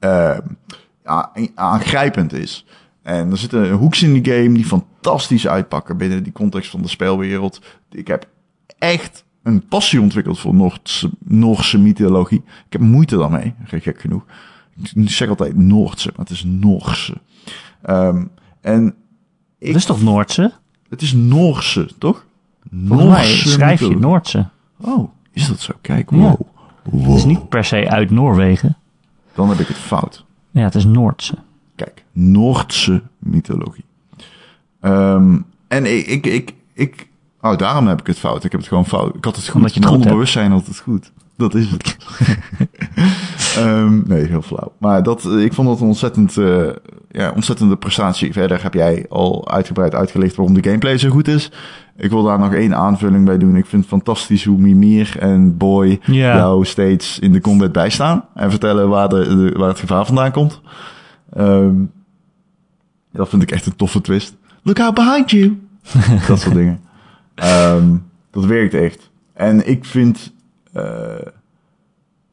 [0.00, 0.38] uh,
[1.54, 2.64] aangrijpend is.
[3.02, 6.88] En er zitten hoeks in die game die fantastisch uitpakken binnen die context van de
[6.88, 7.60] spelwereld.
[7.90, 8.28] Ik heb
[8.78, 12.42] echt een passie ontwikkeld voor Noordse, Noorse mythologie.
[12.66, 14.24] Ik heb moeite daarmee, gek genoeg.
[14.94, 17.16] Ik zeg altijd Noordse, maar het is Noorse.
[17.90, 18.94] Um, en
[19.58, 20.52] ik, het is toch Noordse?
[20.88, 22.24] Het is Noorse, toch?
[22.70, 23.48] Noorse.
[23.48, 24.48] schrijf je Noordse.
[24.80, 25.74] Oh, is dat zo?
[25.80, 26.40] Kijk, wow.
[26.82, 27.06] wow.
[27.06, 28.76] Het is niet per se uit Noorwegen.
[29.34, 30.24] Dan heb ik het fout.
[30.50, 31.34] Ja, het is Noordse.
[31.74, 33.84] Kijk, Noordse mythologie.
[34.80, 37.08] Um, en ik, ik, ik, ik,
[37.40, 38.44] oh, daarom heb ik het fout.
[38.44, 39.14] Ik heb het gewoon fout.
[39.14, 39.54] Ik had het goed.
[39.54, 39.88] Omdat je het
[40.50, 41.12] had het goed.
[41.38, 41.96] Dat is het.
[43.58, 44.72] um, nee, heel flauw.
[44.78, 46.68] Maar dat, ik vond dat een ontzettend, uh,
[47.10, 48.32] ja, ontzettende prestatie.
[48.32, 51.52] Verder heb jij al uitgebreid uitgelicht waarom de gameplay zo goed is.
[51.96, 53.56] Ik wil daar nog één aanvulling bij doen.
[53.56, 56.36] Ik vind het fantastisch hoe Mimir en Boy yeah.
[56.36, 58.24] jou steeds in de combat bijstaan.
[58.34, 60.60] En vertellen waar, de, waar het gevaar vandaan komt.
[61.36, 61.90] Um,
[63.12, 64.36] dat vind ik echt een toffe twist.
[64.62, 65.58] Look out behind you!
[66.28, 66.80] dat soort dingen.
[67.34, 69.10] Um, dat werkt echt.
[69.34, 70.32] En ik vind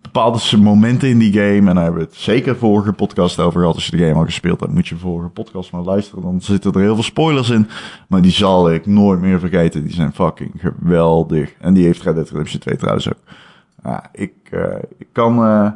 [0.02, 1.70] bepaalde momenten in die game.
[1.70, 3.76] En daar hebben we het zeker vorige podcast over gehad.
[3.76, 6.24] Als je de game al gespeeld hebt, moet je vorige podcast maar luisteren.
[6.24, 7.68] Dan zitten er heel veel spoilers in.
[8.08, 9.84] Maar die zal ik nooit meer vergeten.
[9.84, 11.54] Die zijn fucking geweldig.
[11.60, 13.20] En die heeft Red Dead Redemption 2 trouwens ook.
[14.12, 14.62] Ik, uh,
[14.98, 15.40] ik kan...
[15.40, 15.70] Uh,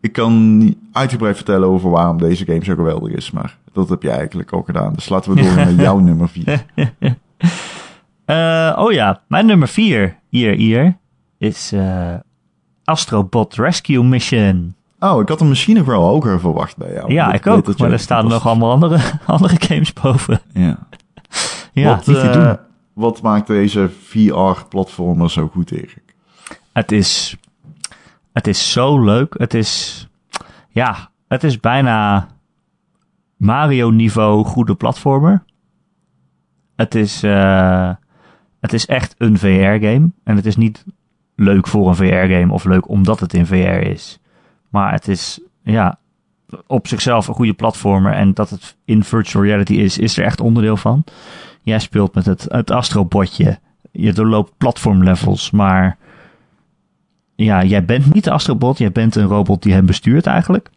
[0.00, 4.02] ik kan niet uitgebreid vertellen over waarom deze game zo geweldig is, maar dat heb
[4.02, 4.92] jij eigenlijk al gedaan.
[4.92, 6.64] Dus laten we door naar jouw nummer 4.
[8.26, 10.98] Uh, oh ja, mijn nummer 4 hier, hier
[11.40, 12.14] is uh,
[12.84, 14.74] Astrobot Rescue Mission.
[14.98, 17.12] Oh, ik had hem misschien nog wel hoger verwacht bij jou.
[17.12, 17.78] ja, ik ook.
[17.78, 20.40] Maar er staan nog allemaal andere, andere games boven.
[20.52, 20.78] Ja.
[21.72, 22.58] Ja, wat, eh, doen.
[22.92, 26.14] wat maakt deze VR-platformer zo goed, Erik?
[26.72, 27.36] Het is,
[28.32, 29.34] het is zo leuk.
[29.38, 30.06] Het is,
[30.68, 32.28] ja, het is bijna
[33.36, 35.44] Mario-niveau goede platformer.
[36.76, 37.90] Het is, eh,
[38.60, 40.10] het is echt een VR-game.
[40.24, 40.84] En het is niet
[41.40, 43.54] leuk voor een VR-game of leuk omdat het in VR
[43.86, 44.18] is.
[44.68, 45.98] Maar het is, ja,
[46.66, 48.12] op zichzelf een goede platformer.
[48.12, 51.04] En dat het in virtual reality is, is er echt onderdeel van.
[51.62, 53.58] Jij speelt met het, het astrobotje.
[53.92, 55.96] Je doorloopt platformlevels, maar
[57.34, 58.78] ja, jij bent niet de astrobot.
[58.78, 60.70] Jij bent een robot die hem bestuurt eigenlijk.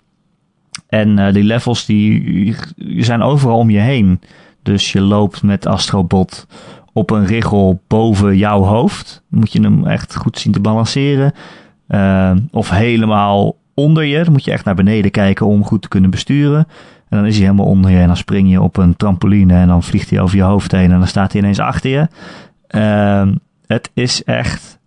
[0.87, 2.55] En eh, die levels die
[2.97, 4.21] zijn overal om je heen.
[4.61, 6.47] Dus je loopt met astrobot
[6.93, 9.23] op een richel boven jouw hoofd.
[9.29, 11.33] Moet je hem echt goed zien te balanceren.
[11.87, 14.23] Eh, of helemaal onder je.
[14.23, 16.67] Dan moet je echt naar beneden kijken om goed te kunnen besturen.
[17.09, 19.67] En dan is hij helemaal onder je en dan spring je op een trampoline en
[19.67, 22.07] dan vliegt hij over je hoofd heen en dan staat hij ineens achter je.
[22.67, 24.79] Ehm, het is echt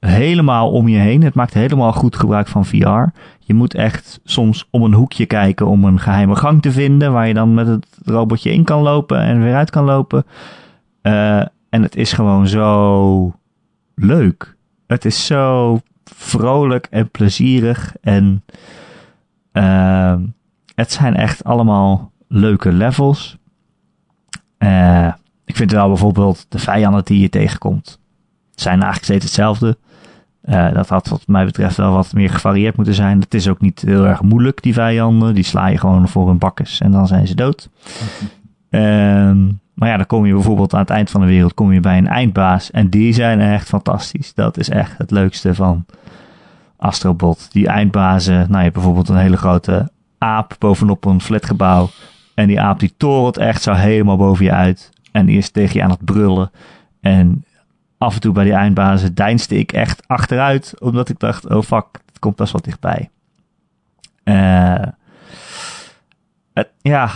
[0.00, 1.22] helemaal om je heen.
[1.22, 3.04] Het maakt helemaal goed gebruik van VR.
[3.38, 7.28] Je moet echt soms om een hoekje kijken om een geheime gang te vinden waar
[7.28, 10.24] je dan met het robotje in kan lopen en weer uit kan lopen.
[11.08, 13.34] Eh, en het is gewoon zo
[13.94, 14.56] leuk.
[14.86, 18.44] Het is zo vrolijk en plezierig en
[19.52, 20.22] ehm,
[20.74, 23.38] het zijn echt allemaal leuke levels.
[24.58, 25.12] Eh,
[25.44, 28.00] ik vind wel bijvoorbeeld de vijanden die je tegenkomt,
[28.54, 29.76] zijn eigenlijk steeds hetzelfde.
[30.40, 33.20] Eh, dat had wat mij betreft wel wat meer gevarieerd moeten zijn.
[33.20, 35.34] Het is ook niet heel erg moeilijk, die vijanden.
[35.34, 37.68] Die sla je gewoon voor hun bakkes en dan zijn ze dood.
[38.70, 39.46] Ehm,
[39.78, 41.98] maar ja, dan kom je bijvoorbeeld aan het eind van de wereld kom je bij
[41.98, 42.70] een eindbaas.
[42.70, 44.34] En die zijn echt fantastisch.
[44.34, 45.84] Dat is echt het leukste van
[46.76, 47.52] Astrobot.
[47.52, 51.88] Die eindbazen, nou je hebt bijvoorbeeld een hele grote aap bovenop een flatgebouw.
[52.34, 54.90] En die aap die torent echt zo helemaal boven je uit.
[55.12, 56.50] En die is tegen je aan het brullen.
[57.00, 57.44] En
[57.98, 60.74] af en toe bij die eindbazen deinsde ik echt achteruit.
[60.80, 63.10] Omdat ik dacht, oh fuck, het komt best wel dichtbij.
[64.24, 64.86] Eh,
[66.80, 67.10] ja,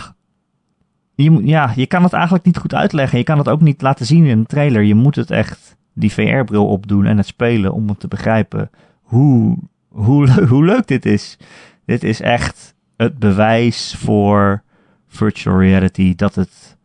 [1.15, 3.17] je, ja, je kan het eigenlijk niet goed uitleggen.
[3.17, 4.81] Je kan het ook niet laten zien in een trailer.
[4.81, 8.69] Je moet het echt die VR-bril opdoen en het spelen om te begrijpen
[9.01, 9.57] hoe,
[9.87, 11.37] hoe, hoe leuk dit is.
[11.85, 14.63] Dit is echt het bewijs voor
[15.07, 16.77] virtual reality dat het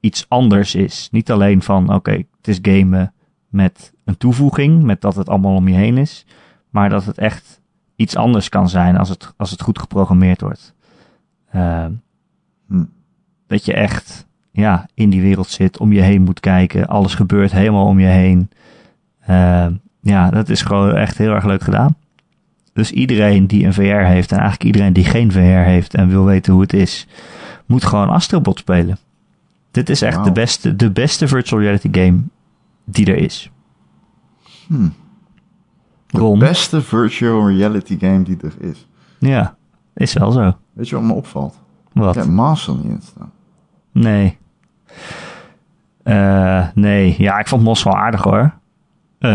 [0.00, 1.08] iets anders is.
[1.12, 3.12] Niet alleen van, oké, het is gamen
[3.48, 6.26] met een toevoeging, met dat het allemaal om je heen is,
[6.70, 7.60] maar dat het echt
[7.96, 10.74] iets anders kan zijn als het, als het goed geprogrammeerd wordt.
[11.50, 11.90] Hm.
[13.46, 17.52] Dat je echt ja, in die wereld zit, om je heen moet kijken, alles gebeurt
[17.52, 18.50] helemaal om je heen.
[19.26, 21.96] Ehm, ja, dat is gewoon echt heel erg leuk gedaan.
[22.72, 26.24] Dus iedereen die een VR heeft en eigenlijk iedereen die geen VR heeft en wil
[26.24, 27.06] weten hoe het is,
[27.66, 28.98] moet gewoon Astrobot spelen.
[29.70, 32.18] Dit is echt de beste, de beste virtual reality game
[32.84, 33.50] die er is.
[34.66, 34.88] Hm.
[36.06, 36.38] De Ron?
[36.38, 38.86] beste virtual reality game die er is.
[39.18, 39.56] Ja,
[39.94, 40.56] is wel zo.
[40.72, 41.58] Weet je wat me opvalt?
[41.92, 42.16] Wat?
[42.16, 43.32] Ik heb Master niet in staan.
[44.00, 44.38] Nee.
[46.02, 48.52] Eh, nee, ja, ik vond Mos wel aardig hoor.
[49.18, 49.30] Eh,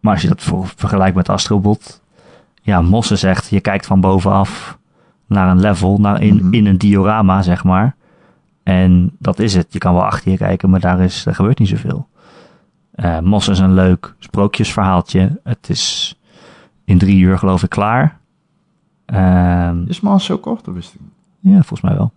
[0.00, 2.02] maar als je dat voor, vergelijkt met Astrobot.
[2.62, 4.78] Ja, Mos is echt, je kijkt van bovenaf
[5.26, 6.54] naar een level, naar in, Mhm.
[6.54, 7.96] in een diorama zeg maar.
[8.62, 9.72] En dat is het.
[9.72, 12.08] Je kan wel achter je kijken, maar daar, is, daar gebeurt niet zoveel.
[12.94, 15.40] Eh, Mos is een leuk sprookjesverhaaltje.
[15.44, 16.16] Het is
[16.84, 18.18] in drie uur geloof ik klaar.
[19.06, 20.64] Ehm Is Master zo kort?
[20.64, 21.10] Dat wist ik niet.
[21.54, 22.12] ja, volgens mij wel.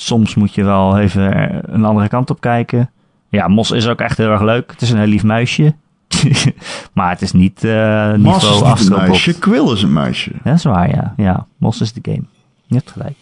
[0.00, 2.90] Soms moet je wel even een andere kant op kijken.
[3.28, 4.70] Ja, Mos is ook echt heel erg leuk.
[4.70, 5.74] Het is een heel lief muisje.
[6.92, 10.30] maar het is niet uh, niveau is niet een muisje, Quill is een muisje.
[10.30, 11.14] Ja, dat is waar, ja.
[11.16, 12.22] Ja, Mos is de game.
[12.66, 13.16] Je hebt gelijk.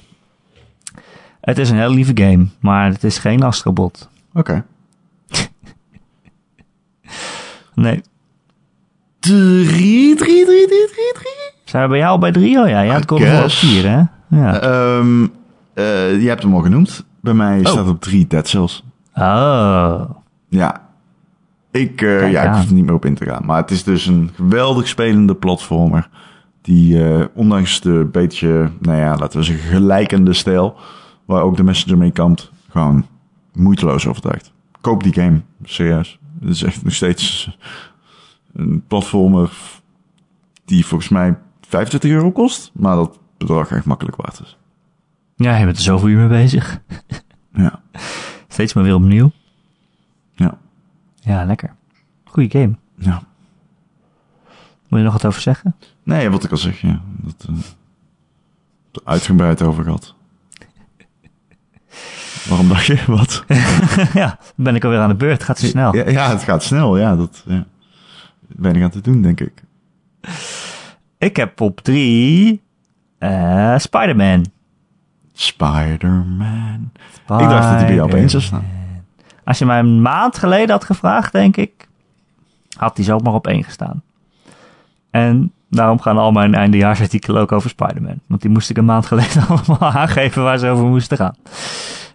[1.41, 4.09] Het is een heel lieve game, maar het is geen Astrobot.
[4.35, 4.65] Oké.
[7.75, 8.03] Nee.
[9.19, 11.53] Drie, drie, drie, drie, drie, drie.
[11.65, 12.59] Zijn we bij jou al bij drie?
[12.59, 14.03] Oh ja, had God of War op vier, hè?
[14.29, 14.61] Ja.
[14.61, 15.29] Ehm, eh,
[16.21, 17.07] je hebt hem al genoemd.
[17.21, 18.85] Bij mij staat op drie Dead Cells.
[19.15, 20.11] Oh.
[20.49, 20.89] Ja.
[21.71, 23.45] Ik, eh, ja, ik hoef er niet meer op in te gaan.
[23.45, 26.09] Maar het is dus een geweldig spelende platformer.
[26.63, 30.77] Die eh, ondanks de beetje, nou ja, laten we zeggen, gelijkende stijl.
[31.25, 32.51] Waar ook de Messenger mee kampt.
[32.69, 33.07] Gewoon
[33.53, 34.53] moeiteloos overtuigd.
[34.81, 35.41] Koop die game.
[35.63, 36.19] Serieus.
[36.41, 37.57] Het is echt nog steeds
[38.53, 39.51] een platformer
[40.65, 42.71] die volgens mij 25 euro kost.
[42.75, 44.58] Maar dat bedrag echt makkelijk waard is.
[45.39, 46.81] Ja, je bent er zoveel uur mee bezig.
[47.53, 47.81] Ja.
[48.49, 49.31] Steeds maar weer opnieuw.
[50.35, 50.59] Ja.
[51.15, 51.75] Ja, lekker.
[52.25, 52.75] Goeie game.
[52.95, 53.23] Ja.
[54.89, 55.77] Wil je nog wat over zeggen?
[56.03, 57.01] Nee, wat ik al zeg, ja.
[57.17, 57.55] Dat, eh,
[58.93, 60.15] er uitgebreid over gehad.
[62.49, 63.03] Waarom dacht je?
[63.17, 63.45] Wat?
[64.15, 65.33] ja, ben ik alweer aan de beurt.
[65.33, 65.97] Het gaat zo snel.
[65.97, 66.99] Ja, ja, het gaat snel.
[66.99, 67.67] Ja, dat ja.
[68.47, 69.63] weinig aan te doen, denk ik.
[71.19, 72.63] Ik heb op drie
[73.19, 74.45] eh Spider-Man.
[75.41, 76.91] Spider-Man.
[77.15, 78.67] Ik dacht dat hij bij jou opeens zou staan.
[79.45, 81.89] Als je mij een maand geleden had gevraagd, denk ik,
[82.77, 84.03] had hij zomaar op één gestaan.
[85.11, 88.21] En daarom gaan al mijn eindejaarsartikelen ook over Spider-Man.
[88.27, 91.35] Want die moest ik een maand geleden allemaal aangeven waar ze over moesten gaan.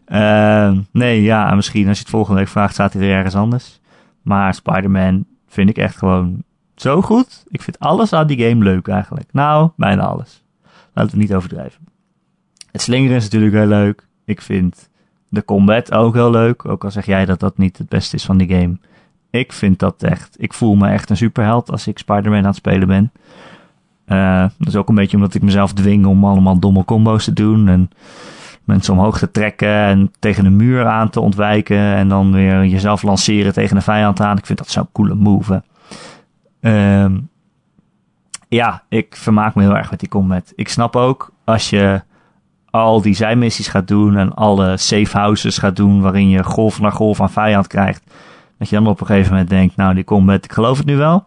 [0.05, 3.79] Eh, nee, ja, misschien als je het volgende week vraagt, staat hij ergens anders.
[4.21, 6.43] Maar Spider-Man vind ik echt gewoon
[6.75, 7.43] zo goed.
[7.49, 9.29] Ik vind alles aan die game leuk eigenlijk.
[9.31, 10.43] Nou, bijna alles.
[10.93, 11.92] Laten we niet overdrijven.
[12.73, 14.07] Het slingeren is natuurlijk heel leuk.
[14.25, 14.89] Ik vind
[15.29, 16.65] de combat ook heel leuk.
[16.65, 18.77] Ook al zeg jij dat dat niet het beste is van die game.
[19.29, 20.35] Ik vind dat echt.
[20.37, 23.11] Ik voel me echt een superheld als ik Spider-Man aan het spelen ben.
[24.07, 27.33] Uh, dat is ook een beetje omdat ik mezelf dwing om allemaal domme combo's te
[27.33, 27.67] doen.
[27.67, 27.89] En
[28.63, 31.77] mensen omhoog te trekken en tegen een muur aan te ontwijken.
[31.77, 34.37] En dan weer jezelf lanceren tegen een vijand aan.
[34.37, 35.63] Ik vind dat zo'n coole move.
[36.61, 37.05] Uh,
[38.47, 40.53] ja, ik vermaak me heel erg met die combat.
[40.55, 42.01] Ik snap ook als je
[42.73, 46.91] al die zijmissies gaat doen en alle safe houses gaat doen waarin je golf naar
[46.91, 48.03] golf aan vijand krijgt,
[48.57, 50.97] dat je dan op een gegeven moment denkt, nou die combat, ik geloof het nu
[50.97, 51.25] wel.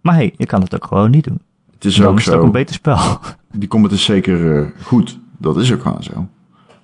[0.00, 1.40] Maar hey, je kan het ook gewoon niet doen.
[1.74, 2.40] Het is dan ook is het zo.
[2.40, 2.98] ook een beter spel.
[3.52, 5.18] Die combat is zeker eh, goed.
[5.38, 6.28] Dat is ook gewoon zo.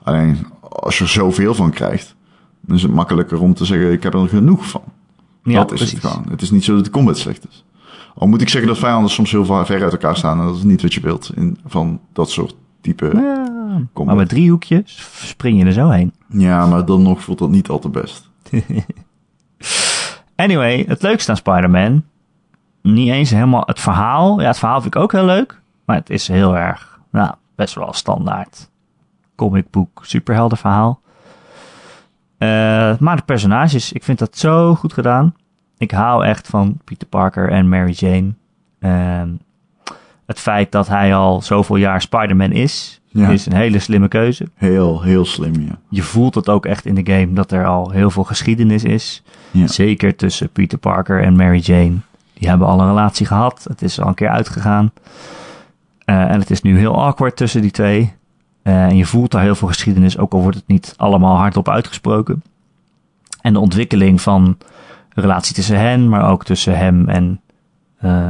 [0.02, 2.16] Alleen, als je er zoveel van krijgt,
[2.60, 4.82] dan is het makkelijker om te zeggen, ik heb er genoeg van.
[5.42, 6.26] ja, dat is het gewoon.
[6.30, 7.64] Het is niet zo dat de combat slecht is.
[8.14, 10.40] Al moet ik zeggen dat vijanden soms heel ver ver uit elkaar staan.
[10.40, 14.28] En dat is niet wat je wilt in, van dat soort type Ja, maar met
[14.28, 16.12] driehoekjes spring je er zo heen.
[16.28, 18.30] Ja, maar dan nog voelt dat niet al te best.
[20.38, 22.04] Anyway, het leukste aan Spider-Man.
[22.82, 24.40] Niet eens helemaal het verhaal.
[24.40, 25.60] Ja, het verhaal vind ik ook heel leuk.
[25.84, 28.70] Maar het is heel erg, nou, best wel standaard.
[29.34, 31.00] Comicboek, superheldenverhaal.
[32.38, 35.34] Eh, maar de personages, ik vind dat zo goed gedaan.
[35.78, 38.34] Ik hou echt van Peter Parker en Mary Jane.
[38.78, 39.28] Ehm,
[40.28, 43.28] het feit dat hij al zoveel jaar Spider-Man is, Ja.
[43.28, 44.48] is een hele slimme keuze.
[44.54, 45.78] Heel, heel slim, ja.
[45.88, 49.22] Je voelt het ook echt in de game dat er al heel veel geschiedenis is.
[49.50, 49.66] Ja.
[49.66, 51.96] Zeker tussen Peter Parker en Mary Jane.
[52.34, 53.66] Die hebben al een relatie gehad.
[53.68, 54.92] Het is al een keer uitgegaan.
[56.04, 58.12] Eh, en het is nu heel awkward tussen die twee.
[58.62, 61.68] Eh, en je voelt daar heel veel geschiedenis, ook al wordt het niet allemaal hardop
[61.68, 62.42] uitgesproken.
[63.40, 64.56] En de ontwikkeling van
[65.14, 67.40] de relatie tussen hen, maar ook tussen hem en
[67.98, 68.26] eh,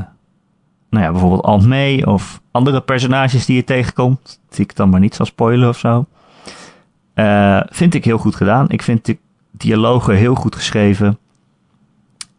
[0.91, 5.01] nou ja, bijvoorbeeld Aunt May of andere personages die je tegenkomt, die ik dan maar
[5.01, 6.07] niet zal spoilen of zo.
[7.15, 8.69] Eh, vind ik heel goed gedaan.
[8.69, 9.17] Ik vind de
[9.51, 11.19] dialogen heel goed geschreven.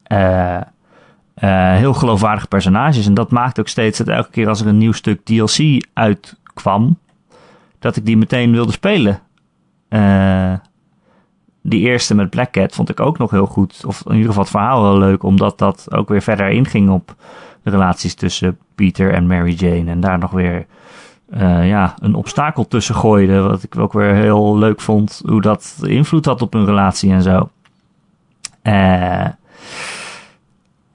[0.04, 3.06] Eh, eh, heel geloofwaardige personages.
[3.06, 6.98] En dat maakt ook steeds dat elke keer als er een nieuw stuk DLC uitkwam,
[7.80, 9.20] dat ik die meteen wilde spelen.
[11.62, 13.86] Die eerste met Black Cat vond ik ook nog heel goed.
[13.86, 17.16] Of in ieder geval het verhaal heel leuk, omdat dat ook weer verder inging op
[17.64, 19.92] de relaties tussen Peter en Mary Jane.
[19.92, 20.66] En daar nog weer
[21.30, 23.40] eh, ja, een obstakel tussen gooide.
[23.40, 27.22] Wat ik ook weer heel leuk vond, hoe dat invloed had op hun relatie en
[27.22, 27.50] zo.
[28.62, 29.26] Eh,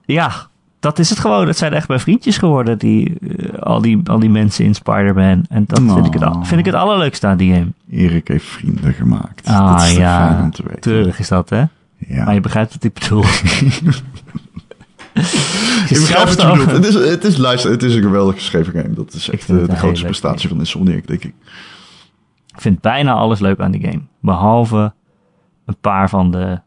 [0.04, 0.32] ja,
[0.80, 1.46] dat is het gewoon.
[1.46, 5.44] Het zijn echt mijn vriendjes geworden, die, eh, al, die, al die mensen in Spider-Man.
[5.48, 7.72] En dat vind, ik het, vind ik het allerleukste aan die game.
[7.90, 9.46] Erik heeft vrienden gemaakt.
[9.46, 10.28] Ah, dat is ja.
[10.28, 10.80] fijn om te weten.
[10.80, 11.64] Treurig is dat, hè?
[11.96, 12.24] Ja.
[12.24, 13.24] Maar je begrijpt wat ik bedoel.
[15.14, 16.70] Ik begrijp wat je bedoelt.
[16.70, 18.94] Het is, het, is, luister, het is een geweldig geschreven game.
[18.94, 21.34] Dat is echt eh, de een grootste prestatie van Insomniac, denk ik.
[22.54, 24.00] Ik vind bijna alles leuk aan die game.
[24.20, 24.92] Behalve
[25.64, 26.60] een paar van de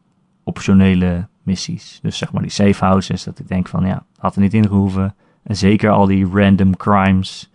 [0.44, 2.00] optionele missies.
[2.02, 3.24] Dus zeg maar die safe houses.
[3.24, 5.16] Dat ik denk van ja, had er niet in gehoeven.
[5.44, 7.52] En zeker al die random crimes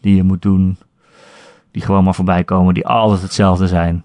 [0.00, 0.76] die je moet doen.
[1.70, 2.74] Die gewoon maar voorbij komen.
[2.74, 4.04] Die altijd hetzelfde zijn.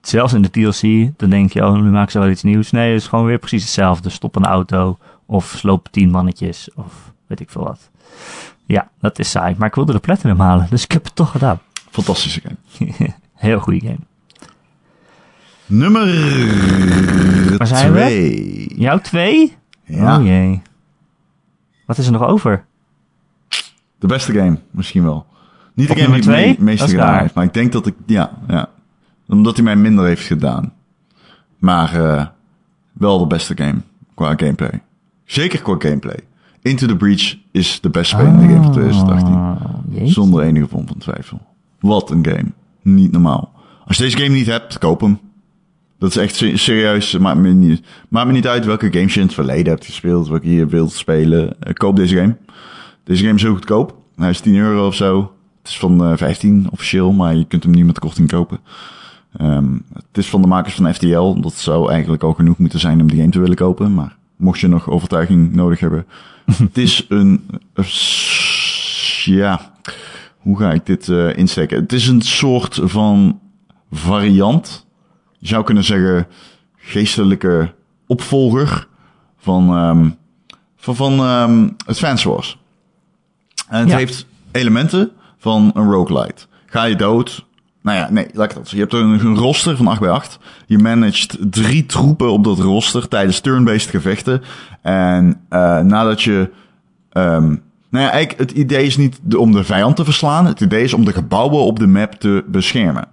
[0.00, 1.12] Zelfs in de DLC.
[1.18, 2.70] Dan denk je, oh nu maken ze wel iets nieuws.
[2.70, 4.08] Nee, het is gewoon weer precies hetzelfde.
[4.08, 4.98] Stop een auto.
[5.26, 6.68] Of sloop tien mannetjes.
[6.74, 7.90] Of weet ik veel wat.
[8.66, 9.54] Ja, dat is saai.
[9.58, 10.66] Maar ik wilde de platinum halen.
[10.70, 11.58] Dus ik heb het toch gedaan.
[11.90, 12.92] Fantastische game.
[13.34, 13.98] Heel goede game.
[15.66, 16.06] Nummer
[17.58, 17.98] Waar zijn we?
[18.00, 18.74] twee.
[18.80, 19.56] Jouw twee?
[19.84, 20.62] Ja, Oh jee.
[21.86, 22.64] Wat is er nog over?
[23.98, 25.26] de beste game, misschien wel.
[25.74, 26.56] Niet de Op game die twee?
[26.58, 27.34] me- meeste gedaan heeft.
[27.34, 28.68] Maar ik denk dat ik, ja, ja.
[29.28, 30.72] Omdat hij mij minder heeft gedaan.
[31.58, 32.26] Maar eh,
[32.92, 33.80] wel de beste game
[34.14, 34.82] qua gameplay.
[35.24, 36.18] Zeker qua gameplay.
[36.62, 39.34] Into the Breach is de best spelende game van 2018.
[39.34, 39.56] Oh,
[39.88, 40.12] jeetje.
[40.12, 41.40] Zonder enige vorm van twijfel.
[41.80, 42.52] Wat een game.
[42.82, 43.52] Niet normaal.
[43.86, 45.18] Als je deze game niet hebt, koop hem.
[45.98, 47.18] Dat is echt se- serieus.
[47.18, 50.28] Maakt me, niet, maakt me niet uit welke games je in het verleden hebt gespeeld.
[50.28, 51.60] Welke je wilt spelen.
[51.60, 52.36] Eh, koop deze game.
[53.04, 53.96] Deze game is heel goedkoop.
[54.16, 55.32] Hij is 10 euro of zo.
[55.62, 58.58] Het is van eh 15 officieel, maar je kunt hem niet met korting kopen.
[59.36, 61.40] Ehm, het is van de makers van FTL.
[61.40, 63.94] Dat zou eigenlijk al genoeg moeten zijn om die game te willen kopen.
[63.94, 66.06] Maar mocht je nog overtuiging nodig hebben.
[66.56, 67.46] het is een...
[67.80, 69.72] s- ja,
[70.38, 71.80] hoe ga ik dit eh, insteken?
[71.80, 73.40] Het is een soort van
[73.92, 74.86] variant.
[75.38, 76.26] Je zou kunnen zeggen
[76.76, 77.74] geestelijke
[78.06, 78.86] opvolger
[79.38, 80.10] van, ehm,
[80.76, 82.58] van, van ehm Advance Wars.
[83.68, 83.96] En het Ja.
[83.96, 86.46] heeft elementen van een roguelite.
[86.66, 87.46] Ga je dood?
[87.84, 88.70] Nou ja, nee, laat dat.
[88.70, 90.38] Je hebt een, roster van 8 bij 8.
[90.66, 94.42] Je managt drie troepen op dat roster tijdens turn-based gevechten.
[94.82, 96.50] En eh, nadat je...
[97.10, 97.54] ehm
[97.90, 100.46] nou ja, eigenlijk, het idee is niet om de vijand te verslaan.
[100.46, 103.08] Het idee is om de gebouwen op de map te beschermen.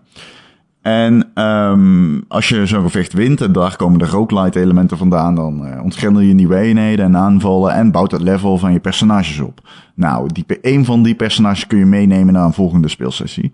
[0.81, 5.65] En ehm als je zo'n gevecht wint, en daar komen de roguelite elementen vandaan, dan
[5.65, 9.61] eh ontgrendel je nieuwe eenheden en aanvallen en bouwt het level van je personages op.
[9.95, 13.53] Nou, die, een van die personages kun je meenemen naar een volgende speelsessie.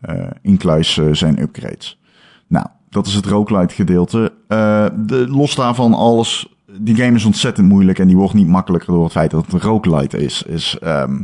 [0.00, 1.98] Eh incluis eh, zijn upgrades.
[2.46, 4.32] Nou, dat is het roguelite gedeelte.
[4.48, 8.92] Eh de, los daarvan alles, die game is ontzettend moeilijk en die wordt niet makkelijker
[8.92, 10.42] door het feit dat het een roguelite is.
[10.42, 11.22] Is, ehm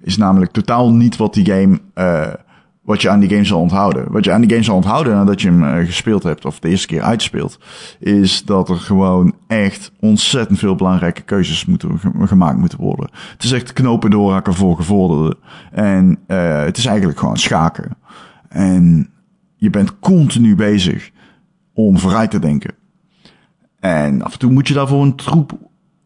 [0.00, 2.32] is namelijk totaal niet wat die game, eh
[2.82, 4.12] wat je aan die game zal onthouden.
[4.12, 6.68] Wat je aan die game zal onthouden nadat je hem eh, gespeeld hebt of de
[6.68, 7.58] eerste keer uitspeelt,
[7.98, 13.10] is dat er gewoon echt ontzettend veel belangrijke keuzes moeten, ge- gemaakt moeten worden.
[13.32, 15.38] Het is echt knopen doorhakken voor gevorderden.
[15.72, 17.96] En eh het is eigenlijk gewoon schaken.
[18.48, 19.10] En
[19.56, 21.10] je bent continu bezig
[21.74, 22.74] om vooruit te denken.
[23.80, 25.52] En af en toe moet je daarvoor een troep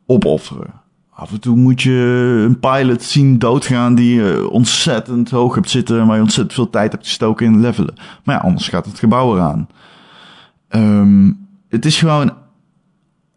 [0.06, 0.70] opofferen.
[1.16, 6.06] Af en toe moet je een pilot zien doodgaan die je ontzettend hoog hebt zitten,
[6.06, 7.94] maar je ontzettend veel tijd hebt gestoken in levelen.
[8.24, 9.68] Maar ja, anders gaat het gebouw eraan.
[10.68, 11.32] Ehm,
[11.68, 12.32] het is gewoon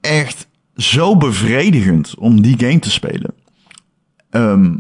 [0.02, 3.34] echt zo bevredigend om die game te spelen.
[4.30, 4.78] Ehm,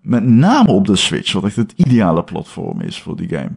[0.00, 3.56] met name op de Switch, wat echt het ideale platform is voor die game.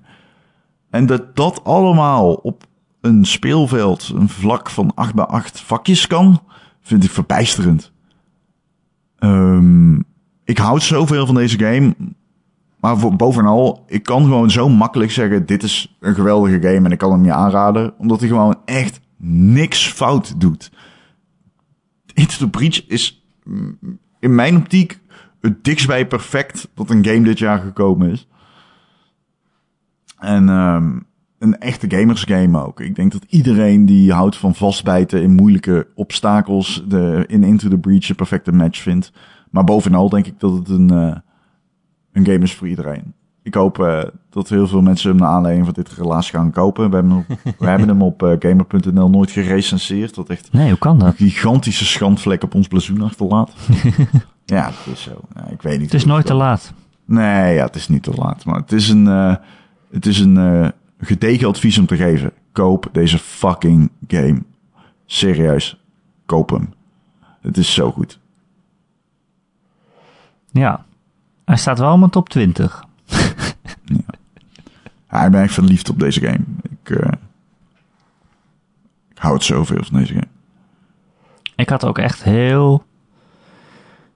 [0.90, 2.64] En dat dat allemaal op
[3.02, 6.42] een speelveld, een vlak van 8 bij 8 vakjes kan,
[6.82, 7.94] vind ik verbijsterend.
[9.26, 10.00] Ehm,
[10.44, 11.96] ik houd zoveel van deze game.
[12.80, 16.98] Maar bovenal, ik kan gewoon zo makkelijk zeggen: dit is een geweldige game en ik
[16.98, 17.94] kan hem je aanraden.
[17.98, 20.72] Omdat hij gewoon echt niks fout doet.
[22.14, 23.80] Into the Breach is mm,
[24.20, 25.00] in mijn optiek
[25.42, 28.28] het dichtst bij perfect dat een game dit jaar gekomen is.
[30.20, 31.00] En ehm,
[31.46, 32.80] een echte gamersgame ook.
[32.80, 37.78] Ik denk dat iedereen die houdt van vastbijten in moeilijke obstakels de, in Into the
[37.78, 39.12] Breach een perfecte match vindt.
[39.50, 41.16] Maar bovenal denk ik dat het een, eh,
[42.12, 43.14] een game is voor iedereen.
[43.44, 46.90] Ik hoop eh, dat heel veel mensen hem naar aanleiding van dit relaas gaan kopen.
[46.90, 50.16] We hebben hem op, we hebben hem op eh, gamer.nl nooit gerecenseerd.
[50.16, 51.16] Dat echt Nee, hoe kan een dat?
[51.16, 53.54] gigantische schandvlek op ons blazoen achterlaat.
[54.46, 55.22] ja, dat is zo.
[55.36, 55.92] Ja, ik weet niet.
[55.92, 56.74] Het is nooit te laat.
[57.06, 58.46] Nee, ja, het is niet te laat.
[58.46, 59.06] Maar het is een,
[59.92, 62.34] het is een gedegen advies om te geven.
[62.52, 64.42] Koop deze fucking game.
[65.06, 65.80] Serieus.
[66.26, 66.74] Koop hem.
[67.42, 68.20] Het is zo goed.
[70.52, 70.86] Ja.
[71.46, 72.84] Hij staat wel in mijn top 20.
[75.16, 76.44] Ja, ik ben echt verliefd op deze game.
[76.62, 77.12] Ik, eh,
[79.10, 80.28] ik hou het zoveel van deze game.
[81.56, 82.86] Ik had ook echt heel.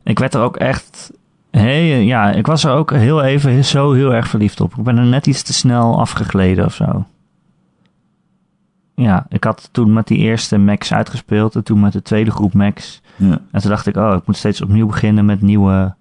[0.04, 1.12] Ik werd er ook echt.
[1.52, 4.74] Hey, ja, ik was er ook heel even zo heel erg verliefd op.
[4.78, 7.06] Ik ben er net iets te snel afgegleden of zo.
[8.96, 12.54] Ja, ik had toen met die eerste max uitgespeeld en toen met de tweede groep
[12.54, 13.02] max.
[13.16, 13.42] Ja.
[13.52, 15.94] En toen dacht ik, oh, ik moet steeds opnieuw beginnen met nieuwe.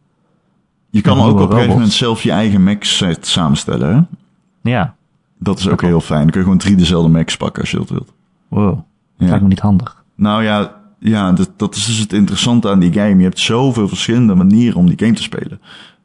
[0.91, 3.95] Je kan ook op een gegeven moment zelf je eigen max set samenstellen.
[3.97, 4.70] Hè?
[4.70, 4.95] Ja,
[5.39, 6.20] Dat is ook heel fijn.
[6.23, 8.12] Dan kun je gewoon drie dezelfde max pakken als je dat wilt.
[8.49, 8.75] wow.
[8.75, 8.83] Dat
[9.16, 9.27] Ja.
[9.27, 10.03] lijkt me niet handig.
[10.15, 13.16] Nou ja, ja dat, dat is dus het interessante aan die game.
[13.16, 15.61] Je hebt zoveel verschillende manieren om die game te spelen.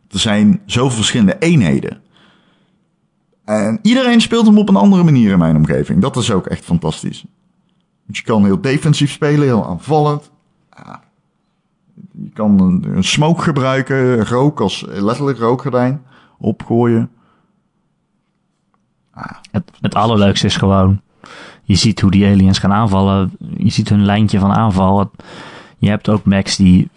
[0.10, 2.02] Er zijn zoveel verschillende eenheden.
[3.45, 6.02] En iedereen speelt hem op een andere manier in mijn omgeving.
[6.02, 7.26] Dat is ook echt fantastisch.
[8.06, 10.32] Je kan heel defensief spelen, heel aanvallend.
[12.11, 16.02] Je kan een, een smoke gebruiken, rook als letterlijk rookgordijn
[16.38, 17.11] opgooien.
[19.52, 21.02] Het, het allerleukste is gewoon,
[21.64, 23.38] je ziet hoe die aliens gaan aanvallen.
[23.57, 25.11] Je ziet hun lijntje van aanval.
[25.77, 26.90] Je hebt ook mechs die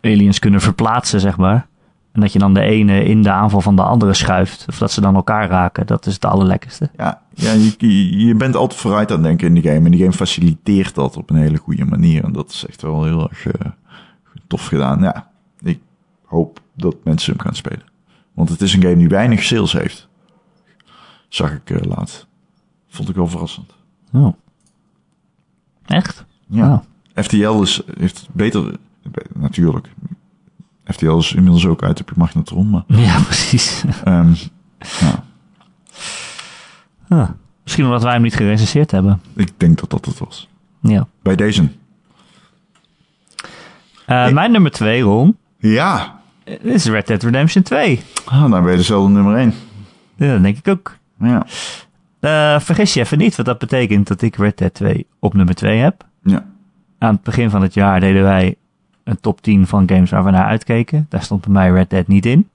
[0.00, 1.68] aliens kunnen verplaatsen, zeg maar.
[2.12, 4.64] En dat je dan de ene in de aanval van de andere schuift.
[4.68, 5.86] Of dat ze dan elkaar raken.
[5.86, 6.90] Dat is het allerlekkerste.
[6.96, 9.84] Ja, ja je, je- bent altijd vooruit aan het denken in die game.
[9.84, 12.24] En die game faciliteert dat op een hele goede manier.
[12.24, 13.70] En dat is echt wel heel erg eh,
[14.46, 15.00] tof gedaan.
[15.02, 15.30] Ja,
[15.62, 15.80] ik
[16.24, 17.82] hoop dat mensen hem gaan spelen.
[18.34, 20.08] Want het is een game die weinig sales heeft.
[21.28, 22.26] Zag ik eh, laatst.
[22.88, 23.72] Vond ik wel verrassend.
[24.12, 24.34] Oh.
[25.86, 26.24] Echt?
[26.46, 26.72] Ja.
[27.14, 27.22] Oh.
[27.24, 28.76] FTL is, heeft beter...
[29.34, 29.88] Natuurlijk.
[30.84, 32.82] FTL is inmiddels ook uit op je magnetron, maar...
[33.06, 33.84] Ja, precies.
[34.04, 34.32] ehm,
[34.78, 35.24] ja,
[37.08, 37.28] Ah,
[37.62, 39.20] misschien omdat wij hem niet gerecenseerd hebben.
[39.36, 40.48] ik denk dat dat het was.
[40.80, 41.06] Ja.
[41.22, 41.68] Bij deze.
[44.06, 46.20] Eh, Ik- Mijn nummer twee, Ron, Ja.
[46.62, 48.02] is Red Dead Redemption 2.
[48.24, 49.54] Ah, dan ben je dezelfde nummer 1.
[50.16, 50.96] Ja, dat denk ik ook.
[51.18, 51.46] Ja.
[52.20, 55.54] Eh, vergis je even niet, want dat betekent dat ik Red Dead 2 op nummer
[55.54, 56.04] 2 heb.
[56.22, 56.44] Ja.
[56.98, 58.54] Aan het begin van het jaar deden wij
[59.04, 61.06] een top 10 van games waar we naar uitkeken.
[61.08, 62.48] Daar stond bij mij Red Dead niet in.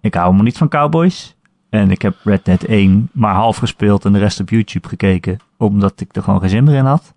[0.00, 1.36] Ik hou helemaal niet van cowboys.
[1.70, 5.38] En ik heb Red Dead 1 maar half gespeeld en de rest op YouTube gekeken.
[5.56, 7.12] Omdat ik er gewoon geen zin meer in had.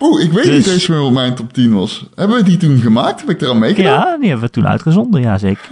[0.00, 2.08] Oeh, ik weet Dus- niet eens meer wat mijn top 10 was.
[2.14, 3.20] Hebben we die toen gemaakt?
[3.20, 3.92] Heb ik er aan meegedaan?
[4.08, 5.68] Ja, die hebben we toen uitgezonden, ja zeker.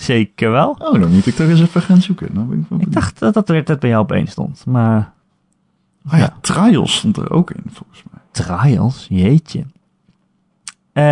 [0.00, 0.70] Zeker wel.
[0.78, 2.34] Oh, dan moet ik toch eens even gaan zoeken.
[2.34, 4.66] Dan ben ik Ik dacht dat dat Red Dead bij jou op één stond.
[4.66, 5.12] Maar
[6.08, 8.20] Ah ja, Trials stond er ook in, volgens mij.
[8.30, 9.64] Trials, jeetje.
[10.92, 11.02] Eh,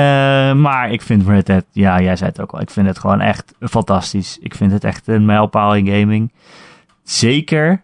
[0.54, 3.20] maar ik vind Red Dead, ja, jij zei het ook al, ik vind het gewoon
[3.20, 4.38] echt fantastisch.
[4.38, 6.32] Ik vind het echt een mijlpaal in gaming.
[7.02, 7.82] Zeker,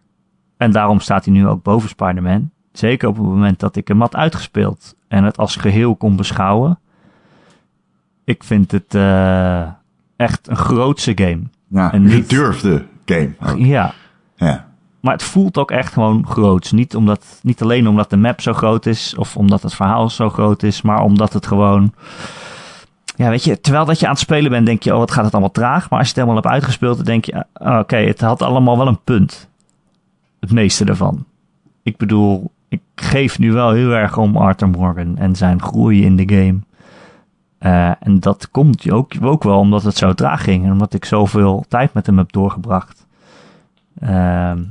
[0.57, 2.51] en daarom staat hij nu ook boven Spider-Man.
[2.73, 6.79] Zeker op het moment dat ik hem had uitgespeeld en het als geheel kon beschouwen.
[8.25, 9.69] Ik vind het eh,
[10.17, 11.41] echt een grootse game.
[11.69, 13.31] Ja, En een niet- gedurfde game.
[13.47, 13.59] ook.
[13.59, 13.93] Ja,
[14.37, 14.73] Ja.
[15.01, 16.73] Maar het voelt ook echt gewoon groots.
[16.73, 20.31] Niet, omdat, niet alleen omdat de map zo groot is of omdat het verhaal zo
[20.31, 21.93] groot is, maar omdat het gewoon.
[23.17, 25.25] Ja, weet je, terwijl dat je aan het spelen bent, denk je, oh, wat gaat
[25.25, 25.91] het allemaal traag.
[25.91, 28.77] Maar als je het helemaal hebt uitgespeeld, dan denk je, ah, oké, het had allemaal
[28.79, 29.49] wel een punt.
[30.41, 31.25] Het meeste ervan.
[31.83, 36.17] Ik bedoel, ik geef nu wel heel erg om Arthur Morgan en zijn groei in
[36.17, 36.59] de game.
[37.65, 41.05] Eh, en dat komt ook, ook wel omdat het zo traag ging en omdat ik
[41.05, 43.07] zoveel tijd met hem heb doorgebracht.
[44.01, 44.63] Ehm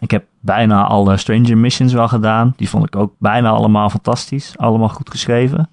[0.00, 2.52] ik heb bijna alle Stranger Missions wel gedaan.
[2.56, 4.58] Die vond ik ook bijna allemaal fantastisch.
[4.58, 5.68] Allemaal goed geschreven.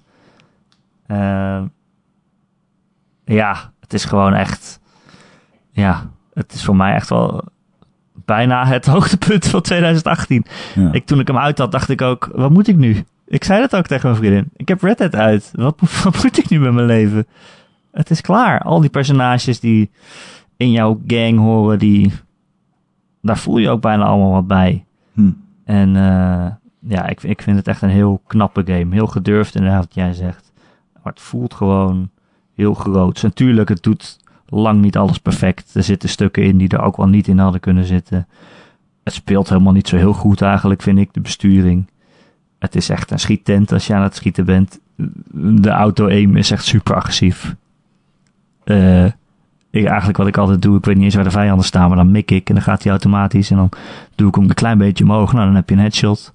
[1.06, 1.66] Ehm,
[3.24, 4.80] ja, het is gewoon echt...
[5.70, 7.44] Ja, het is voor mij echt wel
[8.24, 10.44] bijna het hoogtepunt van 2018.
[10.74, 10.92] ja.
[10.92, 13.04] Ik, toen ik hem uit had, dacht ik ook, wat moet ik nu?
[13.28, 14.50] Ik zei dat ook tegen mijn vriendin.
[14.56, 15.50] Ik heb Red Dead uit.
[15.52, 17.26] Wat, moet- wat moet ik nu met mijn leven?
[17.92, 18.60] Het is klaar.
[18.62, 19.90] Al die personages die
[20.56, 22.12] in jouw gang horen, die,
[23.22, 24.84] daar voel je ook bijna allemaal wat bij.
[25.12, 25.30] Hm.
[25.64, 26.46] En eh,
[26.80, 28.94] ja, ik, ik vind het echt een heel knappe game.
[28.94, 30.52] Heel gedurfd inderdaad wat jij zegt.
[31.02, 32.10] Maar het voelt gewoon
[32.54, 33.22] heel groot.
[33.22, 35.74] Natuurlijk, het doet lang niet alles perfect.
[35.74, 38.26] Er zitten stukken in die er ook wel niet in hadden kunnen zitten.
[39.04, 41.86] Het speelt helemaal niet zo heel goed eigenlijk, vind ik, de besturing.
[42.58, 44.78] Het is echt een schiettent als je aan het schieten bent.
[45.32, 47.54] De auto-aim is echt super agressief.
[48.64, 49.04] Eh,
[49.70, 51.96] ik, eigenlijk wat ik altijd doe, ik weet niet eens waar de vijanden staan, maar
[51.96, 53.50] dan mik ik en dan gaat hij automatisch.
[53.50, 53.68] En dan
[54.14, 55.32] doe ik hem een klein beetje omhoog.
[55.32, 56.32] Nou, dan heb je een headshot.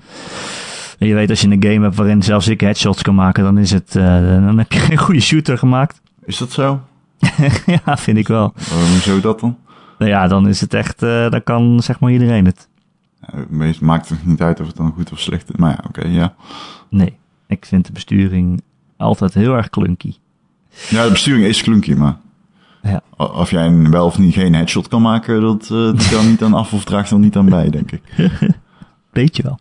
[0.99, 3.57] En je weet als je een game hebt waarin zelfs ik headshots kan maken, dan
[3.57, 6.01] is het, eh, dan heb je een goede shooter gemaakt.
[6.25, 6.81] Is dat zo?
[7.65, 8.43] ja, vind ik wel.
[8.43, 9.57] Oh, hoezo dat dan?
[9.97, 12.67] Nou ja, dan is het echt, eh, dan kan zeg maar iedereen het.
[13.31, 15.55] Het meest- maakt het niet uit of het dan goed of slecht is.
[15.55, 16.33] Maar ja, oké, ja.
[16.89, 17.17] Nee,
[17.47, 18.61] ik vind de besturing
[18.97, 20.13] altijd heel erg clunky.
[20.89, 22.17] Ja, de besturing is klunky, maar...
[22.81, 23.01] Ja.
[23.17, 26.43] Of jij een wel of niet geen headshot kan maken, dat eh doet er niet
[26.43, 28.01] aan af of draagt er niet aan bij, denk ik.
[29.11, 29.59] Weet je wel.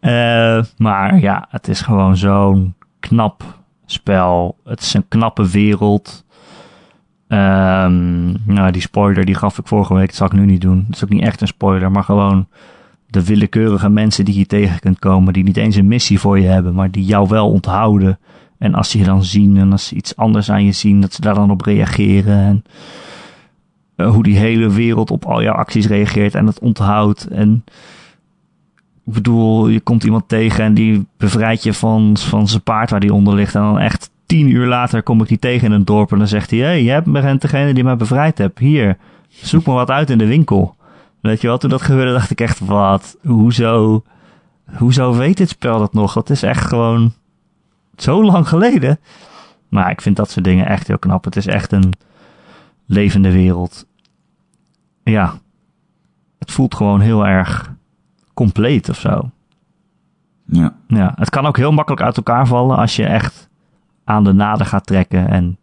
[0.00, 4.56] Eh, maar ja, het is gewoon zo'n knap spel.
[4.64, 6.24] Het is een knappe wereld.
[7.28, 10.06] Ehm, nou, die spoiler die gaf ik vorige week.
[10.06, 10.84] Dat zal ik nu niet doen.
[10.86, 12.46] Dat is ook niet echt een spoiler, maar gewoon
[13.06, 15.32] de willekeurige mensen die je tegen kunt komen.
[15.32, 18.18] Die niet eens een missie voor je hebben, maar die jou wel onthouden.
[18.58, 21.12] En als ze je dan zien en als ze iets anders aan je zien, dat
[21.12, 22.38] ze daar dan op reageren.
[22.38, 22.64] En
[23.96, 27.26] eh, hoe die hele wereld op al jouw acties reageert en het onthoudt.
[27.26, 27.64] En
[29.06, 33.00] ik bedoel, je komt iemand tegen en die bevrijdt je van, van zijn paard waar
[33.00, 33.54] die onder ligt.
[33.54, 36.28] En dan echt tien uur later kom ik die tegen in een dorp en dan
[36.28, 36.58] zegt hij...
[36.58, 38.58] Hé, hey, jij bent degene die mij bevrijd hebt.
[38.58, 38.96] Hier,
[39.28, 40.76] zoek me wat uit in de winkel.
[41.20, 43.16] Weet je wel, toen dat gebeurde dacht ik echt, wat?
[43.22, 44.02] Hoezo?
[44.76, 46.12] Hoezo weet dit spel dat nog?
[46.12, 47.12] Dat is echt gewoon
[47.96, 48.98] zo lang geleden.
[49.68, 51.24] Maar ik vind dat soort dingen echt heel knap.
[51.24, 51.92] Het is echt een
[52.86, 53.86] levende wereld.
[55.02, 55.38] Ja,
[56.38, 57.74] het voelt gewoon heel erg
[58.34, 59.30] compleet of zo.
[60.44, 60.74] Ja.
[60.86, 63.47] Ja, het kan ook heel makkelijk uit elkaar vallen als je echt
[64.08, 65.58] aan de naden gaat trekken en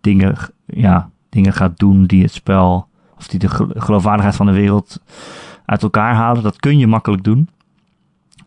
[0.00, 4.52] dingen, ja, dingen gaat doen die het spel of die de gel- geloofwaardigheid van de
[4.52, 5.00] wereld
[5.64, 6.42] uit elkaar halen.
[6.42, 7.48] Dat kun je makkelijk doen.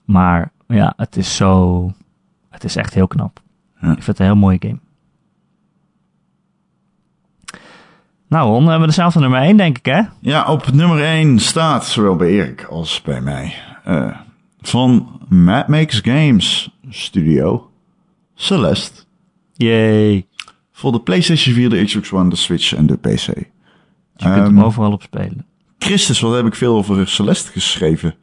[0.05, 1.91] Maar ja, het is zo.
[2.49, 3.39] Het is echt heel knap.
[3.81, 3.87] Ja.
[3.87, 4.79] Ik vind het een heel mooie game.
[8.27, 10.01] Nou, Ron, we hebben dezelfde nummer 1, denk ik, hè?
[10.19, 13.53] Ja, op nummer 1 staat, zowel bij Erik als bij mij,
[13.83, 14.17] eh,
[14.61, 17.71] van Mad Makes Games Studio,
[18.35, 19.05] Celeste.
[19.57, 20.27] Yay.
[20.71, 23.07] Voor de PlayStation 4, de Xbox One, de Switch en de PC.
[23.07, 23.33] Dus je
[24.15, 25.45] kunt hem Ehm, overal op spelen.
[25.79, 28.15] Christus, wat heb ik veel over Celeste geschreven.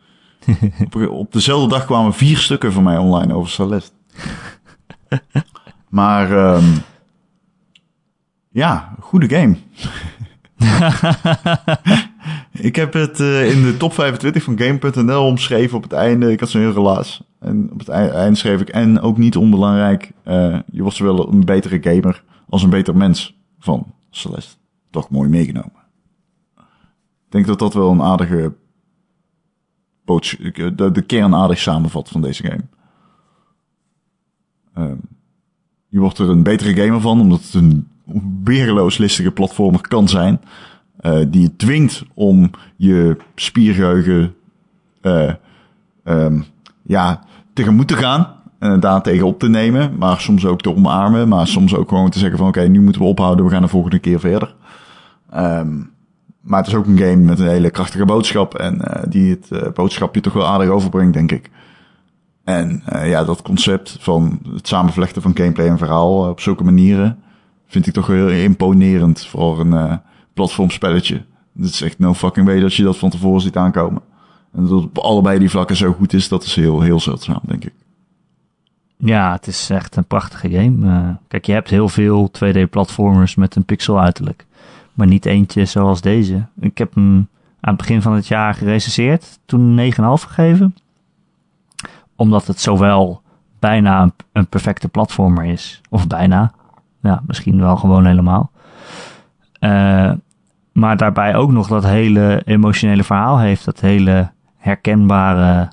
[0.84, 3.92] op, op dezelfde dag kwamen vier stukken van mij online over Celeste.
[5.88, 6.64] maar ehm,
[8.50, 9.56] ja, goede game.
[12.52, 16.32] ik heb het eh, in de top 25 van Game.nl omschreven op het einde.
[16.32, 17.22] Ik had zo'n heel relaas.
[17.40, 21.32] En op het ei- einde schreef ik, en ook niet onbelangrijk, eh, je wordt zowel
[21.32, 24.56] een betere gamer als een beter mens van Celeste.
[24.90, 25.82] Toch mooi meegenomen.
[27.26, 28.54] Ik denk dat dat wel een aardige
[30.04, 32.64] boods- de, de kern aardig samenvat van deze game.
[34.74, 34.96] Ehm,
[35.88, 37.88] je wordt er een betere gamer van, omdat het een
[38.44, 40.40] weerloos listige platformer kan zijn.
[40.96, 44.34] eh, die je dwingt om je spiergeheugen
[45.00, 45.34] eh,
[46.04, 46.42] ehm,
[46.82, 48.36] ja, tegemoet te gaan.
[48.80, 49.96] Daar tegen op te nemen.
[49.98, 51.28] Maar soms ook te omarmen.
[51.28, 53.44] Maar soms ook gewoon te zeggen van oké, nu moeten we ophouden.
[53.44, 54.54] We gaan de volgende keer verder.
[55.30, 55.82] Ehm,
[56.40, 58.54] maar het is ook een game met een hele krachtige boodschap.
[58.54, 61.50] En eh, die het eh, boodschapje toch wel aardig overbrengt, denk ik.
[62.44, 67.18] En eh, ja, dat concept van het samenvlechten van gameplay en verhaal op zulke manieren...
[67.66, 70.00] vind ik toch heel imponerend voor een
[70.34, 71.24] platformspelletje.
[71.56, 74.02] Het is echt no fucking way dat je dat van tevoren ziet aankomen.
[74.52, 77.40] En dat het op allebei die vlakken zo goed is, dat is heel, heel zeldzaam,
[77.42, 77.72] denk ik.
[78.96, 80.92] Ja, het is echt een prachtige game.
[80.92, 84.46] Eh, kijk, je hebt heel veel 2D-platformers met een pixel uiterlijk.
[84.94, 86.46] Maar niet eentje zoals deze.
[86.60, 87.28] Ik heb hem
[87.60, 89.38] aan het begin van het jaar gerecenseerd.
[89.46, 90.74] Toen 9,5 gegeven.
[92.16, 93.22] Omdat het zowel
[93.58, 95.80] bijna een, perfecte platformer is.
[95.90, 96.52] Of bijna.
[97.00, 98.50] Ja, misschien wel gewoon helemaal.
[99.58, 100.12] Eh,
[100.72, 103.64] maar daarbij ook nog dat hele emotionele verhaal heeft.
[103.64, 105.68] Dat hele herkenbare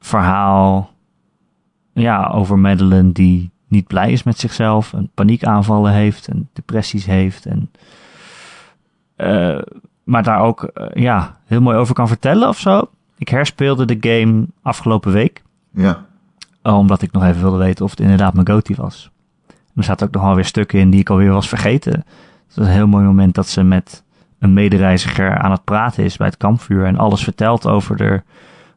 [0.00, 0.93] verhaal
[1.94, 7.46] ja, over Madeline die niet blij is met zichzelf en paniekaanvallen heeft en depressies heeft
[7.46, 7.70] en
[9.16, 9.58] eh,
[10.04, 12.88] maar daar ook eh, ja, heel mooi over kan vertellen of zo.
[13.18, 15.42] Ik herspeelde de game afgelopen week,
[15.74, 16.04] Ja,
[16.62, 19.10] eh, omdat ik nog even wilde weten of het inderdaad mijn goatee was.
[19.48, 21.92] En er zaten ook nog wel weer stukken in die ik alweer was vergeten.
[21.92, 24.02] Het was een heel mooi moment dat ze met
[24.38, 28.22] een medereiziger aan het praten is bij het kampvuur en alles vertelt over de,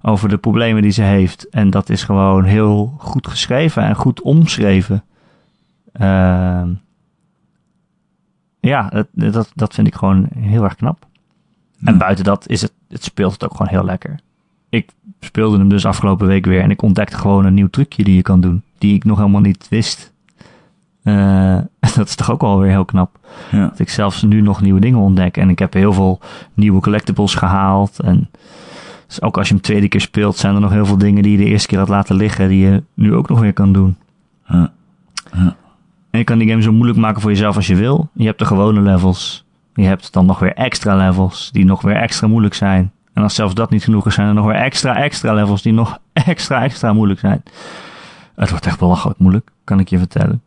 [0.02, 1.50] over de problemen die ze heeft.
[1.50, 5.04] En dat is gewoon heel goed geschreven en goed omschreven.
[5.92, 6.70] Ehm,
[8.60, 11.06] ja, dat, dat, dat vind ik gewoon heel erg knap.
[11.84, 14.20] En buiten dat is het, het speelt het ook gewoon heel lekker.
[14.70, 18.16] Ik speelde hem dus afgelopen week weer en ik ontdekte gewoon een nieuw trucje die
[18.16, 18.64] je kan doen.
[18.78, 20.14] Die ik nog helemaal niet wist.
[21.04, 21.58] Eh,
[21.96, 23.20] dat is toch ook wel weer heel knap.
[23.52, 23.68] ja.
[23.68, 25.38] Dat ik zelfs nu nog nieuwe dingen ontdek.
[25.38, 26.20] En ik heb heel veel
[26.54, 28.00] nieuwe collectibles gehaald.
[28.00, 28.30] En
[29.08, 31.32] dus ook als je hem tweede keer speelt, zijn er nog heel veel dingen die
[31.32, 32.50] je de eerste keer had laten liggen.
[32.50, 33.98] Die je nu ook nog weer kan doen.
[34.48, 34.72] Ja.
[36.10, 38.10] En je kan die game zo moeilijk maken voor jezelf als je wil.
[38.14, 39.46] Je hebt de gewone levels.
[39.74, 42.92] Je hebt dan nog weer extra levels die nog weer extra moeilijk zijn.
[43.14, 45.74] En als zelfs dat niet genoeg is, zijn er nog weer extra extra levels die
[45.74, 47.44] nog extra extra moeilijk zijn.
[48.36, 50.42] Het wordt echt belachelijk moeilijk, kan ik je vertellen.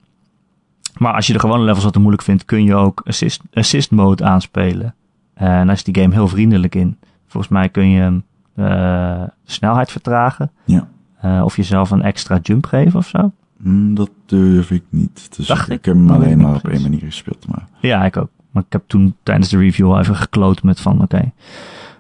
[0.99, 3.91] Maar als je de gewone levels wat te moeilijk vindt, kun je ook assist, assist
[3.91, 4.95] mode aanspelen.
[5.35, 6.99] En daar is die game heel vriendelijk in.
[7.27, 8.25] Volgens mij kun je hem
[8.55, 10.51] eh, snelheid vertragen.
[10.65, 10.89] Ja.
[11.21, 13.33] Eh, of jezelf een extra jump geven of zo.
[13.57, 15.73] Mm, dat durf ik niet te zeggen.
[15.73, 15.79] ik.
[15.79, 17.47] Ik heb hem Maar alleen maar op één manier gespeeld.
[17.49, 18.29] Maar Ja, ik ook.
[18.51, 21.33] Maar ik heb toen tijdens de review al even gekloot met van, oké,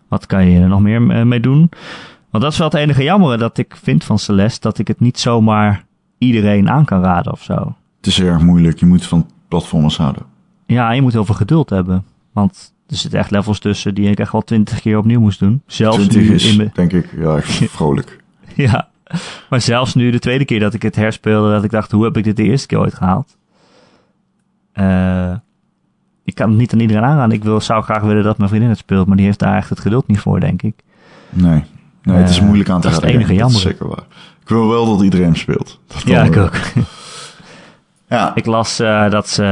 [0.09, 1.71] wat kan je er nog meer mee doen?
[2.31, 5.01] Want dat is wel het enige jammere dat ik vind van Celeste, dat ik het
[5.01, 5.85] niet zomaar
[6.19, 7.77] iedereen aan kan raden of zo.
[7.97, 8.79] het is erg moeilijk.
[8.79, 10.23] Je moet van platformers houden.
[10.67, 12.05] Ja, je moet heel veel geduld hebben.
[12.33, 15.63] Want er zitten echt levels tussen die ik echt wel twintig keer opnieuw moest doen.
[15.67, 18.19] Zelfs 20 nu is, in de, denk ik, ja, echt vrolijk.
[18.55, 18.89] Ja,
[19.51, 22.17] maar zelfs nu de tweede keer dat ik het herspeelde, dat ik dacht, hoe heb
[22.17, 23.37] ik dit de eerste keer ooit gehaald?
[24.73, 25.33] Eh,
[26.25, 27.35] ik kan het niet aan iedereen aanraden.
[27.37, 29.69] Ik wil, zou graag willen dat mijn vriendin het speelt, maar die heeft daar echt
[29.69, 30.75] het geduld niet voor, denk ik.
[31.31, 31.65] Nee,
[32.03, 33.21] nee het is Eh, moeilijk aan te dat is het raden.
[33.21, 33.61] enige jammer.
[33.61, 34.05] zeker waar.
[34.43, 35.81] Ik wil wel dat iedereen hem speelt.
[35.87, 36.45] Dat ja, ik wel.
[36.45, 36.57] ook.
[38.09, 39.43] Ja, ik las eh, dat ze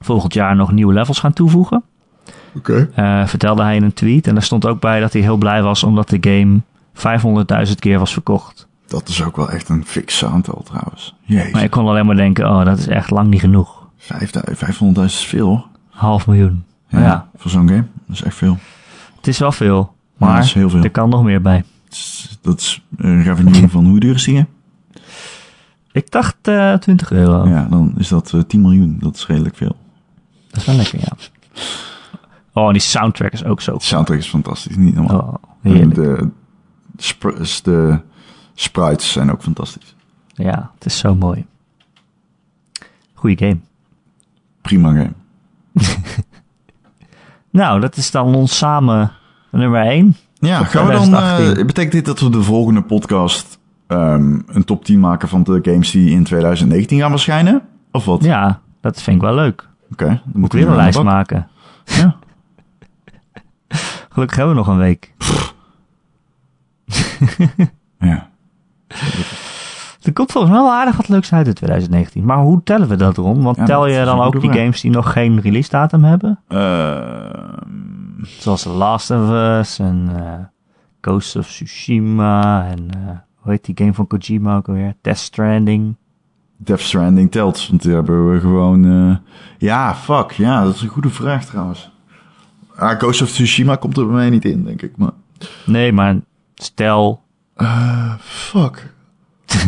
[0.00, 1.82] volgend jaar nog nieuwe levels gaan toevoegen.
[2.56, 2.90] oké.
[2.94, 4.26] Eh, vertelde hij in een tweet.
[4.26, 6.60] En daar stond ook bij dat hij heel blij was omdat de game
[7.68, 8.66] 500.000 keer was verkocht.
[8.86, 11.14] Dat is ook wel echt een fix aantal trouwens.
[11.22, 11.52] Jezus.
[11.52, 13.86] Maar ik kon alleen maar denken, oh, dat is echt lang niet genoeg.
[13.98, 15.66] 500.000 is veel hoor.
[15.90, 16.64] Half miljoen.
[16.88, 17.28] Ja, Ja.
[17.36, 17.84] Voor zo'n game.
[18.06, 18.58] Dat is echt veel.
[19.16, 20.82] Het is wel veel, maar veel.
[20.82, 21.64] er kan nog meer bij.
[22.40, 24.46] Dat is- een revenue van hoe duur is die?
[25.92, 27.48] Ik dacht eh 20 euro.
[27.48, 28.96] Ja, dan is dat eh, 10 miljoen.
[29.00, 29.76] Dat is redelijk veel.
[30.48, 31.12] Dat is wel lekker, ja.
[32.52, 33.76] Oh, en die soundtrack is ook zo.
[33.76, 34.76] De soundtrack is fantastisch.
[34.76, 35.40] Niet normaal.
[35.64, 35.76] Oh.
[35.76, 38.00] En de, De, spr- de
[38.54, 39.94] sprites zijn ook fantastisch.
[40.34, 41.46] Ja, het is zo mooi.
[43.14, 43.58] Goeie game.
[44.62, 45.12] Prima game.
[47.50, 49.12] Nou, dat is dan ons samen
[49.50, 50.16] nummer 1.
[50.34, 51.02] Ja, gaan we dan...
[51.02, 51.56] 2018.
[51.60, 55.58] eh, betekent dit dat we de volgende podcast ehm, een top 10 maken van de
[55.62, 57.62] games die in 2019 gaan verschijnen?
[57.92, 58.24] Of wat?
[58.24, 59.68] Ja, dat vind ik wel leuk.
[59.92, 60.04] Oké.
[60.06, 61.48] dan Moet moeten weer we een aan de lijst maken.
[61.84, 62.16] Ja.
[64.12, 65.14] Gelukkig hebben we nog een week.
[67.98, 68.28] ja.
[70.02, 72.24] Er komt volgens mij wel aardig wat leuks uit in 2019.
[72.24, 73.42] Maar hoe tellen we dat, Ron?
[73.42, 76.40] Want Ja, tel je dan een ook die games die nog geen release datum hebben?
[76.48, 80.44] Ehm, Zoals The Last of Us en eh,
[81.00, 84.94] Ghost of Tsushima en eh, hoe heet die game van Kojima ook alweer?
[85.00, 85.96] Death Stranding.
[86.60, 88.84] Death Stranding telt, want die hebben we gewoon...
[89.10, 89.16] eh,
[89.58, 90.30] Ja, fuck.
[90.32, 91.90] Ja, dat is een goede vraag trouwens.
[92.76, 94.96] Ah, Ghost of Tsushima komt er bij mij niet in, denk ik.
[94.96, 95.10] Maar...
[95.66, 96.16] Nee, maar
[96.54, 97.22] stel...
[97.54, 98.94] Eh, fuck.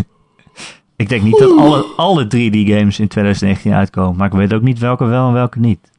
[0.96, 4.16] Ik denk niet dat alle, alle drie die games in 2019 uitkomen.
[4.16, 5.90] Maar ik weet ook niet welke wel en welke niet.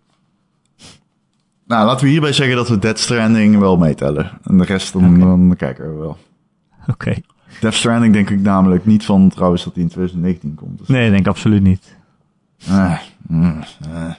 [1.67, 4.31] Nou, laten we hierbij zeggen dat we Death Stranding wel meetellen.
[4.43, 6.17] En de rest, dan, dan kijken we wel.
[6.87, 7.15] Oké.
[7.59, 10.77] Death Stranding denk ik namelijk niet van trouwens dat die in 2019 komt.
[10.77, 11.95] Dus, Nee, ik denk absoluut niet.
[13.27, 14.13] mm, eh.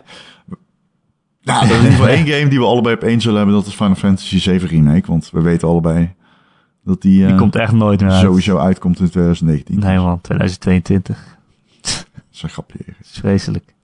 [1.45, 3.55] Nou, er is in ieder geval één game die we allebei op één zullen hebben.
[3.55, 5.07] Dat is Final Fantasy 7 Remake.
[5.07, 6.11] Want we weten allebei
[6.85, 8.21] dat die, Die eh, komt echt nooit meer uit.
[8.21, 9.79] sowieso uitkomt in 2019.
[9.79, 11.37] Nee man, 2022.
[11.81, 12.79] Dat is een grapje.
[12.87, 13.75] Dat is vreselijk.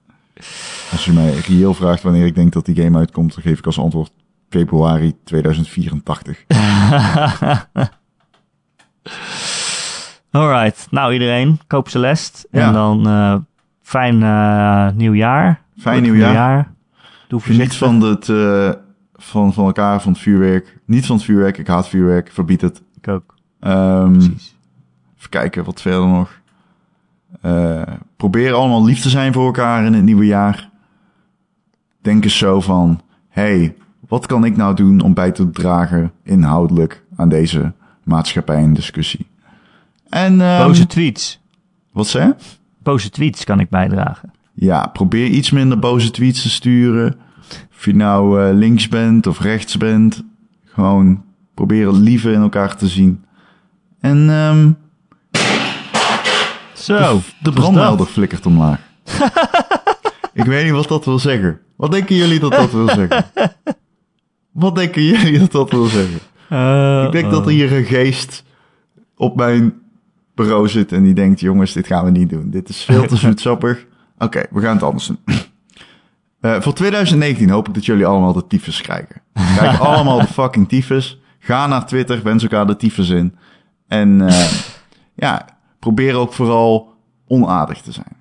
[0.91, 3.65] Als je mij reëel vraagt wanneer ik denk dat die game uitkomt, dan geef ik
[3.65, 4.11] als antwoord
[4.49, 6.45] februari 2084.
[10.31, 10.87] Alright.
[10.91, 12.47] Nou iedereen, koop Celeste.
[12.51, 12.67] Ja.
[12.67, 13.35] En dan eh,
[13.81, 15.61] fijn eh, nieuwjaar.
[15.77, 16.73] Fijn Gelukkig nieuwjaar.
[17.27, 17.77] Doe voorzichtig.
[17.77, 18.71] van, het, eh,
[19.13, 20.79] van, van elkaar, van het vuurwerk.
[20.85, 21.57] Niet van het vuurwerk.
[21.57, 22.31] Ik haat vuurwerk.
[22.31, 22.81] Verbied het.
[23.01, 23.35] Ik ook.
[23.59, 24.55] Precies.
[25.17, 26.39] even kijken, wat verder nog.
[28.17, 30.69] Probeer allemaal lief te zijn voor elkaar in het nieuwe jaar.
[32.01, 33.01] Denk eens zo van...
[33.29, 33.75] hey,
[34.07, 37.73] wat kan ik nou doen om bij te dragen inhoudelijk aan deze
[38.03, 39.28] maatschappij en discussie?
[40.09, 41.39] En, ehm, Boze tweets.
[41.91, 42.35] wat je?
[42.83, 44.31] Boze tweets kan ik bijdragen.
[44.53, 47.15] Ja, probeer iets minder boze tweets te sturen.
[47.71, 50.23] Of je nou eh, links bent of rechts bent.
[50.65, 51.23] Gewoon
[51.53, 53.23] probeer het lieve in elkaar te zien.
[53.99, 54.71] En ehm
[56.73, 56.97] Zo.
[56.97, 58.79] de, de brandmelder flikkert omlaag.
[60.33, 61.59] Ik weet niet wat dat wil zeggen.
[61.75, 63.25] Wat denken jullie dat dat wil zeggen?
[64.51, 66.19] Wat denken jullie dat dat wil zeggen?
[66.49, 68.43] Eh, Ik denk dat er hier een geest
[69.15, 69.73] op mijn
[70.43, 72.49] bureau zit en die denkt, jongens, dit gaan we niet doen.
[72.49, 73.85] Dit is veel te zoetsappig.
[74.17, 75.19] Oké, we gaan het anders doen.
[76.39, 79.21] Eh, voor 2019 hoop ik dat jullie allemaal de tyfus krijgen.
[79.33, 81.19] Krijg allemaal de fucking tyfus.
[81.39, 83.35] Ga naar Twitter, wens elkaar de tyfus in.
[83.87, 84.51] En eh,
[85.25, 85.45] ja,
[85.79, 86.93] probeer ook vooral
[87.27, 88.15] onaardig te zijn.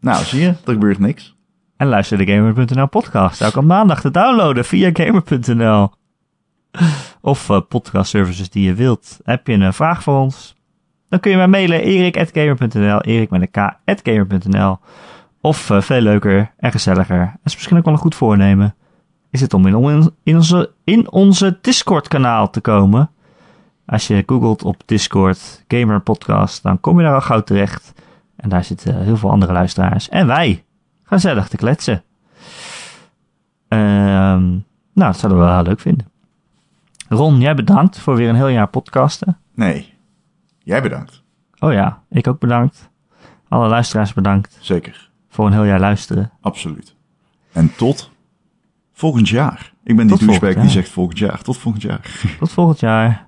[0.00, 1.36] nou, zie je, er gebeurt niks.
[1.76, 3.44] En luister de Gamer.nl podcast.
[3.44, 5.90] Ook op maandag te downloaden via Gamer.nl.
[7.20, 9.18] Of eh, podcastservices die je wilt.
[9.24, 10.56] Heb je een vraag voor ons?
[11.08, 14.78] Dan kun je mij mailen erik.gamer.nl Erik met een k.gamer.nl
[15.40, 17.18] Of eh, veel leuker en gezelliger.
[17.18, 18.74] Dat is misschien ook wel een goed voornemen.
[19.30, 23.10] Is het om in, on- in onze, in onze Discord kanaal te komen.
[23.86, 27.92] Als je googelt op Discord Gamer Podcast, dan kom je daar al gauw terecht.
[28.36, 30.08] En daar zitten heel veel andere luisteraars.
[30.08, 30.64] En wij
[31.04, 32.02] gezellig te kletsen.
[33.68, 34.46] Ehm,
[34.92, 36.06] nou, dat zouden we wel leuk vinden.
[37.08, 39.38] Ron, jij bedankt voor weer een heel jaar podcasten.
[39.54, 39.94] Nee,
[40.58, 41.22] jij bedankt.
[41.58, 42.90] Oh ja, ik ook bedankt.
[43.48, 46.30] Alle luisteraars bedankt Zeker, voor een heel jaar luisteren.
[46.40, 46.96] absoluut.
[47.52, 48.10] En tot
[48.92, 49.72] volgend jaar.
[49.84, 51.42] Ik ben die Tot douchebag die zegt volgend jaar.
[51.42, 52.20] Tot volgend jaar.
[52.38, 53.26] Tot volgend jaar.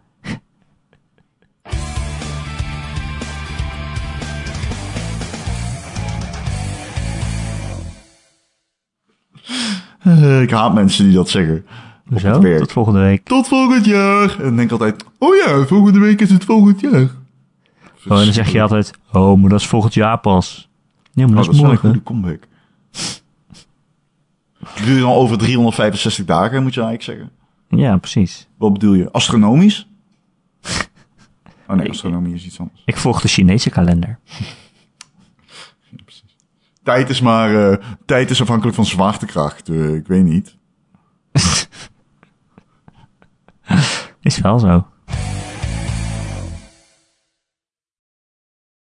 [10.01, 11.67] Eh, ik haat mensen die dat zeggen.
[12.17, 13.25] Zo, het tot volgende week.
[13.25, 14.41] Tot volgend jaar.
[14.41, 17.01] En denk altijd, oh ja, volgende week is het volgend jaar.
[18.09, 20.69] Oh, en dan zeg je altijd, oh, maar dat is volgend jaar pas.
[21.13, 21.89] Ja, maar Oh, dat dat is een morgen.
[21.89, 22.43] goede comeback.
[24.85, 27.37] Doe je dan over 365 dagen, moet je eigenlijk zeggen.
[27.83, 28.49] Ja, precies.
[28.57, 29.11] Wat bedoel je?
[29.11, 29.89] Astronomisch?
[31.67, 32.83] Oh nee, astronomie is iets anders.
[32.85, 34.19] Ik volg de Chinese kalender.
[36.83, 37.77] Tijd is maar, eh,
[38.07, 39.69] tijd is afhankelijk van zwaartekracht.
[39.69, 40.57] eh, ik weet niet.
[44.43, 44.85] Wel zo.